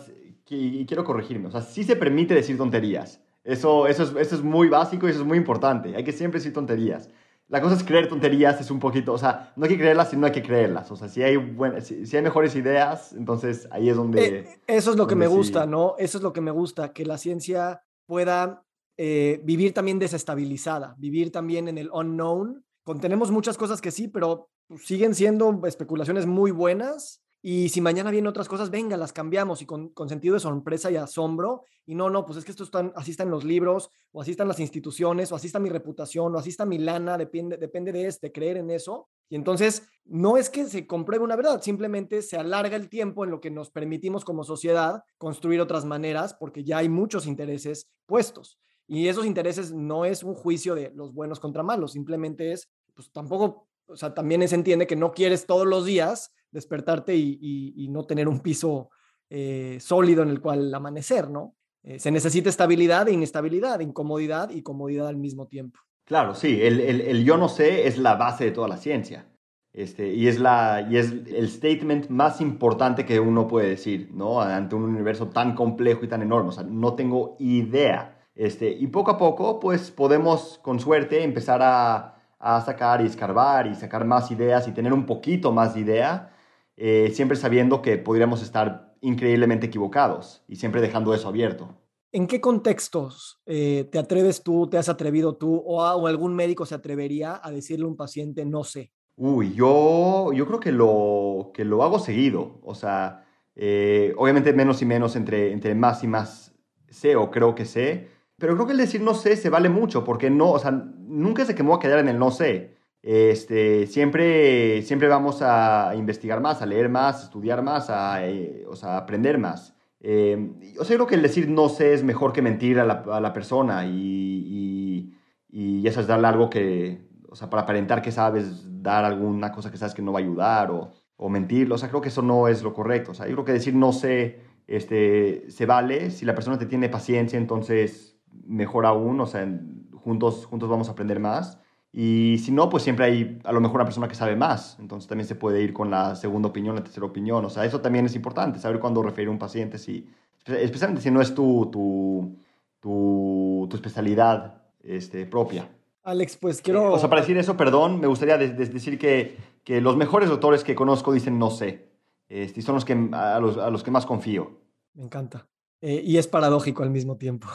y 0.49 0.85
quiero 0.85 1.03
corregirme. 1.03 1.47
O 1.47 1.51
sea, 1.51 1.61
sí 1.61 1.83
se 1.83 1.95
permite 1.95 2.33
decir 2.33 2.57
tonterías. 2.57 3.21
Eso, 3.43 3.87
eso, 3.87 4.03
es, 4.03 4.15
eso 4.15 4.35
es 4.35 4.43
muy 4.43 4.69
básico 4.69 5.07
y 5.07 5.11
eso 5.11 5.19
es 5.19 5.25
muy 5.25 5.37
importante. 5.37 5.95
Hay 5.95 6.03
que 6.03 6.13
siempre 6.13 6.39
decir 6.39 6.53
tonterías. 6.53 7.09
La 7.49 7.61
cosa 7.61 7.75
es 7.75 7.83
creer 7.83 8.07
tonterías, 8.07 8.59
es 8.61 8.71
un 8.71 8.79
poquito, 8.79 9.13
o 9.13 9.17
sea, 9.17 9.51
no 9.57 9.65
hay 9.65 9.71
que 9.71 9.77
creerlas, 9.77 10.09
sino 10.09 10.25
hay 10.25 10.31
que 10.31 10.41
creerlas. 10.41 10.89
O 10.91 10.95
sea, 10.95 11.09
si 11.09 11.21
hay, 11.21 11.37
si, 11.81 12.15
hay 12.15 12.23
mejores 12.23 12.55
ideas, 12.55 13.13
entonces 13.13 13.67
ahí 13.69 13.89
es 13.89 13.97
donde... 13.97 14.47
eso 14.65 14.91
es 14.91 14.97
lo 14.97 15.07
que 15.07 15.15
me 15.15 15.27
gusta, 15.27 15.65
¿no? 15.65 15.95
Eso 15.99 16.17
es 16.17 16.23
lo 16.23 16.31
que 16.31 16.41
me 16.41 16.51
gusta, 16.51 16.93
que 16.93 17.05
la 17.05 17.17
ciencia 17.17 17.83
pueda 18.05 18.65
vivir 18.97 19.73
también 19.73 19.99
desestabilizada, 19.99 20.95
vivir 20.97 21.31
también 21.31 21.67
en 21.67 21.77
el 21.77 21.91
unknown. 21.91 22.63
Contenemos 22.83 23.29
muchas 23.29 23.57
cosas 23.57 23.81
que 23.81 23.91
sí, 23.91 24.07
pero 24.07 24.49
siguen 24.81 25.13
siendo 25.13 25.61
especulaciones 25.65 26.25
muy 26.25 26.51
buenas 26.51 27.22
y 27.45 27.67
si 27.67 27.81
mañana 27.81 28.09
vienen 28.09 28.29
otras 28.29 28.47
cosas, 28.47 28.69
venga, 28.69 28.95
las 28.95 29.11
cambiamos 29.11 29.61
y 29.61 29.65
con, 29.65 29.91
sentido 30.07 30.35
de 30.35 30.39
sorpresa 30.39 30.89
y 30.89 30.95
asombro. 30.95 31.65
Y 31.85 31.93
no, 31.93 32.09
no, 32.09 32.25
pues 32.25 32.37
es 32.37 32.45
que 32.45 32.51
esto 32.51 32.63
están, 32.63 32.93
así 32.95 33.11
están 33.11 33.29
los 33.29 33.43
libros, 33.43 33.89
o 34.13 34.21
así 34.21 34.31
están 34.31 34.47
las 34.47 34.61
instituciones, 34.61 35.29
o 35.29 35.35
así 35.35 35.47
está 35.47 35.59
mi 35.59 35.67
reputación, 35.67 36.33
o 36.33 36.39
así 36.39 36.51
está 36.51 36.65
mi 36.65 36.77
lana, 36.77 37.17
depende, 37.17 37.57
depende 37.57 37.91
de 37.91 38.05
este, 38.07 38.31
creer 38.31 38.55
en 38.55 38.69
eso. 38.69 39.09
Y 39.27 39.35
entonces 39.35 39.83
no 40.05 40.37
es 40.37 40.49
que 40.49 40.63
se 40.67 40.87
compruebe 40.87 41.25
una 41.25 41.35
verdad, 41.35 41.61
simplemente 41.61 42.21
se 42.21 42.37
alarga 42.37 42.77
el 42.77 42.87
tiempo 42.87 43.25
en 43.25 43.31
lo 43.31 43.41
que 43.41 43.51
nos 43.51 43.71
permitimos 43.71 44.23
como 44.23 44.45
sociedad 44.45 45.03
construir 45.17 45.59
otras 45.59 45.83
maneras, 45.83 46.35
porque 46.35 46.63
ya 46.63 46.77
hay 46.77 46.87
muchos 46.87 47.27
intereses 47.27 47.89
puestos. 48.05 48.57
Y 48.87 49.09
esos 49.09 49.25
intereses 49.25 49.73
no 49.73 50.05
es 50.05 50.23
un 50.23 50.33
juicio 50.33 50.75
de 50.75 50.91
los 50.95 51.13
buenos 51.13 51.41
contra 51.41 51.61
malos, 51.61 51.91
simplemente 51.91 52.53
es, 52.53 52.69
pues 52.93 53.11
tampoco, 53.11 53.67
o 53.87 53.95
sea, 53.95 54.13
también 54.13 54.47
se 54.47 54.55
entiende 54.55 54.87
que 54.87 54.95
no 54.95 55.11
quieres 55.11 55.45
todos 55.45 55.67
los 55.67 55.85
días 55.85 56.33
despertarte 56.51 57.15
y, 57.15 57.87
no 57.89 58.05
tener 58.05 58.27
un 58.27 58.39
piso 58.39 58.89
eh, 59.29 59.77
sólido 59.79 60.23
en 60.23 60.29
el 60.29 60.39
cual 60.41 60.73
amanecer, 60.73 61.29
¿no? 61.29 61.55
Eh, 61.83 61.99
se 61.99 62.11
necesita 62.11 62.49
estabilidad 62.49 63.07
e 63.09 63.13
inestabilidad, 63.13 63.79
incomodidad 63.81 64.49
y 64.51 64.61
comodidad 64.61 65.07
al 65.07 65.17
mismo 65.17 65.47
tiempo. 65.47 65.79
Claro, 66.05 66.33
sí, 66.35 66.59
el, 66.61 67.23
yo 67.23 67.37
no 67.37 67.49
sé 67.49 67.87
es 67.87 67.97
la 67.97 68.15
base 68.15 68.45
de 68.45 68.51
toda 68.51 68.67
la 68.67 68.77
ciencia. 68.77 69.27
Este, 69.73 70.13
y, 70.13 70.27
es 70.27 70.39
la, 70.39 70.87
y 70.89 70.97
es 70.97 71.11
el 71.11 71.49
statement 71.49 72.09
más 72.09 72.41
importante 72.41 73.05
que 73.05 73.19
uno 73.19 73.47
puede 73.47 73.69
decir, 73.69 74.11
¿no? 74.13 74.39
Ante 74.39 74.75
un 74.75 74.83
universo 74.83 75.29
tan 75.29 75.55
complejo 75.55 76.05
y 76.05 76.07
tan 76.07 76.21
enorme. 76.21 76.49
O 76.49 76.51
sea, 76.51 76.63
no 76.63 76.93
tengo 76.93 77.35
idea. 77.39 78.19
Este, 78.35 78.69
y 78.69 78.87
poco 78.87 79.11
a 79.11 79.17
poco, 79.17 79.59
pues 79.59 79.89
podemos, 79.91 80.59
con 80.61 80.79
suerte, 80.79 81.23
empezar 81.23 81.61
a, 81.63 82.22
a 82.43 82.59
sacar 82.59 83.01
y 83.01 83.05
escarbar 83.05 83.67
y 83.67 83.75
sacar 83.75 84.03
más 84.03 84.29
ideas 84.29 84.67
y 84.67 84.73
tener 84.73 84.91
un 84.91 85.05
poquito 85.05 85.53
más 85.53 85.73
de 85.73 85.79
idea 85.79 86.33
eh, 86.75 87.11
siempre 87.13 87.37
sabiendo 87.37 87.81
que 87.81 87.97
podríamos 87.97 88.41
estar 88.41 88.95
increíblemente 88.99 89.67
equivocados 89.67 90.43
y 90.47 90.57
siempre 90.57 90.81
dejando 90.81 91.13
eso 91.13 91.29
abierto. 91.29 91.69
¿En 92.11 92.27
qué 92.27 92.41
contextos 92.41 93.41
eh, 93.45 93.87
te 93.91 93.97
atreves 93.97 94.43
tú, 94.43 94.67
te 94.67 94.77
has 94.77 94.89
atrevido 94.89 95.35
tú 95.35 95.55
o, 95.65 96.05
algún 96.05 96.35
médico 96.35 96.65
se 96.65 96.75
atrevería 96.75 97.39
a 97.41 97.49
decirle 97.49 97.85
a 97.85 97.87
un 97.87 97.95
paciente 97.95 98.45
no 98.45 98.63
sé? 98.63 98.91
Uy, 99.15 99.53
yo, 99.53 100.33
yo 100.33 100.45
creo 100.45 100.59
que 100.59 100.71
lo, 100.71 101.51
que 101.53 101.63
lo 101.63 101.83
hago 101.83 101.99
seguido. 101.99 102.59
O 102.63 102.75
sea, 102.75 103.25
eh, 103.55 104.13
obviamente 104.17 104.51
menos 104.51 104.81
y 104.81 104.85
menos 104.85 105.15
entre, 105.15 105.51
entre 105.51 105.75
más 105.75 106.03
y 106.03 106.07
más 106.07 106.53
sé 106.89 107.15
o 107.15 107.31
creo 107.31 107.55
que 107.55 107.65
sé. 107.65 108.09
Pero 108.43 108.55
creo 108.55 108.65
que 108.67 108.73
el 108.73 108.79
decir 108.79 108.99
no 108.99 109.13
sé 109.13 109.37
se 109.37 109.49
vale 109.49 109.69
mucho 109.69 110.03
porque 110.03 110.29
no, 110.29 110.51
o 110.51 110.59
sea, 110.59 110.71
nunca 110.71 111.45
se 111.45 111.55
que 111.55 111.63
me 111.63 111.69
voy 111.69 111.77
a 111.77 111.79
quedar 111.79 111.99
en 111.99 112.09
el 112.09 112.19
no 112.19 112.29
sé. 112.29 112.75
Este, 113.01 113.87
siempre, 113.87 114.81
siempre 114.81 115.07
vamos 115.07 115.41
a 115.41 115.93
investigar 115.95 116.41
más, 116.41 116.61
a 116.61 116.65
leer 116.65 116.89
más, 116.89 117.21
a 117.21 117.23
estudiar 117.23 117.61
más, 117.61 117.89
a, 117.89 118.19
o 118.67 118.75
sea, 118.75 118.97
aprender 118.97 119.37
más. 119.37 119.77
Eh, 120.01 120.51
yo 120.75 120.83
creo 120.83 121.07
que 121.07 121.15
el 121.15 121.21
decir 121.21 121.47
no 121.47 121.69
sé 121.69 121.93
es 121.93 122.03
mejor 122.03 122.33
que 122.33 122.41
mentir 122.41 122.81
a 122.81 122.85
la, 122.85 123.31
persona 123.31 123.85
y, 123.85 125.13
y, 125.47 125.79
y, 125.79 125.87
eso 125.87 126.01
es 126.01 126.07
darle 126.07 126.27
algo 126.27 126.49
que, 126.49 127.07
o 127.29 127.37
sea, 127.37 127.49
para 127.49 127.63
aparentar 127.63 128.01
que 128.01 128.11
sabes, 128.11 128.65
dar 128.83 129.05
alguna 129.05 129.53
cosa 129.53 129.71
que 129.71 129.77
sabes 129.77 129.93
que 129.93 130.01
no 130.01 130.11
va 130.11 130.19
a 130.19 130.23
ayudar 130.23 130.69
o, 130.69 130.91
o 131.15 131.29
mentirlo. 131.29 131.75
O 131.75 131.77
sea, 131.77 131.87
creo 131.87 132.01
que 132.01 132.09
eso 132.09 132.21
no 132.21 132.49
es 132.49 132.61
lo 132.61 132.73
correcto. 132.73 133.11
O 133.11 133.13
sea, 133.13 133.25
yo 133.25 133.35
creo 133.35 133.45
que 133.45 133.53
decir 133.53 133.73
no 133.73 133.93
sé 133.93 134.41
este, 134.67 135.49
se 135.49 135.65
vale. 135.65 136.11
Si 136.11 136.25
la 136.25 136.35
persona 136.35 136.57
te 136.57 136.65
tiene 136.65 136.89
paciencia, 136.89 137.39
entonces 137.39 138.12
mejor 138.45 138.85
aún. 138.85 139.19
O 139.19 139.25
sea, 139.25 139.47
juntos, 139.93 140.45
juntos 140.45 140.69
vamos 140.69 140.89
a 140.89 140.91
aprender 140.91 141.19
más. 141.19 141.59
Y 141.95 142.39
si 142.39 142.51
no, 142.51 142.69
pues 142.69 142.81
siempre 142.81 143.05
hay 143.05 143.39
a 143.43 143.51
lo 143.51 143.61
mejor 143.61 143.75
una 143.75 143.85
persona 143.85 144.07
que 144.07 144.15
sabe 144.15 144.35
más. 144.35 144.77
Entonces 144.79 145.07
también 145.07 145.27
se 145.27 145.35
puede 145.35 145.61
ir 145.61 145.73
con 145.73 145.91
la 145.91 146.15
segunda 146.15 146.49
opinión, 146.49 146.75
la 146.75 146.83
tercera 146.83 147.05
opinión. 147.05 147.45
O 147.45 147.49
sea, 147.49 147.65
eso 147.65 147.81
también 147.81 148.07
es 148.07 148.15
importante, 148.15 148.59
saber 148.59 148.79
cuándo 148.79 149.03
referir 149.03 149.27
a 149.27 149.31
un 149.31 149.37
paciente, 149.37 149.77
si, 149.77 150.09
especialmente 150.47 151.03
si 151.03 151.11
no 151.11 151.21
es 151.21 151.35
tu, 151.35 151.69
tu, 151.71 152.35
tu, 152.79 153.67
tu 153.69 153.75
especialidad 153.75 154.63
este, 154.81 155.27
propia. 155.27 155.69
Alex, 156.03 156.35
pues 156.37 156.61
quiero... 156.61 156.91
o 156.91 156.99
sea, 156.99 157.09
para 157.09 157.21
decir 157.21 157.37
eso, 157.37 157.55
perdón, 157.55 157.99
me 157.99 158.07
gustaría 158.07 158.37
decir 158.37 158.97
que, 158.97 159.37
que, 159.63 159.79
los 159.79 159.95
mejores 159.95 160.27
doctores 160.29 160.63
que 160.63 160.75
conozco 160.75 161.13
dicen 161.13 161.37
no 161.37 161.51
sé. 161.51 161.91
Este, 162.27 162.59
y 162.59 162.63
son 162.63 162.75
los 162.75 162.85
que, 162.85 162.93
a, 163.13 163.39
los, 163.39 163.57
a 163.57 163.69
los 163.69 163.83
que 163.83 163.91
más 163.91 164.05
confío. 164.05 164.59
Me 164.95 165.03
encanta. 165.03 165.47
Eh, 165.79 166.01
y 166.03 166.17
es 166.17 166.27
paradójico 166.27 166.81
al 166.81 166.89
mismo 166.89 167.17
tiempo. 167.17 167.47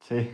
Sí. 0.00 0.30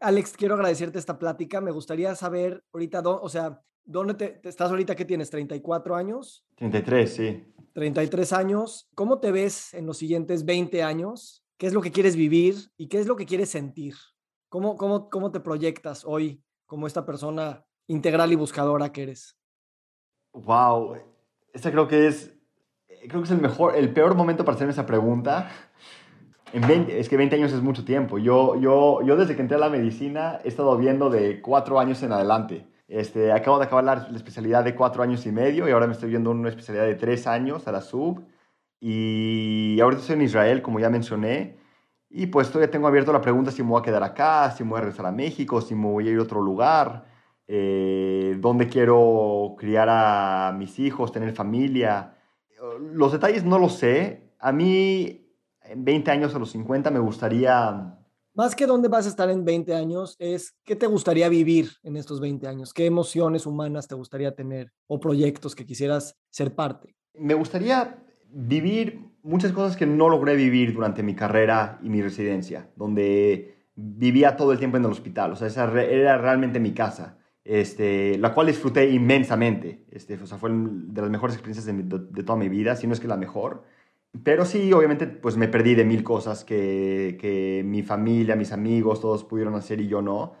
Alex, 0.00 0.34
quiero 0.36 0.54
agradecerte 0.54 0.98
esta 0.98 1.18
plática. 1.18 1.60
Me 1.60 1.70
gustaría 1.70 2.14
saber 2.14 2.62
ahorita, 2.72 3.00
o 3.00 3.28
sea, 3.28 3.60
¿dónde 3.84 4.14
te, 4.14 4.40
estás 4.48 4.70
ahorita? 4.70 4.94
¿Qué 4.94 5.04
tienes? 5.04 5.32
¿34 5.32 5.96
años? 5.96 6.44
33, 6.56 7.14
sí. 7.14 7.54
33 7.72 8.32
años. 8.32 8.88
¿Cómo 8.94 9.18
te 9.20 9.32
ves 9.32 9.74
en 9.74 9.86
los 9.86 9.98
siguientes 9.98 10.44
20 10.44 10.82
años? 10.82 11.42
¿Qué 11.56 11.66
es 11.66 11.74
lo 11.74 11.80
que 11.80 11.92
quieres 11.92 12.16
vivir 12.16 12.56
y 12.76 12.88
qué 12.88 12.98
es 12.98 13.06
lo 13.06 13.16
que 13.16 13.26
quieres 13.26 13.50
sentir? 13.50 13.94
¿Cómo, 14.48 14.76
cómo, 14.76 15.08
cómo 15.08 15.30
te 15.30 15.40
proyectas 15.40 16.04
hoy 16.04 16.42
como 16.66 16.86
esta 16.86 17.06
persona 17.06 17.64
integral 17.86 18.32
y 18.32 18.36
buscadora 18.36 18.92
que 18.92 19.02
eres? 19.04 19.36
Wow, 20.32 20.96
esta 21.52 21.70
creo 21.70 21.86
que 21.86 22.08
es, 22.08 22.34
creo 23.08 23.20
que 23.20 23.26
es 23.26 23.30
el 23.30 23.40
mejor, 23.40 23.76
el 23.76 23.92
peor 23.92 24.14
momento 24.14 24.44
para 24.44 24.56
hacer 24.56 24.68
esa 24.68 24.84
pregunta 24.84 25.63
es 26.54 27.08
que 27.08 27.16
20 27.16 27.34
años 27.34 27.52
es 27.52 27.62
mucho 27.62 27.84
tiempo. 27.84 28.18
Yo, 28.18 28.54
yo, 28.60 29.02
yo 29.02 29.16
desde 29.16 29.34
que 29.34 29.42
entré 29.42 29.56
a 29.56 29.60
la 29.60 29.70
medicina 29.70 30.38
he 30.44 30.48
estado 30.48 30.76
viendo 30.76 31.10
de 31.10 31.40
4 31.40 31.80
años 31.80 32.02
en 32.04 32.12
adelante. 32.12 32.66
Este, 32.86 33.32
acabo 33.32 33.58
de 33.58 33.64
acabar 33.64 33.82
la, 33.82 34.08
especialidad 34.14 34.62
de 34.62 34.76
4 34.76 35.02
años 35.02 35.26
y 35.26 35.32
medio 35.32 35.68
y 35.68 35.72
ahora 35.72 35.88
me 35.88 35.94
estoy 35.94 36.10
viendo 36.10 36.30
una 36.30 36.48
especialidad 36.48 36.86
de 36.86 36.94
3 36.94 37.26
años 37.26 37.66
a 37.66 37.72
la 37.72 37.80
sub. 37.80 38.24
Y 38.78 39.80
ahorita 39.80 40.02
estoy 40.02 40.14
en 40.14 40.22
Israel, 40.22 40.62
como 40.62 40.78
ya 40.78 40.90
mencioné. 40.90 41.56
Y 42.08 42.26
pues 42.26 42.48
todavía 42.48 42.70
tengo 42.70 42.86
abierto 42.86 43.12
la 43.12 43.20
pregunta 43.20 43.50
si 43.50 43.62
me 43.64 43.70
voy 43.70 43.80
a 43.80 43.82
quedar 43.82 44.04
acá, 44.04 44.52
si 44.52 44.62
me 44.62 44.70
voy 44.70 44.78
a 44.78 44.82
regresar 44.82 45.06
a 45.06 45.12
México, 45.12 45.60
si 45.60 45.74
me 45.74 45.88
voy 45.88 46.08
a 46.08 46.12
ir 46.12 46.18
a 46.18 46.22
otro 46.22 46.40
lugar, 46.40 47.06
eh, 47.48 48.36
dónde 48.38 48.68
quiero 48.68 49.56
criar 49.58 49.88
a 49.90 50.54
mis 50.56 50.78
hijos, 50.78 51.10
tener 51.10 51.32
familia. 51.32 52.14
Los 52.92 53.10
detalles 53.10 53.44
no 53.44 53.58
los 53.58 53.74
sé. 53.74 54.30
A 54.38 54.52
mí 54.52 55.23
en 55.64 55.84
20 55.84 56.10
años 56.10 56.34
a 56.34 56.38
los 56.38 56.50
50 56.50 56.90
me 56.90 56.98
gustaría... 56.98 57.98
Más 58.36 58.56
que 58.56 58.66
dónde 58.66 58.88
vas 58.88 59.06
a 59.06 59.10
estar 59.10 59.30
en 59.30 59.44
20 59.44 59.74
años, 59.74 60.16
es 60.18 60.56
qué 60.64 60.74
te 60.74 60.88
gustaría 60.88 61.28
vivir 61.28 61.70
en 61.84 61.96
estos 61.96 62.20
20 62.20 62.48
años, 62.48 62.74
qué 62.74 62.86
emociones 62.86 63.46
humanas 63.46 63.86
te 63.86 63.94
gustaría 63.94 64.34
tener 64.34 64.72
o 64.88 64.98
proyectos 64.98 65.54
que 65.54 65.64
quisieras 65.64 66.16
ser 66.30 66.54
parte. 66.54 66.96
Me 67.14 67.34
gustaría 67.34 68.04
vivir 68.28 69.08
muchas 69.22 69.52
cosas 69.52 69.76
que 69.76 69.86
no 69.86 70.08
logré 70.08 70.34
vivir 70.34 70.74
durante 70.74 71.04
mi 71.04 71.14
carrera 71.14 71.78
y 71.80 71.88
mi 71.88 72.02
residencia, 72.02 72.70
donde 72.74 73.68
vivía 73.76 74.36
todo 74.36 74.50
el 74.50 74.58
tiempo 74.58 74.78
en 74.78 74.84
el 74.84 74.90
hospital, 74.90 75.32
o 75.32 75.36
sea, 75.36 75.46
esa 75.46 75.70
era 75.82 76.18
realmente 76.18 76.58
mi 76.58 76.72
casa. 76.72 77.18
Este, 77.44 78.16
la 78.16 78.32
cual 78.32 78.46
disfruté 78.46 78.88
inmensamente. 78.88 79.84
Este, 79.90 80.14
o 80.14 80.26
sea, 80.26 80.38
fue 80.38 80.50
de 80.50 81.02
las 81.02 81.10
mejores 81.10 81.36
experiencias 81.36 81.66
de, 81.66 81.74
de, 81.82 82.22
toda 82.22 82.38
mi 82.38 82.48
vida, 82.48 82.74
si 82.74 82.86
no 82.86 82.94
es 82.94 83.00
que 83.00 83.06
la 83.06 83.18
mejor. 83.18 83.64
Pero 84.22 84.44
sí, 84.44 84.72
obviamente, 84.72 85.06
pues 85.06 85.36
me 85.36 85.48
perdí 85.48 85.74
de 85.74 85.84
mil 85.84 86.04
cosas 86.04 86.44
que, 86.44 87.16
que 87.20 87.62
mi 87.64 87.82
familia, 87.82 88.36
mis 88.36 88.52
amigos, 88.52 89.00
todos 89.00 89.24
pudieron 89.24 89.54
hacer 89.54 89.80
y 89.80 89.88
yo 89.88 90.02
no. 90.02 90.34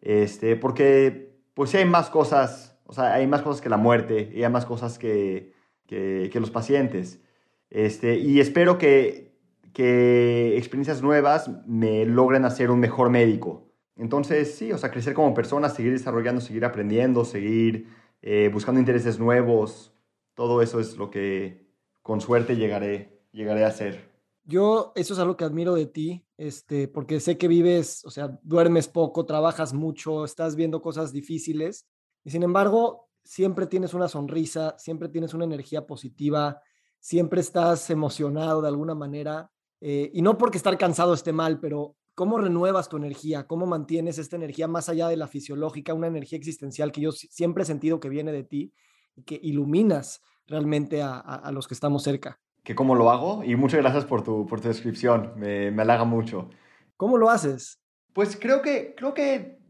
Este, 0.00 0.56
porque, 0.56 1.38
pues 1.54 1.74
hay 1.74 1.84
más 1.84 2.10
cosas, 2.10 2.78
o 2.86 2.92
sea, 2.92 3.14
hay 3.14 3.26
más 3.26 3.42
cosas 3.42 3.60
que 3.60 3.68
la 3.68 3.76
muerte 3.76 4.32
hay 4.34 4.48
más 4.50 4.66
cosas 4.66 4.98
que, 4.98 5.52
que, 5.86 6.28
que 6.32 6.40
los 6.40 6.50
pacientes. 6.50 7.22
Este, 7.70 8.18
y 8.18 8.40
espero 8.40 8.78
que, 8.78 9.36
que 9.72 10.56
experiencias 10.56 11.02
nuevas 11.02 11.50
me 11.66 12.04
logren 12.06 12.44
hacer 12.44 12.70
un 12.70 12.80
mejor 12.80 13.10
médico. 13.10 13.70
Entonces, 13.96 14.54
sí, 14.54 14.72
o 14.72 14.78
sea, 14.78 14.90
crecer 14.90 15.14
como 15.14 15.34
persona, 15.34 15.68
seguir 15.68 15.92
desarrollando, 15.92 16.40
seguir 16.40 16.64
aprendiendo, 16.64 17.24
seguir 17.24 17.88
eh, 18.22 18.50
buscando 18.52 18.80
intereses 18.80 19.18
nuevos, 19.18 19.94
todo 20.34 20.62
eso 20.62 20.80
es 20.80 20.96
lo 20.96 21.10
que 21.10 21.70
con 22.02 22.20
suerte 22.20 22.56
llegaré, 22.56 23.19
llegaré 23.32 23.64
a 23.64 23.68
hacer. 23.68 24.10
Yo, 24.44 24.92
eso 24.96 25.14
es 25.14 25.20
algo 25.20 25.36
que 25.36 25.44
admiro 25.44 25.74
de 25.74 25.86
ti, 25.86 26.26
este, 26.36 26.88
porque 26.88 27.20
sé 27.20 27.38
que 27.38 27.46
vives, 27.46 28.04
o 28.04 28.10
sea, 28.10 28.38
duermes 28.42 28.88
poco, 28.88 29.26
trabajas 29.26 29.72
mucho, 29.72 30.24
estás 30.24 30.56
viendo 30.56 30.82
cosas 30.82 31.12
difíciles, 31.12 31.86
y 32.24 32.30
sin 32.30 32.42
embargo, 32.42 33.08
siempre 33.22 33.66
tienes 33.66 33.94
una 33.94 34.08
sonrisa, 34.08 34.74
siempre 34.78 35.08
tienes 35.08 35.34
una 35.34 35.44
energía 35.44 35.86
positiva, 35.86 36.60
siempre 36.98 37.40
estás 37.40 37.90
emocionado 37.90 38.62
de 38.62 38.68
alguna 38.68 38.94
manera, 38.94 39.50
eh, 39.80 40.10
y 40.12 40.22
no 40.22 40.36
porque 40.36 40.58
estar 40.58 40.76
cansado 40.76 41.14
esté 41.14 41.32
mal, 41.32 41.60
pero 41.60 41.96
¿cómo 42.14 42.38
renuevas 42.38 42.88
tu 42.88 42.96
energía? 42.96 43.46
¿Cómo 43.46 43.66
mantienes 43.66 44.18
esta 44.18 44.36
energía 44.36 44.66
más 44.66 44.88
allá 44.88 45.08
de 45.08 45.16
la 45.16 45.28
fisiológica, 45.28 45.94
una 45.94 46.08
energía 46.08 46.38
existencial 46.38 46.92
que 46.92 47.02
yo 47.02 47.12
siempre 47.12 47.62
he 47.62 47.66
sentido 47.66 48.00
que 48.00 48.08
viene 48.08 48.32
de 48.32 48.42
ti 48.42 48.72
y 49.14 49.22
que 49.22 49.38
iluminas 49.42 50.22
realmente 50.46 51.02
a 51.02 51.50
los 51.52 51.68
que 51.68 51.74
estamos 51.74 52.02
cerca? 52.02 52.40
Que 52.62 52.74
cómo 52.74 52.94
lo 52.94 53.10
hago 53.10 53.42
y 53.44 53.56
muchas 53.56 53.80
gracias 53.80 54.04
por 54.04 54.22
tu, 54.22 54.46
por 54.46 54.60
tu 54.60 54.68
descripción, 54.68 55.32
me, 55.36 55.70
me 55.70 55.82
halaga 55.82 56.04
mucho. 56.04 56.50
¿Cómo 56.96 57.16
lo 57.16 57.30
haces? 57.30 57.80
Pues 58.12 58.36
creo 58.38 58.60
que, 58.62 58.94
creo 58.96 59.14
que 59.14 59.60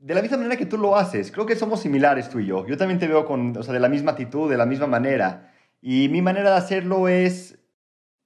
de 0.00 0.14
la 0.14 0.22
misma 0.22 0.38
manera 0.38 0.56
que 0.56 0.66
tú 0.66 0.78
lo 0.78 0.96
haces, 0.96 1.30
creo 1.30 1.46
que 1.46 1.54
somos 1.54 1.80
similares 1.80 2.30
tú 2.30 2.40
y 2.40 2.46
yo. 2.46 2.66
Yo 2.66 2.76
también 2.76 2.98
te 2.98 3.06
veo 3.06 3.26
con, 3.26 3.56
o 3.56 3.62
sea, 3.62 3.74
de 3.74 3.80
la 3.80 3.88
misma 3.88 4.12
actitud, 4.12 4.50
de 4.50 4.56
la 4.56 4.66
misma 4.66 4.86
manera. 4.86 5.52
Y 5.82 6.08
mi 6.08 6.22
manera 6.22 6.50
de 6.50 6.56
hacerlo 6.56 7.06
es, 7.06 7.58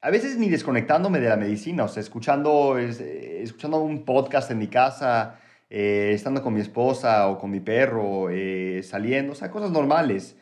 a 0.01 0.11
veces 0.11 0.39
ni 0.39 0.49
desconectándome 0.49 1.21
de 1.21 1.29
la 1.29 1.37
medicina, 1.37 1.85
o 1.85 1.89
sea, 1.89 2.01
escuchando, 2.01 2.79
escuchando 2.79 3.81
un 3.81 4.05
podcast 4.05 4.51
en 4.53 4.59
mi 4.59 4.69
casa, 4.69 5.41
eh, 5.69 6.13
estando 6.15 6.43
con 6.43 6.55
mi 6.55 6.61
esposa 6.61 7.29
o 7.29 7.39
con 7.39 7.51
mi 7.51 7.61
perro, 7.61 8.31
eh, 8.31 8.81
saliendo, 8.85 9.33
o 9.33 9.37
sea, 9.37 9.51
cosas 9.51 9.73
normales. 9.73 10.37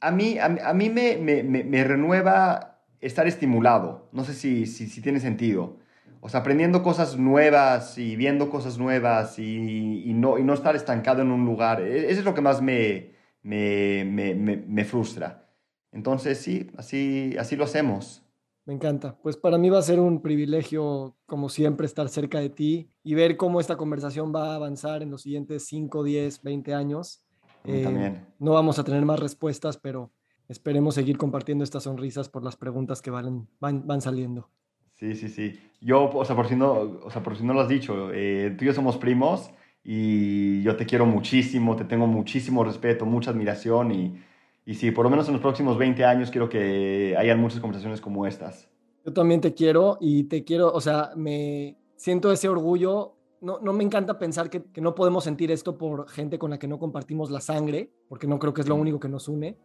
A 0.00 0.10
mí, 0.10 0.38
a, 0.38 0.46
a 0.46 0.72
mí 0.72 0.88
me, 0.88 1.18
me, 1.18 1.42
me 1.42 1.84
renueva 1.84 2.77
estar 3.00 3.26
estimulado. 3.26 4.08
No 4.12 4.24
sé 4.24 4.34
si, 4.34 4.66
si, 4.66 5.00
tiene 5.00 5.20
sentido. 5.20 5.76
O 6.20 6.28
sea, 6.28 6.40
aprendiendo 6.40 6.82
cosas 6.82 7.16
nuevas 7.16 7.96
y 7.98 8.16
viendo 8.16 8.50
cosas 8.50 8.78
nuevas 8.78 9.38
y, 9.38 10.12
no, 10.14 10.38
y 10.38 10.44
no 10.44 10.54
estar 10.54 10.74
estancado 10.74 11.22
en 11.22 11.30
un 11.30 11.44
lugar. 11.44 11.80
E, 11.80 12.10
eso 12.10 12.20
es 12.20 12.24
lo 12.24 12.34
que 12.34 12.40
más 12.40 12.60
me, 12.60 13.12
me, 13.42 14.04
me, 14.04 14.34
me, 14.34 14.84
frustra. 14.84 15.48
Entonces, 15.92 16.38
sí, 16.38 16.70
así, 16.76 17.36
así 17.38 17.56
lo 17.56 17.64
hacemos. 17.64 18.24
Me 18.64 18.74
encanta. 18.74 19.16
Pues 19.22 19.36
para 19.36 19.58
mí 19.58 19.70
va 19.70 19.78
a 19.78 19.82
ser 19.82 20.00
un 20.00 20.20
privilegio, 20.20 21.16
como 21.24 21.48
siempre, 21.48 21.86
estar 21.86 22.08
cerca 22.08 22.40
de 22.40 22.50
ti 22.50 22.90
y 23.02 23.14
ver 23.14 23.36
cómo 23.36 23.60
esta 23.60 23.76
conversación 23.76 24.32
va 24.34 24.52
a 24.52 24.56
avanzar 24.56 25.02
en 25.02 25.10
los 25.10 25.22
siguientes 25.22 25.66
5, 25.66 26.02
10, 26.02 26.42
20 26.42 26.74
años. 26.74 27.24
también. 27.62 28.16
Eh, 28.16 28.26
no 28.40 28.52
vamos 28.52 28.78
a 28.78 28.84
tener 28.84 29.04
más 29.04 29.20
respuestas, 29.20 29.78
pero 29.78 30.12
esperemos 30.48 30.94
seguir 30.94 31.18
compartiendo 31.18 31.62
estas 31.62 31.84
sonrisas 31.84 32.28
por 32.28 32.42
las 32.42 32.56
preguntas 32.56 33.02
que 33.02 33.10
van, 33.10 33.46
van, 33.60 34.00
saliendo. 34.00 34.48
Sí, 34.94 35.14
sí, 35.14 35.28
sí. 35.28 35.60
Yo, 35.80 36.10
o 36.10 36.24
sea, 36.24 36.34
por 36.34 36.48
si 36.48 36.56
no, 36.56 36.72
o 37.04 37.10
sea, 37.10 37.22
por 37.22 37.36
si 37.36 37.44
no 37.44 37.54
lo 37.54 37.60
has 37.60 37.68
dicho, 37.68 38.10
eh, 38.12 38.54
tú 38.58 38.64
y 38.64 38.66
yo 38.66 38.72
somos 38.72 38.96
primos 38.96 39.50
y 39.84 40.62
yo 40.62 40.76
te 40.76 40.86
quiero 40.86 41.06
muchísimo, 41.06 41.76
te 41.76 41.84
tengo 41.84 42.06
muchísimo 42.06 42.64
respeto, 42.64 43.06
mucha 43.06 43.30
admiración 43.30 43.92
y, 43.92 44.20
y 44.66 44.74
sí, 44.74 44.90
por 44.90 45.04
lo 45.04 45.10
menos 45.10 45.28
en 45.28 45.34
los 45.34 45.42
próximos 45.42 45.78
20 45.78 46.04
años 46.04 46.30
quiero 46.30 46.48
que 46.48 47.14
hayan 47.16 47.38
muchas 47.38 47.60
conversaciones 47.60 48.00
como 48.00 48.26
estas. 48.26 48.68
Yo 49.04 49.12
también 49.12 49.40
te 49.40 49.54
quiero 49.54 49.98
y 50.00 50.24
te 50.24 50.42
quiero, 50.44 50.72
o 50.72 50.80
sea, 50.80 51.12
me 51.14 51.78
siento 51.96 52.32
ese 52.32 52.48
orgullo. 52.48 53.14
No, 53.40 53.60
no 53.60 53.72
me 53.72 53.84
encanta 53.84 54.18
pensar 54.18 54.50
que, 54.50 54.64
que 54.64 54.80
no 54.80 54.96
podemos 54.96 55.22
sentir 55.22 55.52
esto 55.52 55.78
por 55.78 56.08
gente 56.08 56.40
con 56.40 56.50
la 56.50 56.58
que 56.58 56.66
no 56.66 56.80
compartimos 56.80 57.30
la 57.30 57.40
sangre, 57.40 57.92
porque 58.08 58.26
no 58.26 58.40
creo 58.40 58.52
que 58.52 58.62
es 58.62 58.68
lo 58.68 58.74
único 58.74 58.98
que 58.98 59.08
nos 59.08 59.28
une 59.28 59.56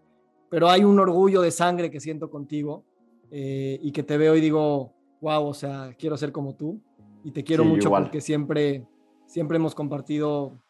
pero 0.53 0.69
hay 0.69 0.83
un 0.83 0.99
orgullo 0.99 1.41
de 1.41 1.49
sangre 1.49 1.89
que 1.89 1.99
siento 1.99 2.29
contigo 2.29 2.85
eh, 3.31 3.79
y 3.81 3.91
que 3.91 4.03
te 4.03 4.19
veo 4.19 4.35
y 4.35 4.39
digo, 4.39 4.93
wow, 5.19 5.47
o 5.47 5.53
sea, 5.55 5.95
quiero 5.97 6.15
ser 6.15 6.31
como 6.31 6.53
tú 6.53 6.79
y 7.23 7.31
te 7.31 7.43
quiero 7.43 7.65
mucho 7.65 7.89
porque 7.89 8.21
siempre, 8.21 8.85
siempre 9.25 9.57
hemos 9.57 9.73
compartido 9.73 10.61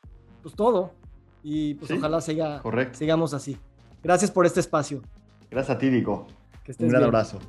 pues 0.41 0.55
todo 0.55 0.93
y 1.43 1.73
pues 1.73 1.91
ojalá 1.91 2.21
siga, 2.21 2.63
sigamos 2.93 3.33
así. 3.33 3.57
Gracias 4.01 4.31
por 4.31 4.45
este 4.45 4.61
espacio. 4.61 5.01
Gracias 5.51 5.75
a 5.75 5.77
ti, 5.77 5.89
Vico. 5.89 6.27
Un 6.79 6.87
gran 6.87 7.03
abrazo. 7.03 7.39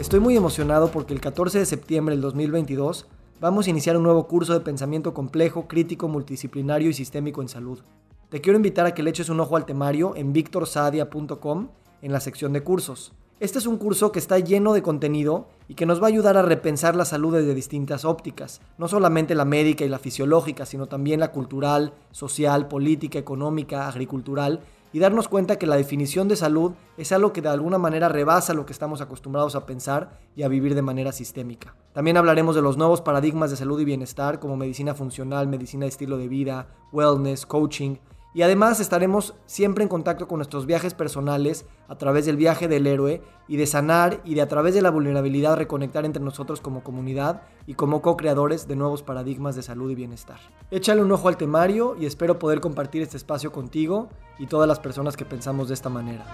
Estoy 0.00 0.18
muy 0.18 0.36
emocionado 0.36 0.90
porque 0.90 1.14
el 1.14 1.20
14 1.20 1.60
de 1.60 1.66
septiembre 1.66 2.16
del 2.16 2.22
2022 2.22 3.06
vamos 3.40 3.66
a 3.66 3.70
iniciar 3.70 3.96
un 3.96 4.02
nuevo 4.02 4.26
curso 4.26 4.52
de 4.52 4.60
pensamiento 4.60 5.14
complejo, 5.14 5.66
crítico, 5.66 6.08
multidisciplinario 6.08 6.90
y 6.90 6.94
sistémico 6.94 7.40
en 7.40 7.48
salud. 7.48 7.80
Te 8.28 8.40
quiero 8.40 8.58
invitar 8.58 8.86
a 8.86 8.94
que 8.94 9.02
le 9.02 9.10
eches 9.10 9.30
un 9.30 9.40
ojo 9.40 9.56
al 9.56 9.64
temario 9.64 10.14
en 10.14 10.32
victorsadia.com 10.32 11.68
en 12.02 12.12
la 12.12 12.20
sección 12.20 12.52
de 12.52 12.62
cursos. 12.62 13.12
Este 13.40 13.58
es 13.58 13.66
un 13.66 13.78
curso 13.78 14.12
que 14.12 14.18
está 14.18 14.38
lleno 14.38 14.74
de 14.74 14.82
contenido 14.82 15.48
y 15.66 15.74
que 15.74 15.86
nos 15.86 16.00
va 16.02 16.04
a 16.04 16.08
ayudar 16.08 16.36
a 16.36 16.42
repensar 16.42 16.94
la 16.94 17.06
salud 17.06 17.34
desde 17.34 17.54
distintas 17.54 18.04
ópticas, 18.04 18.60
no 18.76 18.86
solamente 18.86 19.34
la 19.34 19.46
médica 19.46 19.82
y 19.82 19.88
la 19.88 19.98
fisiológica, 19.98 20.66
sino 20.66 20.86
también 20.86 21.20
la 21.20 21.32
cultural, 21.32 21.94
social, 22.10 22.68
política, 22.68 23.18
económica, 23.18 23.88
agricultural 23.88 24.60
y 24.92 24.98
darnos 24.98 25.28
cuenta 25.28 25.56
que 25.56 25.66
la 25.66 25.76
definición 25.76 26.28
de 26.28 26.36
salud 26.36 26.72
es 26.96 27.12
algo 27.12 27.32
que 27.32 27.42
de 27.42 27.48
alguna 27.48 27.78
manera 27.78 28.08
rebasa 28.08 28.54
lo 28.54 28.66
que 28.66 28.72
estamos 28.72 29.00
acostumbrados 29.00 29.54
a 29.54 29.66
pensar 29.66 30.18
y 30.34 30.42
a 30.42 30.48
vivir 30.48 30.74
de 30.74 30.82
manera 30.82 31.12
sistémica. 31.12 31.74
También 31.92 32.16
hablaremos 32.16 32.54
de 32.54 32.62
los 32.62 32.76
nuevos 32.76 33.00
paradigmas 33.00 33.50
de 33.50 33.56
salud 33.56 33.80
y 33.80 33.84
bienestar 33.84 34.40
como 34.40 34.56
medicina 34.56 34.94
funcional, 34.94 35.48
medicina 35.48 35.84
de 35.84 35.90
estilo 35.90 36.16
de 36.16 36.28
vida, 36.28 36.68
wellness, 36.92 37.46
coaching, 37.46 37.96
y 38.32 38.42
además 38.42 38.80
estaremos 38.80 39.34
siempre 39.46 39.82
en 39.82 39.88
contacto 39.88 40.28
con 40.28 40.38
nuestros 40.38 40.66
viajes 40.66 40.94
personales 40.94 41.66
a 41.88 41.96
través 41.96 42.26
del 42.26 42.36
viaje 42.36 42.68
del 42.68 42.86
héroe 42.86 43.22
y 43.48 43.56
de 43.56 43.66
sanar 43.66 44.20
y 44.24 44.34
de 44.34 44.42
a 44.42 44.48
través 44.48 44.74
de 44.74 44.82
la 44.82 44.90
vulnerabilidad 44.90 45.56
reconectar 45.56 46.04
entre 46.04 46.22
nosotros 46.22 46.60
como 46.60 46.84
comunidad 46.84 47.42
y 47.66 47.74
como 47.74 48.02
co-creadores 48.02 48.68
de 48.68 48.76
nuevos 48.76 49.02
paradigmas 49.02 49.56
de 49.56 49.62
salud 49.62 49.90
y 49.90 49.96
bienestar. 49.96 50.38
Échale 50.70 51.02
un 51.02 51.10
ojo 51.10 51.28
al 51.28 51.36
temario 51.36 51.96
y 51.98 52.06
espero 52.06 52.38
poder 52.38 52.60
compartir 52.60 53.02
este 53.02 53.16
espacio 53.16 53.50
contigo 53.50 54.08
y 54.38 54.46
todas 54.46 54.68
las 54.68 54.78
personas 54.78 55.16
que 55.16 55.24
pensamos 55.24 55.68
de 55.68 55.74
esta 55.74 55.88
manera. 55.88 56.24